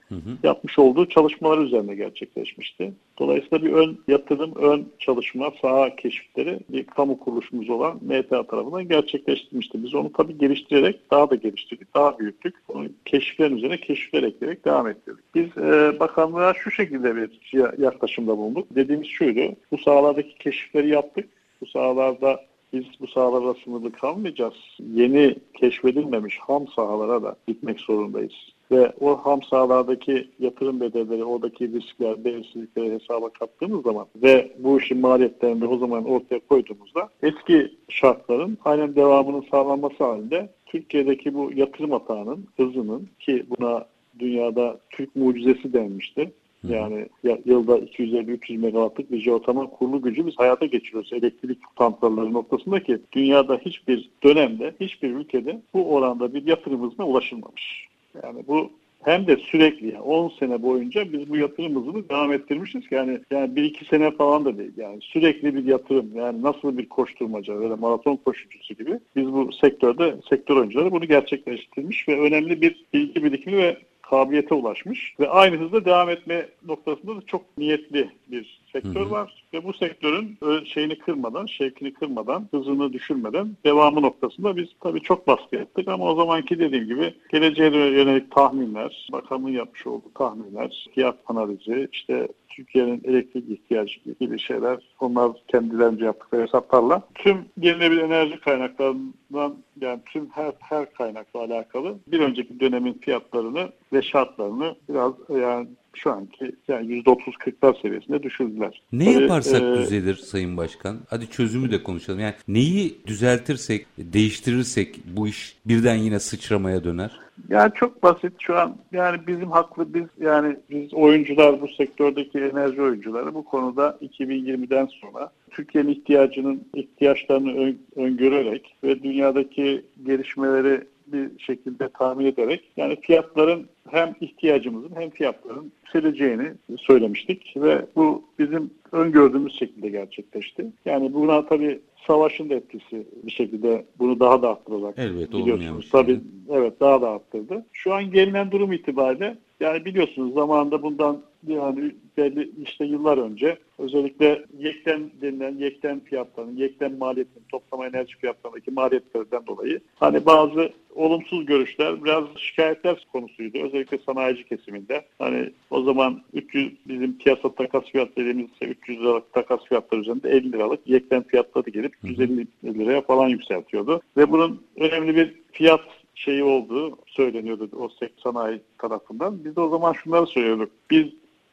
yapmış 0.42 0.78
olduğu 0.78 1.06
çalışmalar 1.06 1.58
üzerine 1.58 1.94
gerçekleşmişti. 1.94 2.92
Dolayısıyla 3.18 3.64
bir 3.64 3.72
ön 3.72 3.98
yatırım, 4.08 4.54
ön 4.54 4.88
çalışma, 4.98 5.52
saha 5.62 5.96
keşifleri 5.96 6.60
bir 6.68 6.84
kamu 6.84 7.18
kuruluşumuz 7.18 7.70
olan 7.70 7.98
META 8.02 8.46
tarafından 8.46 8.88
gerçekleştirmişti. 8.88 9.84
Biz 9.84 9.94
onu 9.94 10.12
tabii 10.12 10.38
geliştirerek 10.38 11.10
daha 11.10 11.30
da 11.30 11.34
geliştirdik, 11.34 11.94
daha 11.94 12.18
büyüttük. 12.18 12.54
Onu 12.68 12.88
keşiflerin 13.04 13.56
üzerine 13.56 13.80
keşifler 13.80 14.22
ekleyerek 14.22 14.64
devam 14.64 14.88
ettirdik. 14.88 15.24
Biz 15.34 15.46
e, 15.58 16.00
bakanlığa 16.00 16.54
şu 16.54 16.70
şekilde 16.70 17.16
bir 17.16 17.30
yaklaşımda 17.78 18.38
bulunduk. 18.38 18.66
Dediğimiz 18.74 19.08
şuydu, 19.08 19.56
bu 19.72 19.78
sahalardaki 19.78 20.34
keşifleri 20.38 20.88
yaptık. 21.10 21.30
Bu 21.60 21.66
sahalarda 21.66 22.40
biz 22.72 22.84
bu 23.00 23.06
sahalara 23.06 23.54
sınırlı 23.64 23.92
kalmayacağız. 23.92 24.54
Yeni 24.92 25.36
keşfedilmemiş 25.54 26.38
ham 26.38 26.68
sahalara 26.68 27.22
da 27.22 27.36
gitmek 27.48 27.80
zorundayız. 27.80 28.32
Ve 28.70 28.92
o 29.00 29.16
ham 29.16 29.42
sahalardaki 29.42 30.28
yatırım 30.38 30.80
bedelleri, 30.80 31.24
oradaki 31.24 31.72
riskler, 31.72 32.24
belirsizlikleri 32.24 32.92
hesaba 32.92 33.28
kattığımız 33.28 33.82
zaman 33.82 34.06
ve 34.16 34.52
bu 34.58 34.80
işin 34.80 35.00
maliyetlerini 35.00 35.66
o 35.66 35.78
zaman 35.78 36.04
ortaya 36.04 36.40
koyduğumuzda 36.48 37.08
eski 37.22 37.72
şartların 37.88 38.58
aynen 38.64 38.96
devamının 38.96 39.44
sağlanması 39.50 40.04
halinde 40.04 40.48
Türkiye'deki 40.66 41.34
bu 41.34 41.50
yatırım 41.54 41.92
atağının 41.92 42.46
hızının 42.56 43.08
ki 43.20 43.46
buna 43.50 43.86
dünyada 44.18 44.80
Türk 44.90 45.16
mucizesi 45.16 45.72
denmişti. 45.72 46.32
Yani 46.68 47.06
yılda 47.44 47.78
250-300 47.78 48.58
megawattlık 48.58 49.12
bir 49.12 49.20
jeotermal 49.20 49.66
kurulu 49.66 50.02
gücü 50.02 50.26
biz 50.26 50.34
hayata 50.38 50.66
geçiriyoruz. 50.66 51.12
Elektrik 51.12 51.58
santralleri 51.78 52.32
noktasında 52.32 52.82
ki 52.82 52.98
dünyada 53.12 53.60
hiçbir 53.66 54.10
dönemde, 54.24 54.74
hiçbir 54.80 55.10
ülkede 55.10 55.60
bu 55.74 55.94
oranda 55.94 56.34
bir 56.34 56.46
yatırım 56.46 56.82
hızına 56.82 57.06
ulaşılmamış. 57.06 57.88
Yani 58.22 58.44
bu 58.48 58.70
hem 59.02 59.26
de 59.26 59.36
sürekli 59.36 59.86
yani 59.86 60.00
10 60.00 60.28
sene 60.28 60.62
boyunca 60.62 61.12
biz 61.12 61.30
bu 61.30 61.36
yatırım 61.36 61.76
hızını 61.76 62.08
devam 62.08 62.32
ettirmişiz. 62.32 62.82
Yani 62.90 63.20
yani 63.30 63.54
1-2 63.54 63.88
sene 63.88 64.10
falan 64.10 64.44
da 64.44 64.58
değil. 64.58 64.72
Yani 64.76 64.98
sürekli 65.00 65.54
bir 65.54 65.64
yatırım 65.64 66.10
yani 66.14 66.42
nasıl 66.42 66.78
bir 66.78 66.88
koşturmaca 66.88 67.60
böyle 67.60 67.74
maraton 67.74 68.16
koşucusu 68.16 68.74
gibi 68.74 68.98
biz 69.16 69.32
bu 69.32 69.52
sektörde 69.52 70.14
sektör 70.30 70.56
oyuncuları 70.56 70.92
bunu 70.92 71.04
gerçekleştirmiş 71.04 72.08
ve 72.08 72.20
önemli 72.20 72.62
bir 72.62 72.84
bilgi 72.94 73.24
birikimi 73.24 73.56
ve 73.56 73.76
kabiliyete 74.10 74.54
ulaşmış 74.54 75.14
ve 75.20 75.28
aynı 75.28 75.56
hızda 75.56 75.84
devam 75.84 76.10
etme 76.10 76.48
noktasında 76.66 77.16
da 77.16 77.20
çok 77.26 77.58
niyetli 77.58 78.10
bir 78.28 78.60
sektör 78.72 79.00
hı 79.00 79.04
hı. 79.04 79.10
var 79.10 79.44
ve 79.54 79.64
bu 79.64 79.72
sektörün 79.72 80.38
şeyini 80.64 80.98
kırmadan, 80.98 81.46
şevkini 81.46 81.92
kırmadan, 81.92 82.48
hızını 82.50 82.92
düşürmeden 82.92 83.56
devamı 83.64 84.02
noktasında 84.02 84.56
biz 84.56 84.68
tabii 84.80 85.00
çok 85.00 85.26
baskı 85.26 85.56
ettik 85.56 85.88
ama 85.88 86.04
o 86.04 86.16
zamanki 86.16 86.58
dediğim 86.58 86.86
gibi 86.86 87.14
geleceğe 87.32 87.70
yönelik 87.70 88.30
tahminler, 88.30 89.08
bakanlığın 89.12 89.52
yapmış 89.52 89.86
olduğu 89.86 90.12
tahminler, 90.14 90.88
fiyat 90.94 91.16
analizi, 91.26 91.88
işte 91.92 92.28
Türkiye'nin 92.48 93.00
elektrik 93.04 93.50
ihtiyacı 93.50 94.00
gibi 94.20 94.38
şeyler 94.38 94.78
onlar 95.00 95.32
kendilerince 95.48 96.04
yaptıkları 96.04 96.42
hesaplarla 96.42 97.02
tüm 97.14 97.38
yenilenebilir 97.60 98.02
enerji 98.02 98.40
kaynaklarından 98.40 99.56
yani 99.80 100.00
tüm 100.12 100.30
her 100.30 100.52
her 100.60 100.92
kaynakla 100.92 101.40
alakalı 101.40 101.98
bir 102.06 102.20
önceki 102.20 102.60
dönemin 102.60 102.92
fiyatlarını 102.92 103.68
ve 103.92 104.02
şartlarını 104.02 104.74
biraz 104.88 105.12
yani 105.28 105.68
şu 105.94 106.12
anki 106.12 106.52
yani 106.68 106.86
%30-40'lar 106.86 107.82
seviyesinde 107.82 108.22
düşürdüler. 108.22 108.82
Ne 108.92 109.14
Tabii, 109.14 109.26
yaparsak 109.46 109.62
e, 109.62 109.80
düzelir 109.80 110.14
Sayın 110.14 110.56
Başkan? 110.56 110.96
Hadi 111.10 111.30
çözümü 111.30 111.70
de 111.70 111.82
konuşalım. 111.82 112.20
Yani 112.20 112.34
neyi 112.48 112.98
düzeltirsek, 113.06 113.86
değiştirirsek 113.98 115.00
bu 115.16 115.28
iş 115.28 115.56
birden 115.66 115.94
yine 115.94 116.20
sıçramaya 116.20 116.84
döner? 116.84 117.20
Yani 117.48 117.72
çok 117.74 118.02
basit 118.02 118.32
şu 118.38 118.58
an 118.58 118.76
yani 118.92 119.26
bizim 119.26 119.50
haklı 119.50 119.94
biz 119.94 120.04
yani 120.20 120.56
biz 120.70 120.94
oyuncular 120.94 121.60
bu 121.60 121.68
sektördeki 121.68 122.38
enerji 122.38 122.82
oyuncuları 122.82 123.34
bu 123.34 123.44
konuda 123.44 123.98
2020'den 124.02 124.86
sonra 124.86 125.30
Türkiye'nin 125.50 125.88
ihtiyacının 125.88 126.64
ihtiyaçlarını 126.74 127.52
ön, 127.52 127.78
öngörerek 127.96 128.76
ve 128.84 129.02
dünyadaki 129.02 129.84
gelişmeleri 130.06 130.84
bir 131.12 131.30
şekilde 131.38 131.88
tahmin 131.88 132.26
ederek 132.26 132.64
yani 132.76 132.96
fiyatların 133.00 133.66
hem 133.90 134.14
ihtiyacımızın 134.20 134.96
hem 134.96 135.10
fiyatların 135.10 135.72
yükseleceğini 135.82 136.52
söylemiştik 136.78 137.54
ve 137.56 137.86
bu 137.96 138.24
bizim 138.38 138.70
öngördüğümüz 138.92 139.58
şekilde 139.58 139.88
gerçekleşti. 139.88 140.66
Yani 140.84 141.14
buna 141.14 141.46
tabii 141.46 141.80
savaşın 142.06 142.50
da 142.50 142.54
etkisi 142.54 143.06
bir 143.22 143.30
şekilde 143.30 143.84
bunu 143.98 144.20
daha 144.20 144.42
da 144.42 144.50
arttıracak. 144.50 144.94
Evet, 144.98 145.32
biliyorsunuz. 145.32 145.88
Tabii 145.92 146.10
yani. 146.10 146.22
evet 146.50 146.80
daha 146.80 147.02
da 147.02 147.10
arttırdı. 147.10 147.66
Şu 147.72 147.94
an 147.94 148.10
gelinen 148.10 148.50
durum 148.50 148.72
itibariyle 148.72 149.38
yani 149.60 149.84
biliyorsunuz 149.84 150.34
zamanında 150.34 150.82
bundan 150.82 151.22
yani 151.46 151.94
belli 152.16 152.50
işte 152.62 152.84
yıllar 152.84 153.18
önce 153.18 153.58
özellikle 153.78 154.44
yekten 154.58 155.10
denilen 155.22 155.58
yekten 155.58 156.00
fiyatlarının, 156.00 156.56
yekten 156.56 156.98
maliyetin, 156.98 157.42
toplama 157.48 157.86
enerji 157.86 158.18
fiyatlarındaki 158.18 158.70
maliyetlerden 158.70 159.46
dolayı 159.46 159.80
hani 159.94 160.26
bazı 160.26 160.72
olumsuz 160.94 161.46
görüşler, 161.46 162.04
biraz 162.04 162.24
şikayetler 162.36 163.06
konusuydu. 163.12 163.58
Özellikle 163.58 163.98
sanayici 163.98 164.44
kesiminde. 164.44 165.04
Hani 165.18 165.50
o 165.70 165.82
zaman 165.82 166.22
300 166.32 166.72
bizim 166.88 167.18
piyasa 167.18 167.54
takas 167.54 167.84
fiyat 167.84 168.16
dediğimiz 168.16 168.50
300 168.62 169.00
liralık 169.00 169.32
takas 169.32 169.64
fiyatları 169.64 170.00
üzerinde 170.00 170.30
50 170.30 170.52
liralık 170.52 170.80
yekten 170.86 171.22
fiyatları 171.22 171.70
gelip 171.70 171.96
150 172.02 172.46
liraya 172.64 173.00
falan 173.00 173.28
yükseltiyordu. 173.28 174.00
Ve 174.16 174.32
bunun 174.32 174.62
önemli 174.76 175.16
bir 175.16 175.34
fiyat 175.52 175.80
şeyi 176.14 176.44
olduğu 176.44 176.98
söyleniyordu 177.06 177.68
o 177.78 177.88
sanayi 178.22 178.60
tarafından. 178.78 179.44
Biz 179.44 179.56
de 179.56 179.60
o 179.60 179.68
zaman 179.68 179.92
şunları 179.92 180.26
söylüyorduk. 180.26 180.70
Biz 180.90 181.06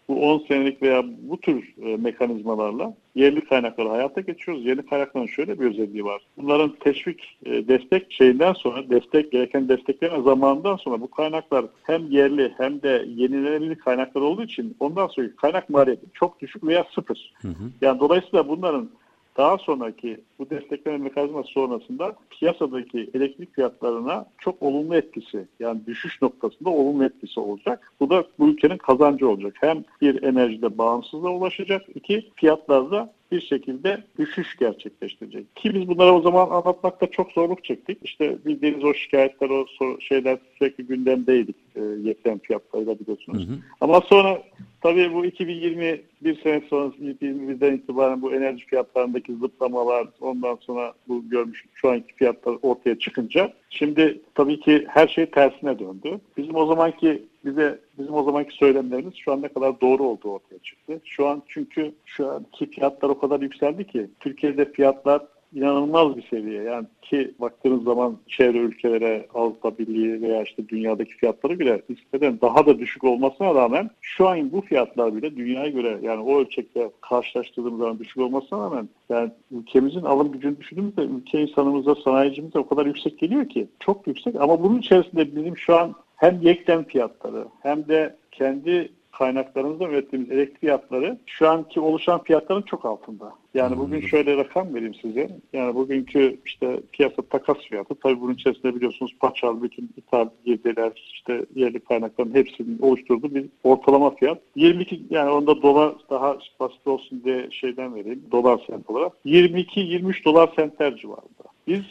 bu 0.09 0.21
10 0.21 0.39
senelik 0.47 0.81
veya 0.81 1.03
bu 1.21 1.41
tür 1.41 1.73
e, 1.81 1.97
mekanizmalarla 1.97 2.93
yerli 3.15 3.41
kaynakları 3.45 3.89
hayata 3.89 4.21
geçiyoruz. 4.21 4.65
Yerli 4.65 4.85
kaynakların 4.85 5.25
şöyle 5.25 5.59
bir 5.59 5.65
özelliği 5.65 6.05
var. 6.05 6.21
Bunların 6.37 6.75
teşvik, 6.79 7.37
e, 7.45 7.67
destek 7.67 8.11
şeyinden 8.11 8.53
sonra, 8.53 8.89
destek 8.89 9.31
gereken 9.31 9.69
destekleme 9.69 10.21
zamanından 10.21 10.75
sonra 10.75 11.01
bu 11.01 11.11
kaynaklar 11.11 11.65
hem 11.83 12.11
yerli 12.11 12.53
hem 12.57 12.81
de 12.81 13.05
yenilenebilir 13.07 13.75
kaynaklar 13.75 14.21
olduğu 14.21 14.43
için 14.43 14.75
ondan 14.79 15.07
sonra 15.07 15.27
kaynak 15.41 15.69
maliyeti 15.69 16.05
çok 16.13 16.41
düşük 16.41 16.63
veya 16.63 16.85
sıfır. 16.95 17.33
Hı 17.41 17.47
hı. 17.47 17.71
Yani 17.81 17.99
dolayısıyla 17.99 18.47
bunların 18.47 18.89
daha 19.37 19.57
sonraki 19.57 20.21
bu 20.39 20.49
destekleme 20.49 20.97
mekanizması 20.97 21.49
sonrasında 21.49 22.15
piyasadaki 22.29 23.09
elektrik 23.13 23.55
fiyatlarına 23.55 24.25
çok 24.37 24.63
olumlu 24.63 24.95
etkisi 24.95 25.47
yani 25.59 25.85
düşüş 25.87 26.21
noktasında 26.21 26.69
olumlu 26.69 27.03
etkisi 27.03 27.39
olacak. 27.39 27.91
Bu 27.99 28.09
da 28.09 28.23
bu 28.39 28.49
ülkenin 28.49 28.77
kazancı 28.77 29.29
olacak. 29.29 29.55
Hem 29.61 29.83
bir 30.01 30.23
enerjide 30.23 30.77
bağımsızlığa 30.77 31.31
ulaşacak, 31.31 31.81
iki 31.95 32.31
fiyatlarda 32.35 33.13
bir 33.31 33.41
şekilde 33.41 34.03
düşüş 34.19 34.55
gerçekleştirecek. 34.57 35.55
Ki 35.55 35.73
biz 35.73 35.87
bunları 35.87 36.13
o 36.13 36.21
zaman 36.21 36.49
anlatmakta 36.49 37.07
çok 37.07 37.31
zorluk 37.31 37.63
çektik. 37.63 37.97
İşte 38.03 38.37
bildiğiniz 38.45 38.83
o 38.83 38.93
şikayetler, 38.93 39.49
o 39.49 39.65
şeyler 39.99 40.37
sürekli 40.57 40.85
gündemdeydik 40.85 41.55
e, 41.77 42.07
yeklen 42.07 42.39
fiyatlarıyla 42.39 42.99
biliyorsunuz. 42.99 43.47
Hı 43.47 43.51
hı. 43.51 43.57
Ama 43.81 44.01
sonra 44.01 44.41
Tabii 44.81 45.13
bu 45.13 45.25
2020 45.25 46.01
bir 46.21 46.41
sene 46.41 46.61
sonrası 46.69 46.97
2021'den 46.97 47.73
itibaren 47.73 48.21
bu 48.21 48.33
enerji 48.33 48.65
fiyatlarındaki 48.65 49.35
zıplamalar 49.35 50.07
ondan 50.21 50.55
sonra 50.61 50.93
bu 51.07 51.29
görmüş 51.29 51.65
şu 51.73 51.89
anki 51.89 52.15
fiyatlar 52.15 52.57
ortaya 52.61 52.99
çıkınca 52.99 53.53
şimdi 53.69 54.21
tabii 54.35 54.59
ki 54.59 54.85
her 54.87 55.07
şey 55.07 55.25
tersine 55.25 55.79
döndü. 55.79 56.19
Bizim 56.37 56.55
o 56.55 56.65
zamanki 56.65 57.23
bize 57.45 57.79
bizim 57.99 58.13
o 58.13 58.23
zamanki 58.23 58.55
söylemlerimiz 58.55 59.15
şu 59.15 59.31
an 59.31 59.41
ne 59.41 59.47
kadar 59.47 59.81
doğru 59.81 60.03
olduğu 60.03 60.31
ortaya 60.31 60.59
çıktı. 60.59 61.01
Şu 61.05 61.27
an 61.27 61.43
çünkü 61.47 61.91
şu 62.05 62.31
anki 62.31 62.69
fiyatlar 62.69 63.09
o 63.09 63.19
kadar 63.19 63.41
yükseldi 63.41 63.87
ki 63.87 64.07
Türkiye'de 64.19 64.71
fiyatlar 64.71 65.21
inanılmaz 65.53 66.17
bir 66.17 66.21
seviye. 66.21 66.63
Yani 66.63 66.87
ki 67.01 67.31
baktığınız 67.39 67.83
zaman 67.83 68.17
çevre 68.27 68.57
ülkelere 68.57 69.27
Avrupa 69.33 69.77
Birliği 69.77 70.21
veya 70.21 70.43
işte 70.43 70.69
dünyadaki 70.69 71.13
fiyatları 71.13 71.53
göre 71.53 71.81
nispeten 71.89 72.41
daha 72.41 72.65
da 72.65 72.79
düşük 72.79 73.03
olmasına 73.03 73.55
rağmen 73.55 73.89
şu 74.01 74.27
an 74.27 74.51
bu 74.51 74.61
fiyatlar 74.61 75.15
bile 75.15 75.35
dünyaya 75.35 75.69
göre 75.69 75.99
yani 76.01 76.21
o 76.21 76.39
ölçekte 76.39 76.91
karşılaştırdığımız 77.01 77.79
zaman 77.79 77.99
düşük 77.99 78.17
olmasına 78.17 78.59
rağmen 78.59 78.89
yani 79.09 79.31
ülkemizin 79.51 80.01
alım 80.01 80.31
gücünü 80.31 80.57
düşündüğümüzde 80.57 81.01
ülke 81.01 81.41
insanımıza, 81.41 81.95
sanayicimize 81.95 82.59
o 82.59 82.67
kadar 82.67 82.85
yüksek 82.85 83.19
geliyor 83.19 83.49
ki 83.49 83.67
çok 83.79 84.07
yüksek 84.07 84.35
ama 84.35 84.63
bunun 84.63 84.79
içerisinde 84.79 85.35
bizim 85.35 85.57
şu 85.57 85.75
an 85.75 85.95
hem 86.15 86.41
yekten 86.41 86.83
fiyatları 86.83 87.45
hem 87.61 87.87
de 87.87 88.15
kendi 88.31 88.89
kaynaklarımızdan 89.17 89.91
ürettiğimiz 89.91 90.31
elektrik 90.31 90.59
fiyatları 90.59 91.17
şu 91.25 91.49
anki 91.49 91.79
oluşan 91.79 92.23
fiyatların 92.23 92.61
çok 92.61 92.85
altında. 92.85 93.33
Yani 93.53 93.77
bugün 93.77 94.01
şöyle 94.01 94.37
rakam 94.37 94.75
vereyim 94.75 94.95
size. 94.95 95.29
Yani 95.53 95.75
bugünkü 95.75 96.39
işte 96.45 96.79
piyasa 96.91 97.21
takas 97.21 97.57
fiyatı 97.57 97.95
tabii 97.95 98.21
bunun 98.21 98.33
içerisinde 98.33 98.75
biliyorsunuz 98.75 99.15
paçal, 99.19 99.61
bütün 99.61 99.89
ithal 99.97 100.29
girdiler, 100.45 100.91
işte 101.13 101.45
yerli 101.55 101.79
kaynakların 101.79 102.35
hepsinin 102.35 102.79
oluşturduğu 102.81 103.35
bir 103.35 103.45
ortalama 103.63 104.15
fiyat. 104.15 104.41
22 104.55 105.01
yani 105.09 105.29
onda 105.29 105.61
dolar 105.61 105.93
daha 106.09 106.37
basit 106.59 106.87
olsun 106.87 107.21
diye 107.23 107.47
şeyden 107.51 107.95
vereyim. 107.95 108.23
Dolar 108.31 108.61
sent 108.67 108.89
olarak. 108.89 109.11
22-23 109.25 110.25
dolar 110.25 110.49
sentler 110.55 110.97
civarında. 110.97 111.43
Biz 111.67 111.83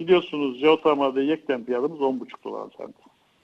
biliyorsunuz 0.00 0.58
jeotermalde 0.58 1.22
yekten 1.22 1.64
fiyatımız 1.64 2.00
10,5 2.00 2.44
dolar 2.44 2.68
sent. 2.78 2.94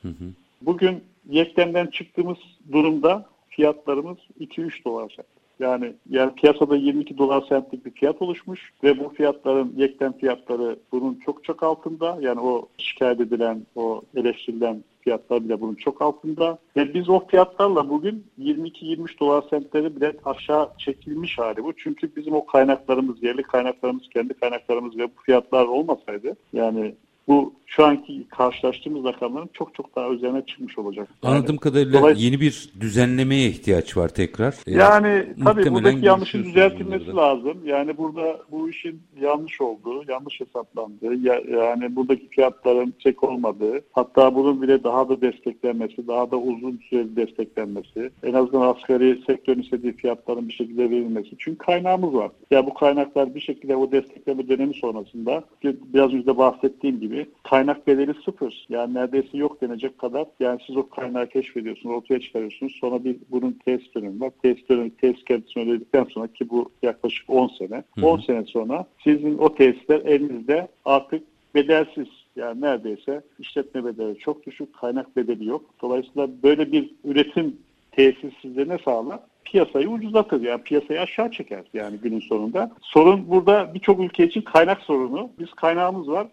Hı 0.02 0.08
hı. 0.08 0.32
Bugün 0.62 1.04
yeklemden 1.28 1.86
çıktığımız 1.86 2.38
durumda 2.72 3.26
fiyatlarımız 3.48 4.18
2-3 4.40 4.84
dolar 4.84 5.12
sent. 5.16 5.28
Yani 5.60 5.92
yani 6.10 6.34
piyasada 6.34 6.76
22 6.76 7.18
dolar 7.18 7.44
sentlik 7.48 7.86
bir 7.86 7.90
fiyat 7.90 8.22
oluşmuş 8.22 8.72
ve 8.84 8.98
bu 8.98 9.08
fiyatların 9.08 9.72
yeklem 9.76 10.12
fiyatları 10.12 10.78
bunun 10.92 11.14
çok 11.24 11.44
çok 11.44 11.62
altında. 11.62 12.18
Yani 12.20 12.40
o 12.40 12.68
şikayet 12.78 13.20
edilen, 13.20 13.66
o 13.76 14.02
eleştirilen 14.16 14.84
fiyatlar 15.00 15.44
bile 15.44 15.60
bunun 15.60 15.74
çok 15.74 16.02
altında. 16.02 16.58
Ve 16.76 16.94
biz 16.94 17.08
o 17.08 17.26
fiyatlarla 17.26 17.88
bugün 17.88 18.24
22-23 18.40 19.20
dolar 19.20 19.44
sentleri 19.50 19.96
bile 19.96 20.12
aşağı 20.24 20.68
çekilmiş 20.78 21.38
hali 21.38 21.64
bu. 21.64 21.72
Çünkü 21.76 22.16
bizim 22.16 22.34
o 22.34 22.46
kaynaklarımız, 22.46 23.22
yerli 23.22 23.42
kaynaklarımız, 23.42 24.08
kendi 24.08 24.34
kaynaklarımız 24.34 24.98
ve 24.98 25.04
bu 25.04 25.22
fiyatlar 25.22 25.64
olmasaydı 25.66 26.36
yani 26.52 26.94
bu 27.28 27.58
şu 27.66 27.84
anki 27.84 28.28
karşılaştığımız 28.28 29.04
rakamların 29.04 29.50
çok 29.52 29.74
çok 29.74 29.96
daha 29.96 30.08
üzerine 30.08 30.42
çıkmış 30.46 30.78
olacak. 30.78 31.08
Yani, 31.24 31.34
Anladığım 31.34 31.56
kadarıyla 31.56 32.00
dolay- 32.00 32.14
yeni 32.24 32.40
bir 32.40 32.72
düzenlemeye 32.80 33.48
ihtiyaç 33.48 33.96
var 33.96 34.08
tekrar. 34.08 34.54
Ee, 34.66 34.72
yani 34.72 35.26
tabii 35.44 35.70
buradaki 35.70 36.06
yanlışın 36.06 36.44
düzeltilmesi 36.44 37.16
lazım. 37.16 37.58
Yani 37.64 37.96
burada 37.98 38.38
bu 38.50 38.70
işin 38.70 39.00
yanlış 39.20 39.60
olduğu, 39.60 40.04
yanlış 40.08 40.40
hesaplandığı, 40.40 41.14
ya, 41.14 41.40
yani 41.50 41.96
buradaki 41.96 42.28
fiyatların 42.28 42.94
çek 42.98 43.24
olmadığı, 43.24 43.80
hatta 43.92 44.34
bunun 44.34 44.62
bile 44.62 44.84
daha 44.84 45.08
da 45.08 45.20
desteklenmesi, 45.20 46.08
daha 46.08 46.30
da 46.30 46.36
uzun 46.36 46.80
süreli 46.90 47.16
desteklenmesi, 47.16 48.10
en 48.22 48.32
azından 48.32 48.74
asgari 48.74 49.20
sektörün 49.26 49.62
istediği 49.62 49.92
fiyatların 49.92 50.48
bir 50.48 50.54
şekilde 50.54 50.90
verilmesi. 50.90 51.30
Çünkü 51.38 51.58
kaynağımız 51.58 52.14
var. 52.14 52.30
Ya 52.50 52.66
bu 52.66 52.74
kaynaklar 52.74 53.34
bir 53.34 53.40
şekilde 53.40 53.76
o 53.76 53.92
destekleme 53.92 54.48
dönemi 54.48 54.74
sonrasında 54.74 55.44
biraz 55.64 56.12
önce 56.12 56.38
bahsettiğim 56.38 57.00
gibi 57.00 57.17
kaynak 57.42 57.86
bedeli 57.86 58.14
sıfır. 58.24 58.66
Yani 58.68 58.94
neredeyse 58.94 59.38
yok 59.38 59.60
denecek 59.60 59.98
kadar. 59.98 60.26
Yani 60.40 60.60
siz 60.66 60.76
o 60.76 60.88
kaynağı 60.88 61.28
keşfediyorsunuz, 61.28 61.96
ortaya 61.96 62.20
çıkarıyorsunuz. 62.20 62.72
Sonra 62.80 63.04
bir 63.04 63.16
bunun 63.30 63.58
test 63.64 63.94
dönemi 63.94 64.20
var. 64.20 64.30
Test 64.42 64.68
dönemi, 64.68 64.90
test 64.90 65.24
kendisini 65.24 65.70
ödedikten 65.70 66.04
sonra 66.04 66.26
ki 66.26 66.50
bu 66.50 66.70
yaklaşık 66.82 67.30
10 67.30 67.48
sene. 67.48 67.84
Hı 67.94 68.00
hı. 68.00 68.06
10 68.06 68.18
sene 68.18 68.44
sonra 68.44 68.86
sizin 69.04 69.38
o 69.38 69.54
testler 69.54 70.00
elinizde 70.00 70.68
artık 70.84 71.22
bedelsiz. 71.54 72.08
Yani 72.36 72.60
neredeyse 72.60 73.22
işletme 73.38 73.84
bedeli 73.84 74.18
çok 74.18 74.46
düşük, 74.46 74.74
kaynak 74.74 75.16
bedeli 75.16 75.46
yok. 75.46 75.64
Dolayısıyla 75.82 76.28
böyle 76.42 76.72
bir 76.72 76.90
üretim 77.04 77.56
tesis 77.92 78.34
size 78.42 78.68
ne 78.68 78.78
sağlar? 78.84 79.20
Piyasayı 79.50 79.88
ucuzlatır. 79.88 80.40
Yani 80.40 80.62
piyasayı 80.62 81.00
aşağı 81.00 81.30
çeker 81.30 81.64
yani 81.74 81.96
günün 82.02 82.20
sonunda. 82.20 82.70
Sorun 82.82 83.30
burada 83.30 83.74
birçok 83.74 84.00
ülke 84.00 84.26
için 84.26 84.40
kaynak 84.40 84.80
sorunu. 84.80 85.30
Biz 85.38 85.52
kaynağımız 85.52 86.08
var. 86.08 86.26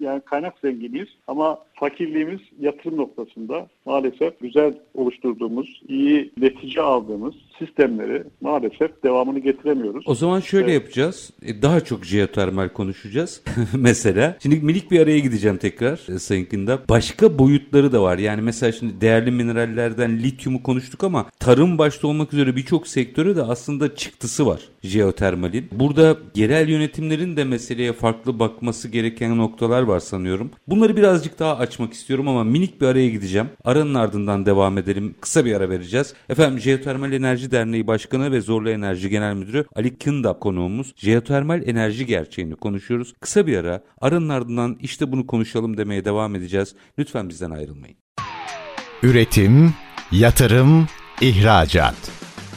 Yani 0.00 0.20
kaynak 0.20 0.54
zenginiyiz 0.62 1.08
ama 1.26 1.58
fakirliğimiz 1.74 2.40
yatırım 2.60 2.96
noktasında 2.96 3.66
maalesef 3.84 4.40
güzel 4.40 4.74
oluşturduğumuz, 4.94 5.82
iyi 5.88 6.32
netice 6.40 6.82
aldığımız 6.82 7.34
sistemleri 7.58 8.24
maalesef 8.40 9.02
devamını 9.02 9.38
getiremiyoruz. 9.38 10.04
O 10.06 10.14
zaman 10.14 10.40
şöyle 10.40 10.64
evet. 10.64 10.74
yapacağız. 10.74 11.30
E, 11.42 11.62
daha 11.62 11.80
çok 11.80 12.04
jeotermal 12.04 12.68
konuşacağız. 12.68 13.42
mesela. 13.74 14.36
Şimdi 14.42 14.56
minik 14.56 14.90
bir 14.90 15.00
araya 15.00 15.18
gideceğim 15.18 15.56
tekrar 15.56 16.14
e, 16.14 16.18
Sayın 16.18 16.44
Kında. 16.44 16.78
Başka 16.88 17.38
boyutları 17.38 17.92
da 17.92 18.02
var. 18.02 18.18
Yani 18.18 18.42
mesela 18.42 18.72
şimdi 18.72 19.00
değerli 19.00 19.30
minerallerden 19.30 20.18
lityumu 20.18 20.62
konuştuk 20.62 21.04
ama 21.04 21.26
tarım 21.38 21.78
başta 21.78 22.08
olmak 22.08 22.32
üzere 22.32 22.49
birçok 22.56 22.88
sektörü 22.88 23.36
de 23.36 23.42
aslında 23.42 23.94
çıktısı 23.94 24.46
var 24.46 24.60
jeotermalin. 24.82 25.68
Burada 25.72 26.18
yerel 26.34 26.68
yönetimlerin 26.68 27.36
de 27.36 27.44
meseleye 27.44 27.92
farklı 27.92 28.38
bakması 28.38 28.88
gereken 28.88 29.38
noktalar 29.38 29.82
var 29.82 30.00
sanıyorum. 30.00 30.50
Bunları 30.68 30.96
birazcık 30.96 31.38
daha 31.38 31.56
açmak 31.56 31.92
istiyorum 31.92 32.28
ama 32.28 32.44
minik 32.44 32.80
bir 32.80 32.86
araya 32.86 33.08
gideceğim. 33.08 33.48
Aranın 33.64 33.94
ardından 33.94 34.46
devam 34.46 34.78
edelim. 34.78 35.14
Kısa 35.20 35.44
bir 35.44 35.54
ara 35.54 35.70
vereceğiz. 35.70 36.14
Efendim 36.28 36.60
Jeotermal 36.60 37.12
Enerji 37.12 37.50
Derneği 37.50 37.86
Başkanı 37.86 38.32
ve 38.32 38.40
Zorlu 38.40 38.70
Enerji 38.70 39.10
Genel 39.10 39.34
Müdürü 39.34 39.64
Ali 39.74 39.98
Kındap 39.98 40.40
konuğumuz. 40.40 40.92
Jeotermal 40.96 41.68
enerji 41.68 42.06
gerçeğini 42.06 42.56
konuşuyoruz. 42.56 43.14
Kısa 43.20 43.46
bir 43.46 43.56
ara. 43.56 43.82
Aranın 44.00 44.28
ardından 44.28 44.78
işte 44.80 45.12
bunu 45.12 45.26
konuşalım 45.26 45.76
demeye 45.76 46.04
devam 46.04 46.34
edeceğiz. 46.34 46.74
Lütfen 46.98 47.28
bizden 47.28 47.50
ayrılmayın. 47.50 47.96
Üretim, 49.02 49.74
yatırım, 50.12 50.86
ihracat. 51.20 52.09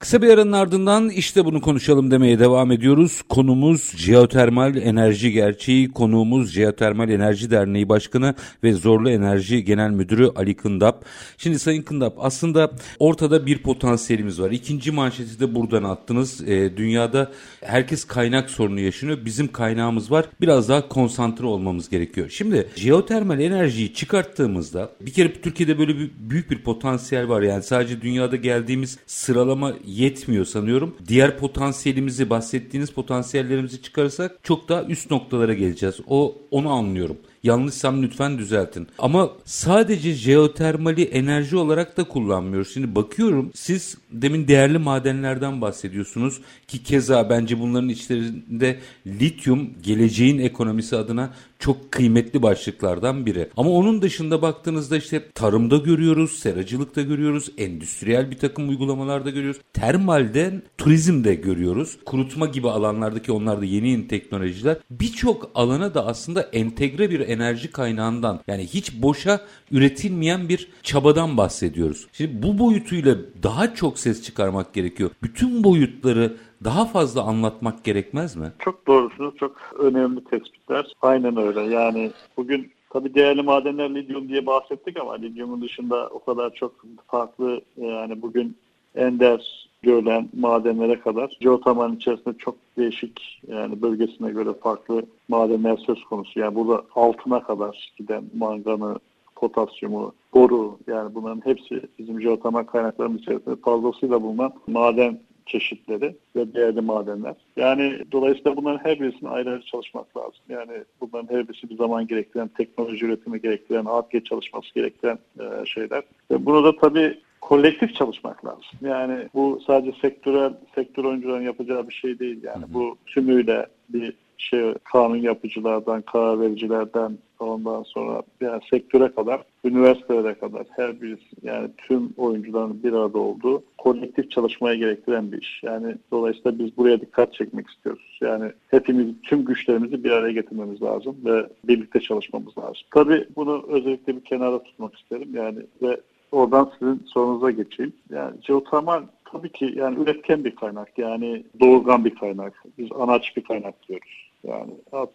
Kısa 0.00 0.22
bir 0.22 0.28
aranın 0.28 0.52
ardından 0.52 1.10
işte 1.10 1.44
bunu 1.44 1.60
konuşalım 1.60 2.10
demeye 2.10 2.38
devam 2.38 2.72
ediyoruz. 2.72 3.22
Konumuz 3.28 3.92
Jeotermal 3.96 4.76
Enerji 4.76 5.32
Gerçeği, 5.32 5.92
konuğumuz 5.92 6.52
Jeotermal 6.52 7.10
Enerji 7.10 7.50
Derneği 7.50 7.88
Başkanı 7.88 8.34
ve 8.64 8.72
Zorlu 8.72 9.10
Enerji 9.10 9.64
Genel 9.64 9.90
Müdürü 9.90 10.30
Ali 10.36 10.54
Kındap. 10.56 11.04
Şimdi 11.38 11.58
Sayın 11.58 11.82
Kındap 11.82 12.14
aslında 12.18 12.70
ortada 12.98 13.46
bir 13.46 13.58
potansiyelimiz 13.58 14.40
var. 14.40 14.50
İkinci 14.50 14.90
manşeti 14.90 15.40
de 15.40 15.54
buradan 15.54 15.82
attınız. 15.82 16.48
E, 16.48 16.76
dünyada 16.76 17.32
herkes 17.60 18.04
kaynak 18.04 18.50
sorunu 18.50 18.80
yaşanıyor. 18.80 19.18
Bizim 19.24 19.52
kaynağımız 19.52 20.10
var. 20.10 20.26
Biraz 20.40 20.68
daha 20.68 20.88
konsantre 20.88 21.46
olmamız 21.46 21.88
gerekiyor. 21.88 22.28
Şimdi 22.30 22.68
jeotermal 22.76 23.40
enerjiyi 23.40 23.94
çıkarttığımızda 23.94 24.90
bir 25.00 25.12
kere 25.12 25.32
Türkiye'de 25.32 25.78
böyle 25.78 25.98
bir 25.98 26.10
büyük 26.18 26.50
bir 26.50 26.62
potansiyel 26.62 27.28
var. 27.28 27.42
Yani 27.42 27.62
sadece 27.62 28.02
dünyada 28.02 28.36
geldiğimiz 28.36 28.98
sıralama 29.06 29.72
yetmiyor 29.88 30.44
sanıyorum. 30.44 30.96
Diğer 31.08 31.38
potansiyelimizi 31.38 32.30
bahsettiğiniz 32.30 32.90
potansiyellerimizi 32.90 33.82
çıkarırsak 33.82 34.38
çok 34.42 34.68
daha 34.68 34.82
üst 34.82 35.10
noktalara 35.10 35.54
geleceğiz. 35.54 35.96
O 36.08 36.36
onu 36.50 36.70
anlıyorum. 36.70 37.16
Yanlışsam 37.42 38.02
lütfen 38.02 38.38
düzeltin. 38.38 38.88
Ama 38.98 39.30
sadece 39.44 40.12
jeotermali 40.12 41.04
enerji 41.04 41.56
olarak 41.56 41.96
da 41.96 42.04
kullanmıyoruz. 42.04 42.74
Şimdi 42.74 42.94
bakıyorum 42.94 43.50
siz 43.54 43.98
demin 44.10 44.48
değerli 44.48 44.78
madenlerden 44.78 45.60
bahsediyorsunuz 45.60 46.40
ki 46.68 46.82
keza 46.82 47.30
bence 47.30 47.60
bunların 47.60 47.88
içlerinde 47.88 48.78
lityum 49.06 49.70
geleceğin 49.82 50.38
ekonomisi 50.38 50.96
adına 50.96 51.30
çok 51.58 51.92
kıymetli 51.92 52.42
başlıklardan 52.42 53.26
biri. 53.26 53.48
Ama 53.56 53.70
onun 53.70 54.02
dışında 54.02 54.42
baktığınızda 54.42 54.96
işte 54.96 55.30
tarımda 55.34 55.76
görüyoruz, 55.76 56.38
seracılıkta 56.38 57.02
görüyoruz, 57.02 57.50
endüstriyel 57.58 58.30
bir 58.30 58.38
takım 58.38 58.68
uygulamalarda 58.68 59.30
görüyoruz. 59.30 59.60
Termalden 59.72 60.62
turizmde 60.78 61.34
görüyoruz. 61.34 61.98
Kurutma 62.04 62.46
gibi 62.46 62.70
alanlardaki 62.70 63.32
onlar 63.32 63.60
da 63.60 63.64
yeni 63.64 63.88
yeni 63.88 64.08
teknolojiler. 64.08 64.76
Birçok 64.90 65.50
alana 65.54 65.94
da 65.94 66.06
aslında 66.06 66.42
entegre 66.42 67.10
bir 67.10 67.20
enerji 67.20 67.70
kaynağından 67.70 68.40
yani 68.48 68.66
hiç 68.66 69.02
boşa 69.02 69.40
üretilmeyen 69.70 70.48
bir 70.48 70.68
çabadan 70.82 71.36
bahsediyoruz. 71.36 72.06
Şimdi 72.12 72.42
bu 72.42 72.58
boyutuyla 72.58 73.16
daha 73.42 73.74
çok 73.74 73.98
ses 73.98 74.22
çıkarmak 74.22 74.74
gerekiyor. 74.74 75.10
Bütün 75.22 75.64
boyutları 75.64 76.36
daha 76.64 76.84
fazla 76.84 77.22
anlatmak 77.22 77.84
gerekmez 77.84 78.36
mi? 78.36 78.52
Çok 78.58 78.86
doğrusunuz. 78.86 79.36
Çok 79.36 79.56
önemli 79.78 80.24
tespitler. 80.24 80.92
Aynen 81.02 81.36
öyle. 81.36 81.60
Yani 81.60 82.10
bugün 82.36 82.72
Tabii 82.90 83.14
değerli 83.14 83.42
madenler 83.42 83.94
lityum 83.94 84.28
diye 84.28 84.46
bahsettik 84.46 85.00
ama 85.00 85.14
lityumun 85.14 85.62
dışında 85.62 86.08
o 86.08 86.24
kadar 86.24 86.54
çok 86.54 86.72
farklı 87.06 87.60
yani 87.76 88.22
bugün 88.22 88.56
ender 88.94 89.68
görülen 89.82 90.28
madenlere 90.36 91.00
kadar 91.00 91.36
geotermalin 91.40 91.96
içerisinde 91.96 92.38
çok 92.38 92.54
değişik 92.78 93.42
yani 93.48 93.82
bölgesine 93.82 94.30
göre 94.30 94.54
farklı 94.62 95.02
madenler 95.28 95.76
söz 95.76 96.04
konusu. 96.04 96.40
Yani 96.40 96.54
burada 96.54 96.82
altına 96.94 97.42
kadar 97.42 97.92
giden 97.98 98.24
manganı, 98.36 98.98
potasyumu, 99.36 100.12
boru 100.34 100.78
yani 100.86 101.14
bunların 101.14 101.42
hepsi 101.44 101.82
bizim 101.98 102.20
jeotermal 102.20 102.64
kaynaklarımız 102.64 103.20
içerisinde 103.20 103.56
fazlasıyla 103.56 104.22
bulunan 104.22 104.52
maden 104.66 105.20
çeşitleri 105.48 106.16
ve 106.36 106.54
değerli 106.54 106.80
madenler. 106.80 107.34
Yani 107.56 107.98
dolayısıyla 108.12 108.56
bunların 108.56 108.84
her 108.84 109.00
birisini 109.00 109.28
ayrı 109.28 109.50
ayrı 109.50 109.62
çalışmak 109.62 110.16
lazım. 110.16 110.40
Yani 110.48 110.72
bunların 111.00 111.34
her 111.34 111.48
birisi 111.48 111.70
bir 111.70 111.76
zaman 111.76 112.06
gerektiren, 112.06 112.48
teknoloji 112.48 113.06
üretimi 113.06 113.40
gerektiren, 113.40 113.84
ARGE 113.84 114.24
çalışması 114.24 114.74
gerektiren 114.74 115.18
e, 115.40 115.66
şeyler. 115.66 116.02
Ve 116.30 116.46
bunu 116.46 116.64
da 116.64 116.76
tabii 116.76 117.18
kolektif 117.40 117.94
çalışmak 117.94 118.44
lazım. 118.44 118.78
Yani 118.82 119.28
bu 119.34 119.60
sadece 119.66 120.00
sektörel, 120.00 120.52
sektör 120.74 121.04
oyuncuların 121.04 121.44
yapacağı 121.44 121.88
bir 121.88 121.94
şey 121.94 122.18
değil. 122.18 122.42
Yani 122.42 122.64
bu 122.68 122.96
tümüyle 123.06 123.66
bir 123.88 124.14
şey 124.38 124.74
kanun 124.84 125.16
yapıcılardan, 125.16 126.02
karar 126.02 126.40
vericilerden 126.40 127.18
ondan 127.44 127.82
sonra 127.82 128.22
yani 128.40 128.62
sektöre 128.70 129.08
kadar, 129.08 129.42
üniversitelere 129.64 130.34
kadar 130.34 130.66
her 130.76 131.00
birisi 131.00 131.24
yani 131.42 131.68
tüm 131.78 132.12
oyuncuların 132.16 132.82
bir 132.82 132.92
arada 132.92 133.18
olduğu 133.18 133.62
kolektif 133.78 134.30
çalışmaya 134.30 134.74
gerektiren 134.74 135.32
bir 135.32 135.42
iş. 135.42 135.62
Yani 135.62 135.94
dolayısıyla 136.10 136.58
biz 136.58 136.76
buraya 136.76 137.00
dikkat 137.00 137.34
çekmek 137.34 137.68
istiyoruz. 137.68 138.18
Yani 138.20 138.52
hepimiz 138.68 139.06
tüm 139.22 139.44
güçlerimizi 139.44 140.04
bir 140.04 140.10
araya 140.10 140.32
getirmemiz 140.32 140.82
lazım 140.82 141.16
ve 141.24 141.46
birlikte 141.64 142.00
çalışmamız 142.00 142.58
lazım. 142.58 142.86
Tabii 142.90 143.26
bunu 143.36 143.64
özellikle 143.68 144.16
bir 144.16 144.24
kenara 144.24 144.62
tutmak 144.62 144.94
isterim. 144.94 145.28
Yani 145.34 145.58
ve 145.82 146.00
oradan 146.32 146.72
sizin 146.78 147.02
sorunuza 147.06 147.50
geçeyim. 147.50 147.92
Yani 148.10 148.36
jeotermal 148.42 149.02
tabii 149.32 149.52
ki 149.52 149.72
yani 149.76 150.02
üretken 150.02 150.44
bir 150.44 150.56
kaynak. 150.56 150.98
Yani 150.98 151.44
doğurgan 151.60 152.04
bir 152.04 152.14
kaynak. 152.14 152.64
Biz 152.78 152.88
anaç 152.92 153.36
bir 153.36 153.44
kaynak 153.44 153.88
diyoruz. 153.88 154.27
Yani 154.44 154.70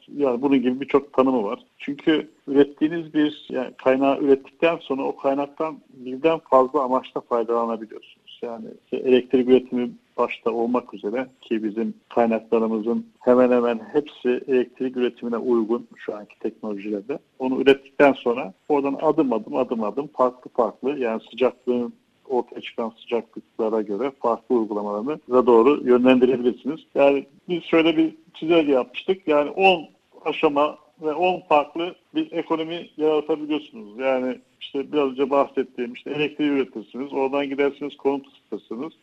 yani 0.07 0.41
bunun 0.41 0.61
gibi 0.61 0.81
birçok 0.81 1.13
tanımı 1.13 1.43
var. 1.43 1.59
Çünkü 1.77 2.29
ürettiğiniz 2.47 3.13
bir 3.13 3.47
yani 3.49 3.73
kaynağı 3.77 4.19
ürettikten 4.19 4.77
sonra 4.77 5.03
o 5.03 5.15
kaynaktan 5.15 5.79
birden 5.93 6.39
fazla 6.39 6.83
amaçla 6.83 7.21
faydalanabiliyorsunuz. 7.21 8.39
Yani 8.41 8.65
elektrik 8.91 9.49
üretimi 9.49 9.91
başta 10.17 10.51
olmak 10.51 10.93
üzere 10.93 11.27
ki 11.41 11.63
bizim 11.63 11.93
kaynaklarımızın 12.09 13.07
hemen 13.19 13.51
hemen 13.51 13.79
hepsi 13.93 14.43
elektrik 14.47 14.97
üretimine 14.97 15.37
uygun 15.37 15.87
şu 15.95 16.15
anki 16.15 16.39
teknolojilerde. 16.39 17.19
Onu 17.39 17.61
ürettikten 17.61 18.13
sonra 18.13 18.53
oradan 18.69 18.97
adım 19.01 19.33
adım 19.33 19.55
adım 19.55 19.83
adım 19.83 20.07
farklı 20.07 20.51
farklı 20.51 20.99
yani 20.99 21.21
sıcaklığın 21.31 21.93
ortaya 22.29 22.61
çıkan 22.61 22.89
sıcaklıklara 22.89 23.81
göre 23.81 24.11
farklı 24.21 24.55
uygulamalarını 24.55 25.19
da 25.31 25.45
doğru 25.45 25.87
yönlendirebilirsiniz. 25.87 26.79
Yani 26.95 27.25
biz 27.49 27.63
şöyle 27.63 27.97
bir 27.97 28.15
çizelge 28.33 28.71
yapmıştık. 28.71 29.27
Yani 29.27 29.49
10 29.49 29.87
aşama 30.25 30.77
ve 31.01 31.13
10 31.13 31.39
farklı 31.39 31.95
bir 32.15 32.31
ekonomi 32.31 32.89
yaratabiliyorsunuz. 32.97 33.99
Yani 33.99 34.39
işte 34.61 34.91
biraz 34.91 35.11
önce 35.11 35.29
bahsettiğim 35.29 35.93
işte 35.93 36.11
elektriği 36.11 36.49
üretirsiniz. 36.49 37.13
Oradan 37.13 37.49
gidersiniz 37.49 37.97
konut 37.97 38.27
ısıtırsınız. 38.27 38.93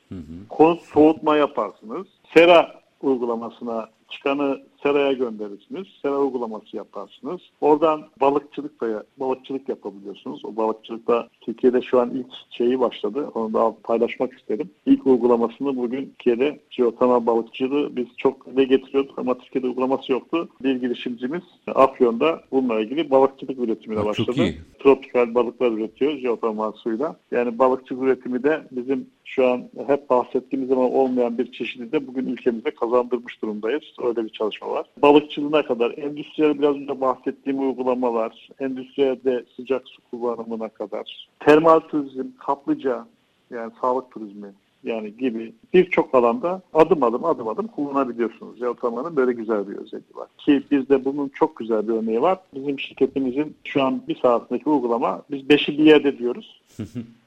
Konut 0.49 0.81
soğutma 0.81 1.37
yaparsınız. 1.37 2.07
Sera 2.35 2.81
uygulamasına 3.03 3.89
çıkanı 4.09 4.61
seraya 4.83 5.13
gönderirsiniz. 5.13 5.87
Sera 6.03 6.19
uygulaması 6.19 6.77
yaparsınız. 6.77 7.41
Oradan 7.61 8.03
balıkçılık 8.21 8.81
da 8.81 9.05
balıkçılık 9.17 9.69
yapabiliyorsunuz. 9.69 10.45
O 10.45 10.57
balıkçılıkta 10.57 11.29
Türkiye'de 11.41 11.83
şu 11.83 12.01
an 12.01 12.11
ilk 12.11 12.27
şeyi 12.51 12.81
başladı. 12.81 13.31
Onu 13.35 13.55
da 13.55 13.75
paylaşmak 13.83 14.33
isterim. 14.33 14.71
İlk 14.87 15.07
uygulamasını 15.07 15.77
bugün 15.77 16.05
Türkiye'de 16.07 16.61
jeotermal 16.71 17.27
balıkçılığı 17.27 17.97
biz 17.97 18.07
çok 18.17 18.57
ne 18.57 18.65
getiriyorduk 18.65 19.19
ama 19.19 19.39
Türkiye'de 19.39 19.67
uygulaması 19.67 20.13
yoktu. 20.13 20.49
Bir 20.63 20.81
girişimcimiz 20.81 21.43
Afyon'da 21.75 22.41
bununla 22.53 22.81
ilgili 22.81 23.11
balıkçılık 23.11 23.59
üretimine 23.59 24.05
başladı. 24.05 24.55
Tropikal 24.79 25.35
balıklar 25.35 25.73
üretiyor 25.73 26.19
jeotermal 26.19 26.73
suyla. 26.73 27.17
Yani 27.31 27.59
balıkçılık 27.59 28.03
üretimi 28.03 28.43
de 28.43 28.63
bizim 28.71 29.07
şu 29.31 29.47
an 29.47 29.69
hep 29.87 30.11
bahsettiğimiz 30.11 30.69
zaman 30.69 30.93
olmayan 30.93 31.39
bir 31.39 31.53
çeşidi 31.53 31.93
de 31.93 32.07
bugün 32.07 32.27
ülkemizde 32.27 32.71
kazandırmış 32.71 33.43
durumdayız. 33.43 33.83
Öyle 34.03 34.25
bir 34.25 34.29
çalışma 34.29 34.69
var. 34.69 34.87
Balıkçılığına 35.03 35.63
kadar, 35.63 35.99
endüstriyel 35.99 36.59
biraz 36.59 36.77
önce 36.77 37.01
bahsettiğim 37.01 37.61
uygulamalar, 37.61 38.49
endüstriyelde 38.61 39.45
sıcak 39.57 39.89
su 39.89 40.03
kullanımına 40.11 40.69
kadar, 40.69 41.29
termal 41.41 41.81
turizm, 41.81 42.27
kaplıca, 42.39 43.07
yani 43.51 43.73
sağlık 43.81 44.11
turizmi 44.11 44.53
yani 44.85 45.17
gibi 45.17 45.53
birçok 45.75 46.15
alanda 46.15 46.63
adım 46.75 47.03
adım 47.03 47.25
adım 47.25 47.49
adım 47.49 47.67
kullanabiliyorsunuz. 47.67 48.59
Jeotermanın 48.59 49.17
böyle 49.17 49.33
güzel 49.33 49.69
bir 49.69 49.77
özelliği 49.77 50.15
var. 50.15 50.29
Ki 50.39 50.63
bizde 50.71 51.05
bunun 51.05 51.29
çok 51.29 51.57
güzel 51.57 51.89
bir 51.89 51.93
örneği 51.93 52.23
var. 52.23 52.39
Bizim 52.55 52.81
şirketimizin 52.81 53.57
şu 53.65 53.83
an 53.83 54.03
bir 54.09 54.17
saatindeki 54.17 54.69
uygulama 54.69 55.23
biz 55.31 55.49
beşi 55.49 55.79
bir 55.79 55.85
yerde 55.85 56.19
diyoruz. 56.19 56.60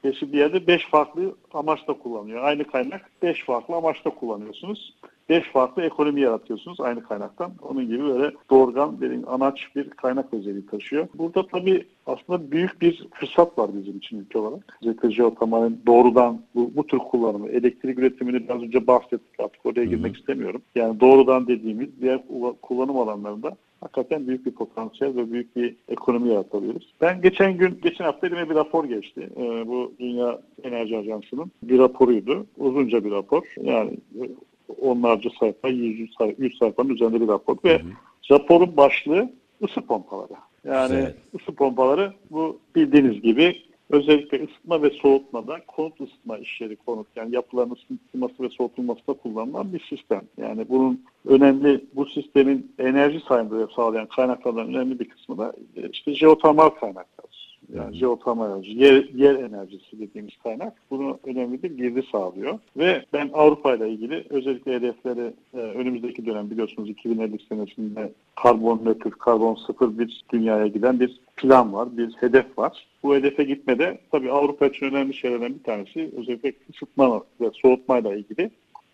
Beşi 0.04 0.32
bir 0.32 0.38
yerde 0.38 0.66
beş 0.66 0.86
farklı 0.86 1.34
amaçla 1.54 1.92
kullanıyor. 1.98 2.42
Aynı 2.42 2.64
kaynak 2.64 3.10
beş 3.22 3.44
farklı 3.44 3.74
amaçla 3.74 4.10
kullanıyorsunuz 4.10 4.94
beş 5.28 5.44
farklı 5.44 5.82
ekonomi 5.82 6.20
yaratıyorsunuz 6.20 6.80
aynı 6.80 7.02
kaynaktan. 7.02 7.52
Onun 7.62 7.86
gibi 7.88 8.04
böyle 8.04 8.32
doğrudan 8.50 9.00
bir 9.00 9.34
anaç 9.34 9.68
bir 9.76 9.90
kaynak 9.90 10.34
özelliği 10.34 10.66
taşıyor. 10.66 11.08
Burada 11.14 11.46
tabii 11.46 11.86
aslında 12.06 12.50
büyük 12.50 12.80
bir 12.80 13.08
fırsat 13.12 13.58
var 13.58 13.70
bizim 13.74 13.96
için 13.98 14.20
ülke 14.20 14.38
olarak. 14.38 14.78
Özellikle 14.82 15.10
jeotermalin 15.10 15.80
doğrudan 15.86 16.42
bu, 16.54 16.72
bu 16.76 16.86
tür 16.86 16.98
kullanımı, 16.98 17.48
elektrik 17.48 17.98
üretimini 17.98 18.48
biraz 18.48 18.62
önce 18.62 18.86
bahsettik 18.86 19.40
artık 19.40 19.66
oraya 19.66 19.84
girmek 19.84 20.12
Hı-hı. 20.12 20.20
istemiyorum. 20.20 20.62
Yani 20.74 21.00
doğrudan 21.00 21.46
dediğimiz 21.46 21.88
diğer 22.00 22.20
kullanım 22.62 22.96
alanlarında 22.96 23.56
hakikaten 23.84 24.26
büyük 24.26 24.46
bir 24.46 24.50
potansiyel 24.50 25.16
ve 25.16 25.32
büyük 25.32 25.56
bir 25.56 25.76
ekonomi 25.88 26.28
yaratabiliriz. 26.28 26.82
Ben 27.00 27.22
geçen 27.22 27.56
gün, 27.56 27.80
geçen 27.82 28.04
hafta 28.04 28.26
elime 28.26 28.50
bir 28.50 28.54
rapor 28.54 28.84
geçti. 28.84 29.28
Ee, 29.36 29.66
bu 29.66 29.92
Dünya 30.00 30.40
Enerji 30.62 30.98
Ajansı'nın 30.98 31.52
bir 31.62 31.78
raporuydu. 31.78 32.46
Uzunca 32.58 33.04
bir 33.04 33.10
rapor. 33.10 33.42
Yani 33.62 33.90
onlarca 34.80 35.30
sayfa, 35.40 35.68
yüz, 35.68 36.14
sayfa, 36.18 36.42
yüz 36.42 36.58
sayfanın 36.58 36.88
üzerinde 36.88 37.20
bir 37.20 37.28
rapor 37.28 37.56
ve 37.64 37.78
hı 37.78 37.82
hı. 37.82 37.90
raporun 38.30 38.76
başlığı 38.76 39.30
ısı 39.62 39.80
pompaları. 39.80 40.32
Yani 40.64 40.94
evet. 40.94 41.14
ısı 41.40 41.52
pompaları 41.52 42.12
bu 42.30 42.58
bildiğiniz 42.76 43.22
gibi 43.22 43.56
özellikle 43.90 44.44
ısıtma 44.44 44.82
ve 44.82 44.90
soğutmada 44.90 45.60
konut 45.66 46.00
ısıtma 46.00 46.38
işleri 46.38 46.76
konut 46.76 47.06
yani 47.16 47.34
yapıların 47.34 47.70
ısıtılması 47.70 48.42
ve 48.42 48.48
soğutulmasında 48.48 49.16
kullanılan 49.16 49.72
bir 49.72 49.80
sistem. 49.80 50.22
Yani 50.36 50.66
bunun 50.68 51.02
önemli 51.26 51.84
bu 51.94 52.06
sistemin 52.06 52.72
enerji 52.78 53.20
sağlayan 53.76 54.06
kaynaklardan 54.06 54.68
önemli 54.68 54.98
bir 55.00 55.08
kısmı 55.08 55.38
da 55.38 55.52
işte 55.92 56.14
jeotermal 56.14 56.68
kaynaklar. 56.68 57.54
Yani 57.74 57.96
jeotermal 57.96 58.50
enerji, 58.50 58.70
yer, 58.70 59.08
yer 59.14 59.34
enerjisi 59.34 59.98
dediğimiz 60.00 60.36
kaynak 60.42 60.72
bunu 60.90 61.18
önemli 61.24 61.62
bir 61.62 61.70
girdi 61.70 62.02
sağlıyor. 62.12 62.58
Ve 62.76 63.04
ben 63.12 63.30
Avrupa 63.32 63.74
ile 63.74 63.90
ilgili 63.90 64.24
özellikle 64.30 64.74
hedefleri 64.74 65.32
e, 65.54 65.58
önümüzdeki 65.58 66.26
dönem 66.26 66.50
biliyorsunuz 66.50 66.90
2050 66.90 67.38
senesinde 67.48 68.12
karbon 68.42 68.80
nötr, 68.84 69.10
karbon 69.10 69.54
sıfır 69.54 69.98
bir 69.98 70.24
dünyaya 70.32 70.66
giden 70.66 71.00
bir 71.00 71.20
plan 71.36 71.72
var, 71.72 71.96
bir 71.96 72.12
hedef 72.12 72.58
var. 72.58 72.86
Bu 73.02 73.14
hedefe 73.14 73.44
gitmede 73.44 73.98
tabii 74.12 74.32
Avrupa 74.32 74.66
için 74.66 74.86
önemli 74.86 75.14
şeylerden 75.14 75.54
bir 75.54 75.62
tanesi 75.62 76.10
özellikle 76.16 76.52
ısıtma 76.70 77.22
ve 77.40 77.50
soğutmayla 77.62 78.14
ilgili 78.14 78.50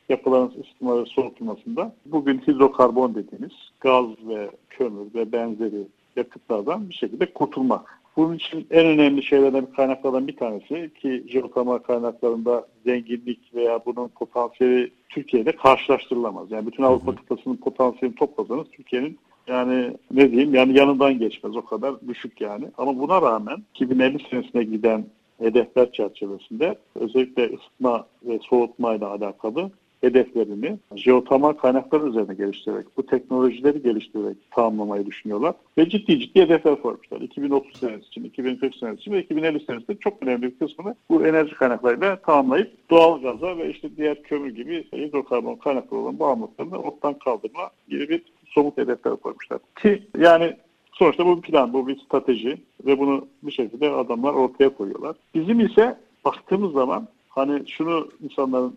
yapıların 0.09 0.53
ısıtma 0.61 1.03
ve 1.03 1.07
soğutulmasında 1.07 1.95
bugün 2.07 2.39
hidrokarbon 2.39 3.15
dediğimiz 3.15 3.53
gaz 3.81 4.07
ve 4.29 4.51
kömür 4.71 5.15
ve 5.15 5.33
benzeri 5.33 5.87
yakıtlardan 6.17 6.89
bir 6.89 6.95
şekilde 6.95 7.33
kurtulmak. 7.33 8.01
Bunun 8.17 8.35
için 8.35 8.67
en 8.71 8.87
önemli 8.87 9.23
şeylerden 9.23 9.67
kaynaklardan 9.77 10.29
bir 10.29 10.37
tanesi 10.37 10.91
ki 10.95 11.25
jeotermal 11.29 11.79
kaynaklarında 11.79 12.67
zenginlik 12.87 13.55
veya 13.55 13.81
bunun 13.87 14.09
potansiyeli 14.09 14.91
Türkiye'de 15.09 15.53
karşılaştırılamaz. 15.53 16.51
Yani 16.51 16.67
bütün 16.67 16.83
Avrupa 16.83 17.15
kıtasının 17.15 17.57
potansiyelini 17.57 18.19
toplasanız 18.19 18.67
Türkiye'nin 18.73 19.19
yani 19.51 19.97
ne 20.11 20.31
diyeyim 20.31 20.55
yani 20.55 20.79
yanından 20.79 21.19
geçmez 21.19 21.57
o 21.57 21.65
kadar 21.65 21.95
düşük 22.09 22.41
yani. 22.41 22.65
Ama 22.79 22.99
buna 22.99 23.23
rağmen 23.23 23.57
2050 23.75 24.19
senesine 24.31 24.65
giden 24.65 25.05
hedefler 25.39 25.93
çerçevesinde 25.93 26.79
özellikle 26.95 27.45
ısıtma 27.55 28.07
ve 28.23 28.39
soğutma 28.39 28.95
ile 28.95 29.07
alakalı 29.07 29.71
hedeflerini 30.01 30.79
jeotermal 30.97 31.53
kaynaklar 31.53 32.01
üzerine 32.01 32.35
geliştirerek, 32.35 32.87
bu 32.97 33.07
teknolojileri 33.07 33.83
geliştirerek 33.83 34.37
tamamlamayı 34.51 35.07
düşünüyorlar. 35.07 35.55
Ve 35.79 35.89
ciddi 35.89 36.21
ciddi 36.21 36.41
hedefler 36.41 36.83
koymuşlar. 36.83 37.21
2030 37.21 37.81
senesi 37.81 38.07
için, 38.07 38.25
2040 38.25 38.77
senesi 38.77 39.01
için 39.01 39.13
ve 39.13 39.23
2050 39.23 39.65
senesinde 39.65 39.97
çok 40.01 40.23
önemli 40.23 40.43
bir 40.43 40.59
kısmını 40.59 40.95
bu 41.11 41.27
enerji 41.27 41.55
kaynaklarıyla 41.55 42.17
tamamlayıp 42.17 42.91
doğal 42.91 43.23
gaza 43.23 43.59
ve 43.59 43.71
işte 43.71 43.97
diğer 43.97 44.23
kömür 44.23 44.55
gibi 44.55 44.85
hidrokarbon 44.93 45.57
kaynakları 45.57 46.01
olan 46.01 46.19
bağımlılıklarını 46.19 46.79
ortadan 46.79 47.19
kaldırma 47.19 47.71
gibi 47.89 48.09
bir 48.09 48.23
somut 48.51 48.79
hedefler 48.79 49.17
koymuşlar. 49.17 49.59
Ki 49.83 50.03
yani 50.19 50.57
sonuçta 50.93 51.27
bu 51.27 51.37
bir 51.37 51.43
plan, 51.43 51.73
bu 51.73 51.89
bir 51.89 51.99
strateji 51.99 52.59
ve 52.87 52.99
bunu 52.99 53.27
bir 53.43 53.53
şekilde 53.53 53.91
adamlar 53.91 54.35
ortaya 54.35 54.75
koyuyorlar. 54.75 55.17
Bizim 55.35 55.61
ise 55.61 55.99
baktığımız 56.25 56.73
zaman 56.73 57.09
hani 57.29 57.69
şunu 57.69 58.09
insanların 58.23 58.77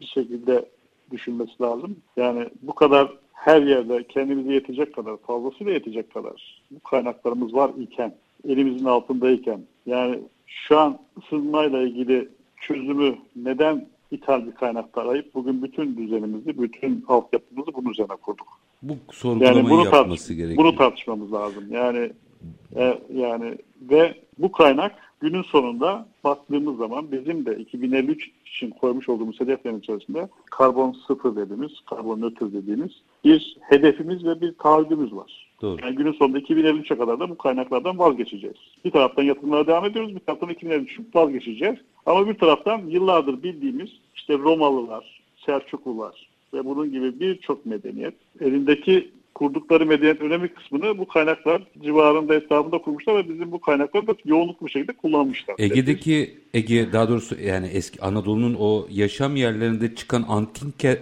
bir 0.00 0.06
şekilde 0.06 0.64
düşünmesi 1.10 1.62
lazım. 1.62 1.96
Yani 2.16 2.48
bu 2.62 2.74
kadar 2.74 3.12
her 3.32 3.62
yerde 3.62 4.04
kendimize 4.04 4.52
yetecek 4.52 4.94
kadar, 4.94 5.16
fazlasıyla 5.16 5.72
yetecek 5.72 6.14
kadar 6.14 6.60
bu 6.70 6.80
kaynaklarımız 6.80 7.54
var 7.54 7.70
iken, 7.78 8.14
elimizin 8.48 8.84
altındayken, 8.84 9.60
yani 9.86 10.20
şu 10.46 10.78
an 10.78 10.98
ısınmayla 11.18 11.82
ilgili 11.82 12.28
çözümü 12.60 13.18
neden 13.36 13.86
ithal 14.10 14.46
bir 14.46 14.52
kaynakta 14.52 15.02
arayıp 15.02 15.34
bugün 15.34 15.62
bütün 15.62 15.96
düzenimizi, 15.96 16.62
bütün 16.62 17.04
altyapımızı 17.08 17.74
bunun 17.74 17.90
üzerine 17.90 18.16
kurduk. 18.16 18.63
Bu 18.84 18.96
sorgulamayı 19.12 19.56
yani 19.56 19.70
bunu 19.70 19.84
yapması 19.84 20.34
gerekiyor. 20.34 20.58
Bunu 20.58 20.76
tartışmamız 20.76 21.32
lazım. 21.32 21.64
Yani 21.70 22.10
e, 22.76 22.98
yani 23.14 23.58
ve 23.90 24.14
bu 24.38 24.52
kaynak 24.52 24.92
günün 25.20 25.42
sonunda 25.42 26.08
baktığımız 26.24 26.78
zaman 26.78 27.12
bizim 27.12 27.46
de 27.46 27.56
2053 27.56 28.30
için 28.46 28.70
koymuş 28.70 29.08
olduğumuz 29.08 29.40
hedeflerin 29.40 29.78
içerisinde 29.78 30.28
karbon 30.50 30.96
sıfır 31.06 31.36
dediğimiz, 31.36 31.72
karbon 31.86 32.20
nötr 32.20 32.52
dediğimiz 32.52 32.90
bir 33.24 33.56
hedefimiz 33.60 34.24
ve 34.24 34.40
bir 34.40 34.54
taahhüdümüz 34.58 35.12
var. 35.12 35.50
Doğru. 35.62 35.80
Yani 35.82 35.96
günün 35.96 36.12
sonunda 36.12 36.38
2053'e 36.38 36.98
kadar 36.98 37.20
da 37.20 37.30
bu 37.30 37.38
kaynaklardan 37.38 37.98
vazgeçeceğiz. 37.98 38.56
Bir 38.84 38.90
taraftan 38.90 39.22
yatırımlara 39.22 39.66
devam 39.66 39.84
ediyoruz, 39.84 40.14
bir 40.14 40.20
taraftan 40.20 40.50
2053'ü 40.50 41.04
vazgeçeceğiz. 41.14 41.78
Ama 42.06 42.28
bir 42.28 42.34
taraftan 42.34 42.82
yıllardır 42.86 43.42
bildiğimiz 43.42 43.90
işte 44.14 44.38
Romalılar, 44.38 45.22
Selçuklular 45.46 46.33
ve 46.54 46.64
bunun 46.64 46.92
gibi 46.92 47.20
birçok 47.20 47.66
medeniyet 47.66 48.14
elindeki 48.40 49.10
kurdukları 49.34 49.86
medeniyet 49.86 50.20
önemli 50.20 50.48
kısmını 50.48 50.98
bu 50.98 51.08
kaynaklar 51.08 51.62
civarında 51.82 52.34
etrafında 52.34 52.78
kurmuşlar 52.78 53.16
ve 53.16 53.28
bizim 53.28 53.52
bu 53.52 53.60
kaynakları 53.60 54.06
da 54.06 54.14
yoğunluklu 54.24 54.66
bir 54.66 54.72
şekilde 54.72 54.92
kullanmışlar. 54.92 55.56
Ege'deki 55.58 56.36
Ege 56.54 56.92
daha 56.92 57.08
doğrusu 57.08 57.36
yani 57.40 57.66
eski 57.66 58.02
Anadolu'nun 58.02 58.56
o 58.58 58.86
yaşam 58.90 59.36
yerlerinde 59.36 59.94
çıkan 59.94 60.24
antik, 60.28 60.84
e, 60.84 60.98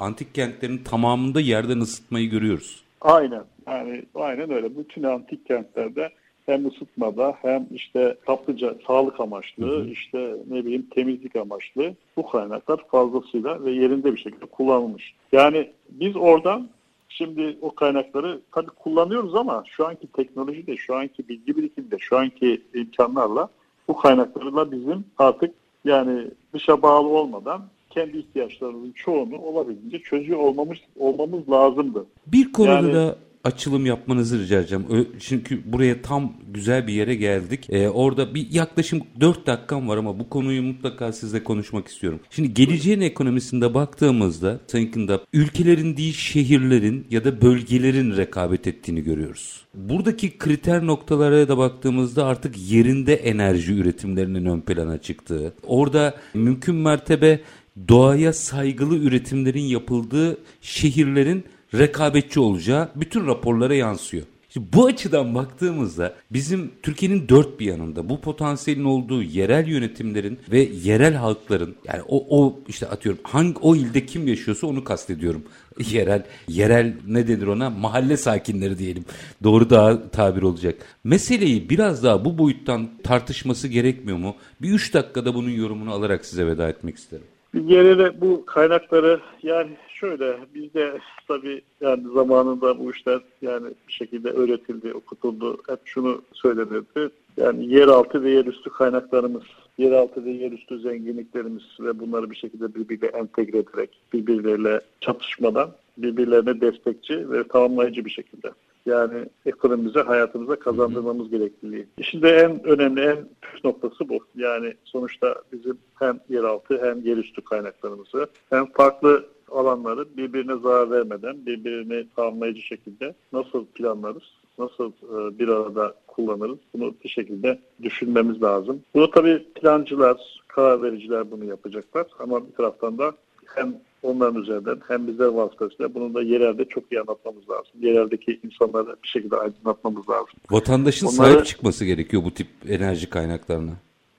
antik 0.00 0.34
kentlerin 0.34 0.78
tamamında 0.78 1.40
yerden 1.40 1.80
ısıtmayı 1.80 2.30
görüyoruz. 2.30 2.82
Aynen. 3.00 3.42
Yani 3.66 4.02
aynen 4.14 4.50
öyle. 4.50 4.76
Bütün 4.78 5.02
antik 5.02 5.46
kentlerde 5.46 6.10
hem 6.46 6.66
ısıtmada 6.66 7.34
hem 7.42 7.66
işte 7.70 8.16
kaplıca 8.26 8.74
sağlık 8.86 9.20
amaçlı, 9.20 9.66
hı 9.66 9.80
hı. 9.80 9.88
işte 9.88 10.36
ne 10.50 10.64
bileyim 10.64 10.86
temizlik 10.90 11.36
amaçlı 11.36 11.94
bu 12.16 12.28
kaynaklar 12.28 12.80
fazlasıyla 12.88 13.64
ve 13.64 13.70
yerinde 13.70 14.12
bir 14.12 14.18
şekilde 14.18 14.46
kullanılmış. 14.46 15.14
Yani 15.32 15.70
biz 15.90 16.16
oradan 16.16 16.68
Şimdi 17.08 17.58
o 17.60 17.74
kaynakları 17.74 18.40
tabii 18.52 18.66
kullanıyoruz 18.66 19.34
ama 19.34 19.64
şu 19.66 19.86
anki 19.86 20.06
teknolojide, 20.12 20.76
şu 20.76 20.96
anki 20.96 21.28
bilgi 21.28 21.56
birikimde, 21.56 21.96
şu 21.98 22.18
anki 22.18 22.62
imkanlarla 22.74 23.48
bu 23.88 23.96
kaynaklarla 23.96 24.72
bizim 24.72 25.04
artık 25.18 25.54
yani 25.84 26.26
dışa 26.54 26.82
bağlı 26.82 27.08
olmadan 27.08 27.62
kendi 27.90 28.18
ihtiyaçlarımızın 28.18 28.92
çoğunu 28.92 29.38
olabildiğince 29.38 29.98
çözüyor 29.98 30.38
olmamız 30.38 30.78
olmamız 30.98 31.50
lazımdı. 31.50 32.06
Bir 32.26 32.52
konuda 32.52 32.72
yani, 32.72 32.92
da 32.92 33.16
açılım 33.46 33.86
yapmanızı 33.86 34.38
rica 34.38 34.60
edeceğim. 34.60 34.86
Çünkü 35.20 35.72
buraya 35.72 36.02
tam 36.02 36.32
güzel 36.48 36.86
bir 36.86 36.92
yere 36.92 37.14
geldik. 37.14 37.66
Ee, 37.70 37.88
orada 37.88 38.34
bir 38.34 38.50
yaklaşım 38.50 39.02
4 39.20 39.46
dakikam 39.46 39.88
var 39.88 39.96
ama 39.96 40.18
bu 40.18 40.28
konuyu 40.28 40.62
mutlaka 40.62 41.12
sizle 41.12 41.44
konuşmak 41.44 41.88
istiyorum. 41.88 42.20
Şimdi 42.30 42.54
geleceğin 42.54 43.00
ekonomisinde 43.00 43.74
baktığımızda 43.74 44.60
Sayın 44.66 45.10
ülkelerin 45.32 45.96
değil 45.96 46.14
şehirlerin 46.14 47.06
ya 47.10 47.24
da 47.24 47.42
bölgelerin 47.42 48.16
rekabet 48.16 48.66
ettiğini 48.66 49.02
görüyoruz. 49.02 49.64
Buradaki 49.74 50.38
kriter 50.38 50.86
noktalara 50.86 51.48
da 51.48 51.58
baktığımızda 51.58 52.26
artık 52.26 52.70
yerinde 52.70 53.14
enerji 53.14 53.74
üretimlerinin 53.74 54.44
ön 54.44 54.60
plana 54.60 54.98
çıktığı, 54.98 55.54
orada 55.66 56.14
mümkün 56.34 56.74
mertebe 56.74 57.40
doğaya 57.88 58.32
saygılı 58.32 58.96
üretimlerin 58.96 59.62
yapıldığı 59.62 60.38
şehirlerin 60.60 61.44
rekabetçi 61.74 62.40
olacağı 62.40 62.88
bütün 62.96 63.26
raporlara 63.26 63.74
yansıyor. 63.74 64.24
Şimdi 64.56 64.66
bu 64.72 64.86
açıdan 64.86 65.34
baktığımızda 65.34 66.14
bizim 66.30 66.70
Türkiye'nin 66.82 67.28
dört 67.28 67.60
bir 67.60 67.66
yanında 67.66 68.08
bu 68.08 68.20
potansiyelin 68.20 68.84
olduğu 68.84 69.22
yerel 69.22 69.66
yönetimlerin 69.66 70.38
ve 70.52 70.58
yerel 70.60 71.14
halkların 71.14 71.76
yani 71.84 72.02
o, 72.08 72.40
o 72.40 72.58
işte 72.68 72.86
atıyorum 72.86 73.20
hangi 73.24 73.58
o 73.58 73.76
ilde 73.76 74.06
kim 74.06 74.28
yaşıyorsa 74.28 74.66
onu 74.66 74.84
kastediyorum. 74.84 75.42
Yerel 75.90 76.22
yerel 76.48 76.94
ne 77.06 77.28
denir 77.28 77.46
ona 77.46 77.70
mahalle 77.70 78.16
sakinleri 78.16 78.78
diyelim. 78.78 79.04
Doğru 79.42 79.70
daha 79.70 80.10
tabir 80.10 80.42
olacak. 80.42 80.74
Meseleyi 81.04 81.70
biraz 81.70 82.04
daha 82.04 82.24
bu 82.24 82.38
boyuttan 82.38 82.88
tartışması 83.02 83.68
gerekmiyor 83.68 84.18
mu? 84.18 84.36
Bir 84.62 84.70
üç 84.70 84.94
dakikada 84.94 85.34
bunun 85.34 85.50
yorumunu 85.50 85.92
alarak 85.92 86.24
size 86.24 86.46
veda 86.46 86.68
etmek 86.68 86.96
isterim. 86.96 87.24
Bir 87.54 87.60
genelde 87.60 88.20
bu 88.20 88.46
kaynakları 88.46 89.20
yani 89.42 89.70
şöyle 90.00 90.36
bizde 90.54 90.98
tabii 91.28 91.62
yani 91.80 92.02
zamanında 92.14 92.78
bu 92.78 92.90
işler 92.90 93.20
yani 93.42 93.68
bir 93.88 93.92
şekilde 93.92 94.30
öğretildi, 94.30 94.92
okutuldu. 94.92 95.58
Hep 95.68 95.80
şunu 95.84 96.22
söylenirdi. 96.32 97.10
Yani 97.36 97.74
yeraltı 97.74 98.22
ve 98.22 98.30
yerüstü 98.30 98.70
kaynaklarımız, 98.70 99.42
yeraltı 99.78 100.24
ve 100.24 100.30
yerüstü 100.30 100.78
zenginliklerimiz 100.80 101.62
ve 101.80 101.98
bunları 101.98 102.30
bir 102.30 102.36
şekilde 102.36 102.74
birbiriyle 102.74 103.06
entegre 103.06 103.58
ederek, 103.58 103.90
birbirleriyle 104.12 104.80
çatışmadan, 105.00 105.70
birbirlerine 105.98 106.60
destekçi 106.60 107.30
ve 107.30 107.48
tamamlayıcı 107.48 108.04
bir 108.04 108.10
şekilde 108.10 108.50
yani 108.86 109.26
ekonomimize, 109.46 110.00
hayatımıza 110.00 110.56
kazandırmamız 110.56 111.30
gerekliliği. 111.30 111.86
İşin 111.98 112.22
en 112.22 112.64
önemli, 112.64 113.00
en 113.00 113.28
püf 113.42 113.64
noktası 113.64 114.08
bu. 114.08 114.18
Yani 114.36 114.74
sonuçta 114.84 115.34
bizim 115.52 115.78
hem 115.98 116.20
yeraltı 116.28 116.78
hem 116.82 117.00
yerüstü 117.00 117.44
kaynaklarımızı 117.44 118.26
hem 118.50 118.66
farklı 118.66 119.26
alanları 119.50 120.16
birbirine 120.16 120.56
zarar 120.56 120.90
vermeden, 120.90 121.46
birbirini 121.46 122.06
tamamlayıcı 122.16 122.62
şekilde 122.62 123.14
nasıl 123.32 123.66
planlarız, 123.66 124.22
nasıl 124.58 124.92
e, 124.92 125.38
bir 125.38 125.48
arada 125.48 125.94
kullanırız 126.06 126.58
bunu 126.74 126.94
bir 127.04 127.08
şekilde 127.08 127.58
düşünmemiz 127.82 128.42
lazım. 128.42 128.82
Bunu 128.94 129.10
tabii 129.10 129.46
plancılar, 129.54 130.40
karar 130.48 130.82
vericiler 130.82 131.30
bunu 131.30 131.44
yapacaklar 131.44 132.06
ama 132.18 132.46
bir 132.46 132.52
taraftan 132.52 132.98
da 132.98 133.12
hem 133.46 133.74
onların 134.06 134.42
üzerinden 134.42 134.78
hem 134.88 135.06
bizler 135.06 135.26
vasıtasıyla 135.26 135.94
bunu 135.94 136.14
da 136.14 136.22
yerelde 136.22 136.64
çok 136.64 136.92
iyi 136.92 137.00
anlatmamız 137.00 137.50
lazım. 137.50 137.72
Yereldeki 137.80 138.40
insanlara 138.44 138.96
bir 139.02 139.08
şekilde 139.08 139.36
aydınlatmamız 139.36 140.08
lazım. 140.08 140.34
Vatandaşın 140.50 141.06
Onları, 141.06 141.16
sahip 141.16 141.46
çıkması 141.46 141.84
gerekiyor 141.84 142.24
bu 142.24 142.30
tip 142.30 142.48
enerji 142.68 143.10
kaynaklarına. 143.10 143.72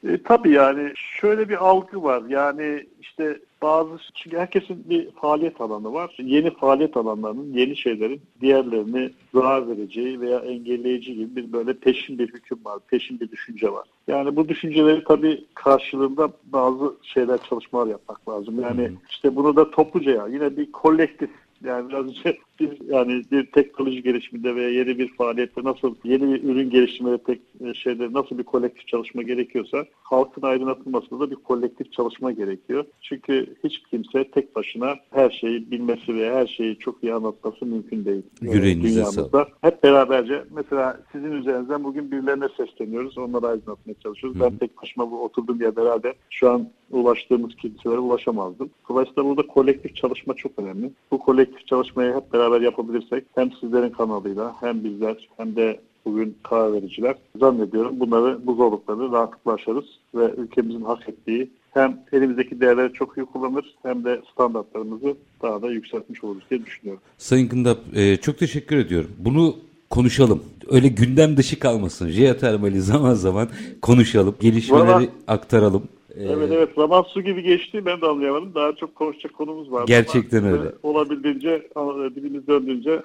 E, 0.03 0.23
tabii 0.23 0.51
yani 0.51 0.91
şöyle 0.95 1.49
bir 1.49 1.65
algı 1.65 2.03
var. 2.03 2.23
Yani 2.29 2.87
işte 3.01 3.39
bazı 3.61 3.97
çünkü 4.13 4.37
herkesin 4.37 4.89
bir 4.89 5.11
faaliyet 5.11 5.61
alanı 5.61 5.93
var. 5.93 6.17
Yeni 6.19 6.49
faaliyet 6.51 6.97
alanlarının, 6.97 7.53
yeni 7.53 7.77
şeylerin 7.77 8.21
diğerlerini 8.41 9.09
zarar 9.33 9.69
vereceği 9.69 10.21
veya 10.21 10.39
engelleyici 10.39 11.15
gibi 11.15 11.35
bir 11.35 11.53
böyle 11.53 11.73
peşin 11.73 12.19
bir 12.19 12.27
hüküm 12.27 12.59
var, 12.65 12.79
peşin 12.87 13.19
bir 13.19 13.31
düşünce 13.31 13.71
var. 13.71 13.87
Yani 14.07 14.35
bu 14.35 14.49
düşünceleri 14.49 15.03
tabii 15.03 15.45
karşılığında 15.53 16.29
bazı 16.43 16.93
şeyler, 17.03 17.39
çalışmalar 17.49 17.87
yapmak 17.87 18.29
lazım. 18.29 18.61
Yani 18.61 18.91
işte 19.09 19.35
bunu 19.35 19.55
da 19.55 19.71
topluca 19.71 20.11
ya 20.11 20.27
yine 20.27 20.57
bir 20.57 20.71
kolektif 20.71 21.29
yani 21.63 21.89
biraz 21.89 22.05
önce 22.05 22.37
bir 22.59 22.93
yani 22.93 23.23
bir 23.31 23.45
teknoloji 23.45 24.03
gelişiminde 24.03 24.55
veya 24.55 24.69
yeni 24.69 24.97
bir 24.97 25.13
faaliyette 25.13 25.63
nasıl 25.63 25.95
yeni 26.03 26.33
bir 26.33 26.43
ürün 26.43 26.69
geliştirmede 26.69 27.17
tek 27.17 27.41
e, 27.65 27.73
şeyde 27.73 28.13
nasıl 28.13 28.37
bir 28.37 28.43
kolektif 28.43 28.87
çalışma 28.87 29.21
gerekiyorsa 29.23 29.85
halkın 30.03 30.41
aydınlatılmasında 30.41 31.19
da 31.19 31.31
bir 31.31 31.35
kolektif 31.35 31.93
çalışma 31.93 32.31
gerekiyor. 32.31 32.85
Çünkü 33.01 33.55
hiç 33.63 33.83
kimse 33.89 34.31
tek 34.31 34.55
başına 34.55 34.95
her 35.11 35.29
şeyi 35.29 35.71
bilmesi 35.71 36.15
ve 36.15 36.33
her 36.33 36.47
şeyi 36.47 36.79
çok 36.79 37.03
iyi 37.03 37.13
anlatması 37.13 37.65
mümkün 37.65 38.05
değil. 38.05 38.23
E, 38.45 38.51
Yüreğinize 38.51 38.95
dünyamızda. 38.95 39.47
Hep 39.61 39.83
beraberce 39.83 40.43
mesela 40.55 40.99
sizin 41.11 41.31
üzerinizden 41.31 41.83
bugün 41.83 42.11
birilerine 42.11 42.47
sesleniyoruz. 42.57 43.17
Onları 43.17 43.47
aydınlatmaya 43.47 43.95
çalışıyoruz. 44.03 44.39
Hı. 44.39 44.43
Ben 44.43 44.57
tek 44.57 44.81
başıma 44.81 45.11
bu 45.11 45.23
oturduğum 45.23 45.61
yerde 45.61 45.81
herhalde 45.81 46.13
şu 46.29 46.49
an 46.49 46.67
ulaştığımız 46.91 47.55
kimselere 47.55 47.99
ulaşamazdım. 47.99 48.69
Dolayısıyla 48.89 49.25
burada 49.25 49.47
kolektif 49.47 49.95
çalışma 49.95 50.33
çok 50.33 50.51
önemli. 50.59 50.91
Bu 51.11 51.19
kolektif 51.19 51.67
çalışmayı 51.67 52.13
hep 52.13 52.33
beraber 52.33 52.46
beraber 52.51 52.61
yapabilirsek 52.61 53.23
hem 53.35 53.51
sizlerin 53.51 53.89
kanalıyla 53.89 54.55
hem 54.59 54.83
bizler 54.83 55.29
hem 55.37 55.55
de 55.55 55.79
bugün 56.05 56.37
karar 56.43 56.73
vericiler 56.73 57.15
zannediyorum 57.39 57.99
bunları 57.99 58.47
bu 58.47 58.55
zorlukları 58.55 59.11
rahatlıkla 59.11 59.53
aşarız 59.53 59.85
ve 60.15 60.33
ülkemizin 60.37 60.81
hak 60.81 61.09
ettiği 61.09 61.49
hem 61.73 61.99
elimizdeki 62.11 62.61
değerleri 62.61 62.93
çok 62.93 63.17
iyi 63.17 63.25
kullanır 63.25 63.75
hem 63.83 64.03
de 64.03 64.21
standartlarımızı 64.33 65.15
daha 65.41 65.61
da 65.61 65.71
yükseltmiş 65.71 66.23
oluruz 66.23 66.43
diye 66.49 66.65
düşünüyorum. 66.65 67.01
Sayın 67.17 67.49
Gındap 67.49 67.77
e, 67.95 68.17
çok 68.17 68.37
teşekkür 68.37 68.77
ediyorum. 68.77 69.11
Bunu 69.17 69.55
konuşalım. 69.89 70.43
Öyle 70.69 70.87
gündem 70.87 71.37
dışı 71.37 71.59
kalmasın. 71.59 72.09
Jeotermali 72.09 72.81
zaman 72.81 73.13
zaman 73.13 73.49
konuşalım. 73.81 74.35
Gelişmeleri 74.39 74.87
Valla, 74.87 75.07
aktaralım. 75.27 75.83
Ee, 76.15 76.23
evet 76.23 76.49
evet 76.51 76.69
zaman 76.75 77.01
su 77.01 77.21
gibi 77.21 77.43
geçti 77.43 77.85
ben 77.85 78.01
de 78.01 78.05
anlayamadım. 78.05 78.55
Daha 78.55 78.75
çok 78.75 78.95
konuşacak 78.95 79.33
konumuz 79.33 79.71
var. 79.71 79.83
Gerçekten 79.87 80.43
Ama 80.43 80.51
öyle. 80.51 80.71
Olabildiğince 80.83 81.67
dilimiz 82.15 82.47
döndüğünce 82.47 83.01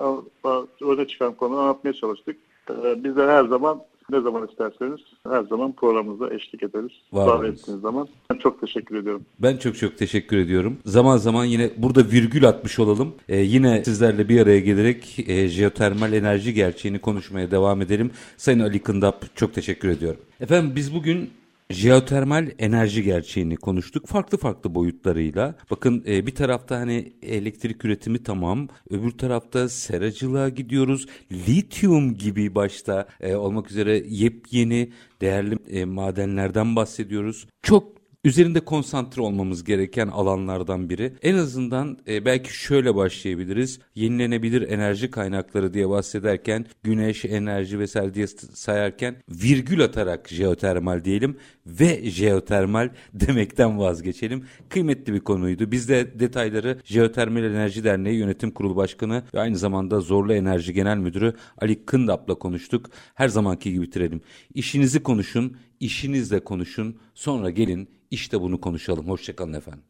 öne 0.81 1.07
çıkan 1.07 1.35
konuyu 1.35 1.61
anlatmaya 1.61 1.93
çalıştık. 1.93 2.37
Ee, 2.71 3.05
biz 3.05 3.17
de 3.17 3.27
her 3.27 3.45
zaman 3.45 3.81
ne 4.11 4.21
zaman 4.21 4.49
isterseniz 4.49 5.01
her 5.29 5.43
zaman 5.43 5.73
programımıza 5.73 6.35
eşlik 6.35 6.63
ederiz. 6.63 6.93
Var 7.13 7.45
ettiğiniz 7.45 7.83
zaman. 7.83 8.09
Ben 8.31 8.39
çok 8.39 8.61
teşekkür 8.61 8.97
ediyorum. 8.97 9.23
Ben 9.39 9.57
çok 9.57 9.77
çok 9.77 9.99
teşekkür 9.99 10.37
ediyorum. 10.37 10.79
Zaman 10.87 11.17
zaman 11.17 11.45
yine 11.45 11.71
burada 11.77 12.05
virgül 12.05 12.49
atmış 12.49 12.79
olalım. 12.79 13.15
Ee, 13.29 13.37
yine 13.37 13.85
sizlerle 13.85 14.29
bir 14.29 14.41
araya 14.41 14.61
gelerek 14.61 15.19
e, 15.27 15.49
jeotermal 15.49 16.13
enerji 16.13 16.55
gerçeğini 16.55 16.99
konuşmaya 16.99 17.51
devam 17.51 17.83
edelim. 17.83 18.11
Sayın 18.37 18.61
Ali 18.61 18.79
Kındap 18.79 19.37
çok 19.37 19.55
teşekkür 19.55 19.89
ediyorum. 19.89 20.21
Efendim 20.41 20.73
biz 20.77 20.95
bugün 20.95 21.31
jeotermal 21.73 22.49
enerji 22.59 23.03
gerçeğini 23.03 23.57
konuştuk 23.57 24.07
farklı 24.07 24.39
farklı 24.39 24.75
boyutlarıyla. 24.75 25.55
Bakın 25.71 26.05
e, 26.07 26.27
bir 26.27 26.35
tarafta 26.35 26.77
hani 26.77 27.13
elektrik 27.23 27.85
üretimi 27.85 28.23
tamam, 28.23 28.69
öbür 28.91 29.11
tarafta 29.11 29.69
seracılığa 29.69 30.49
gidiyoruz. 30.49 31.07
Lityum 31.33 32.15
gibi 32.15 32.55
başta 32.55 33.09
e, 33.21 33.35
olmak 33.35 33.71
üzere 33.71 34.03
yepyeni 34.09 34.93
değerli 35.21 35.59
e, 35.71 35.85
madenlerden 35.85 36.77
bahsediyoruz. 36.77 37.47
Çok 37.63 38.02
üzerinde 38.25 38.61
konsantre 38.61 39.23
olmamız 39.23 39.65
gereken 39.65 40.09
alanlardan 40.09 40.91
biri. 40.91 41.13
En 41.23 41.35
azından 41.35 41.99
e, 42.09 42.25
belki 42.25 42.59
şöyle 42.59 42.95
başlayabiliriz. 42.95 43.81
Yenilenebilir 43.95 44.63
enerji 44.69 45.11
kaynakları 45.11 45.75
diye 45.75 45.89
bahsederken 45.89 46.67
güneş 46.83 47.25
enerji 47.25 47.79
vesaire 47.79 48.15
diye 48.15 48.27
sayarken 48.27 49.17
virgül 49.29 49.85
atarak 49.85 50.29
jeotermal 50.29 51.05
diyelim 51.05 51.37
ve 51.67 52.11
jeotermal 52.11 52.91
demekten 53.15 53.79
vazgeçelim. 53.79 54.45
Kıymetli 54.69 55.13
bir 55.13 55.21
konuydu. 55.21 55.71
Biz 55.71 55.89
de 55.89 56.21
detayları 56.21 56.79
Jeotermal 56.85 57.45
Enerji 57.45 57.85
Derneği 57.85 58.19
Yönetim 58.19 58.51
Kurulu 58.51 58.77
Başkanı 58.77 59.23
ve 59.35 59.41
aynı 59.41 59.57
zamanda 59.57 60.01
Zorlu 60.01 60.35
Enerji 60.35 60.73
Genel 60.73 60.97
Müdürü 60.97 61.35
Ali 61.59 61.85
Kındap'la 61.85 62.35
konuştuk. 62.35 62.91
Her 63.15 63.29
zamanki 63.29 63.73
gibi 63.73 63.83
bitirelim. 63.83 64.21
İşinizi 64.55 65.03
konuşun, 65.03 65.57
işinizle 65.81 66.41
konuşun. 66.45 66.97
Sonra 67.15 67.51
gelin 67.51 67.89
işte 68.13 68.41
bunu 68.41 68.61
konuşalım. 68.61 69.09
Hoşçakalın 69.09 69.53
efendim. 69.53 69.85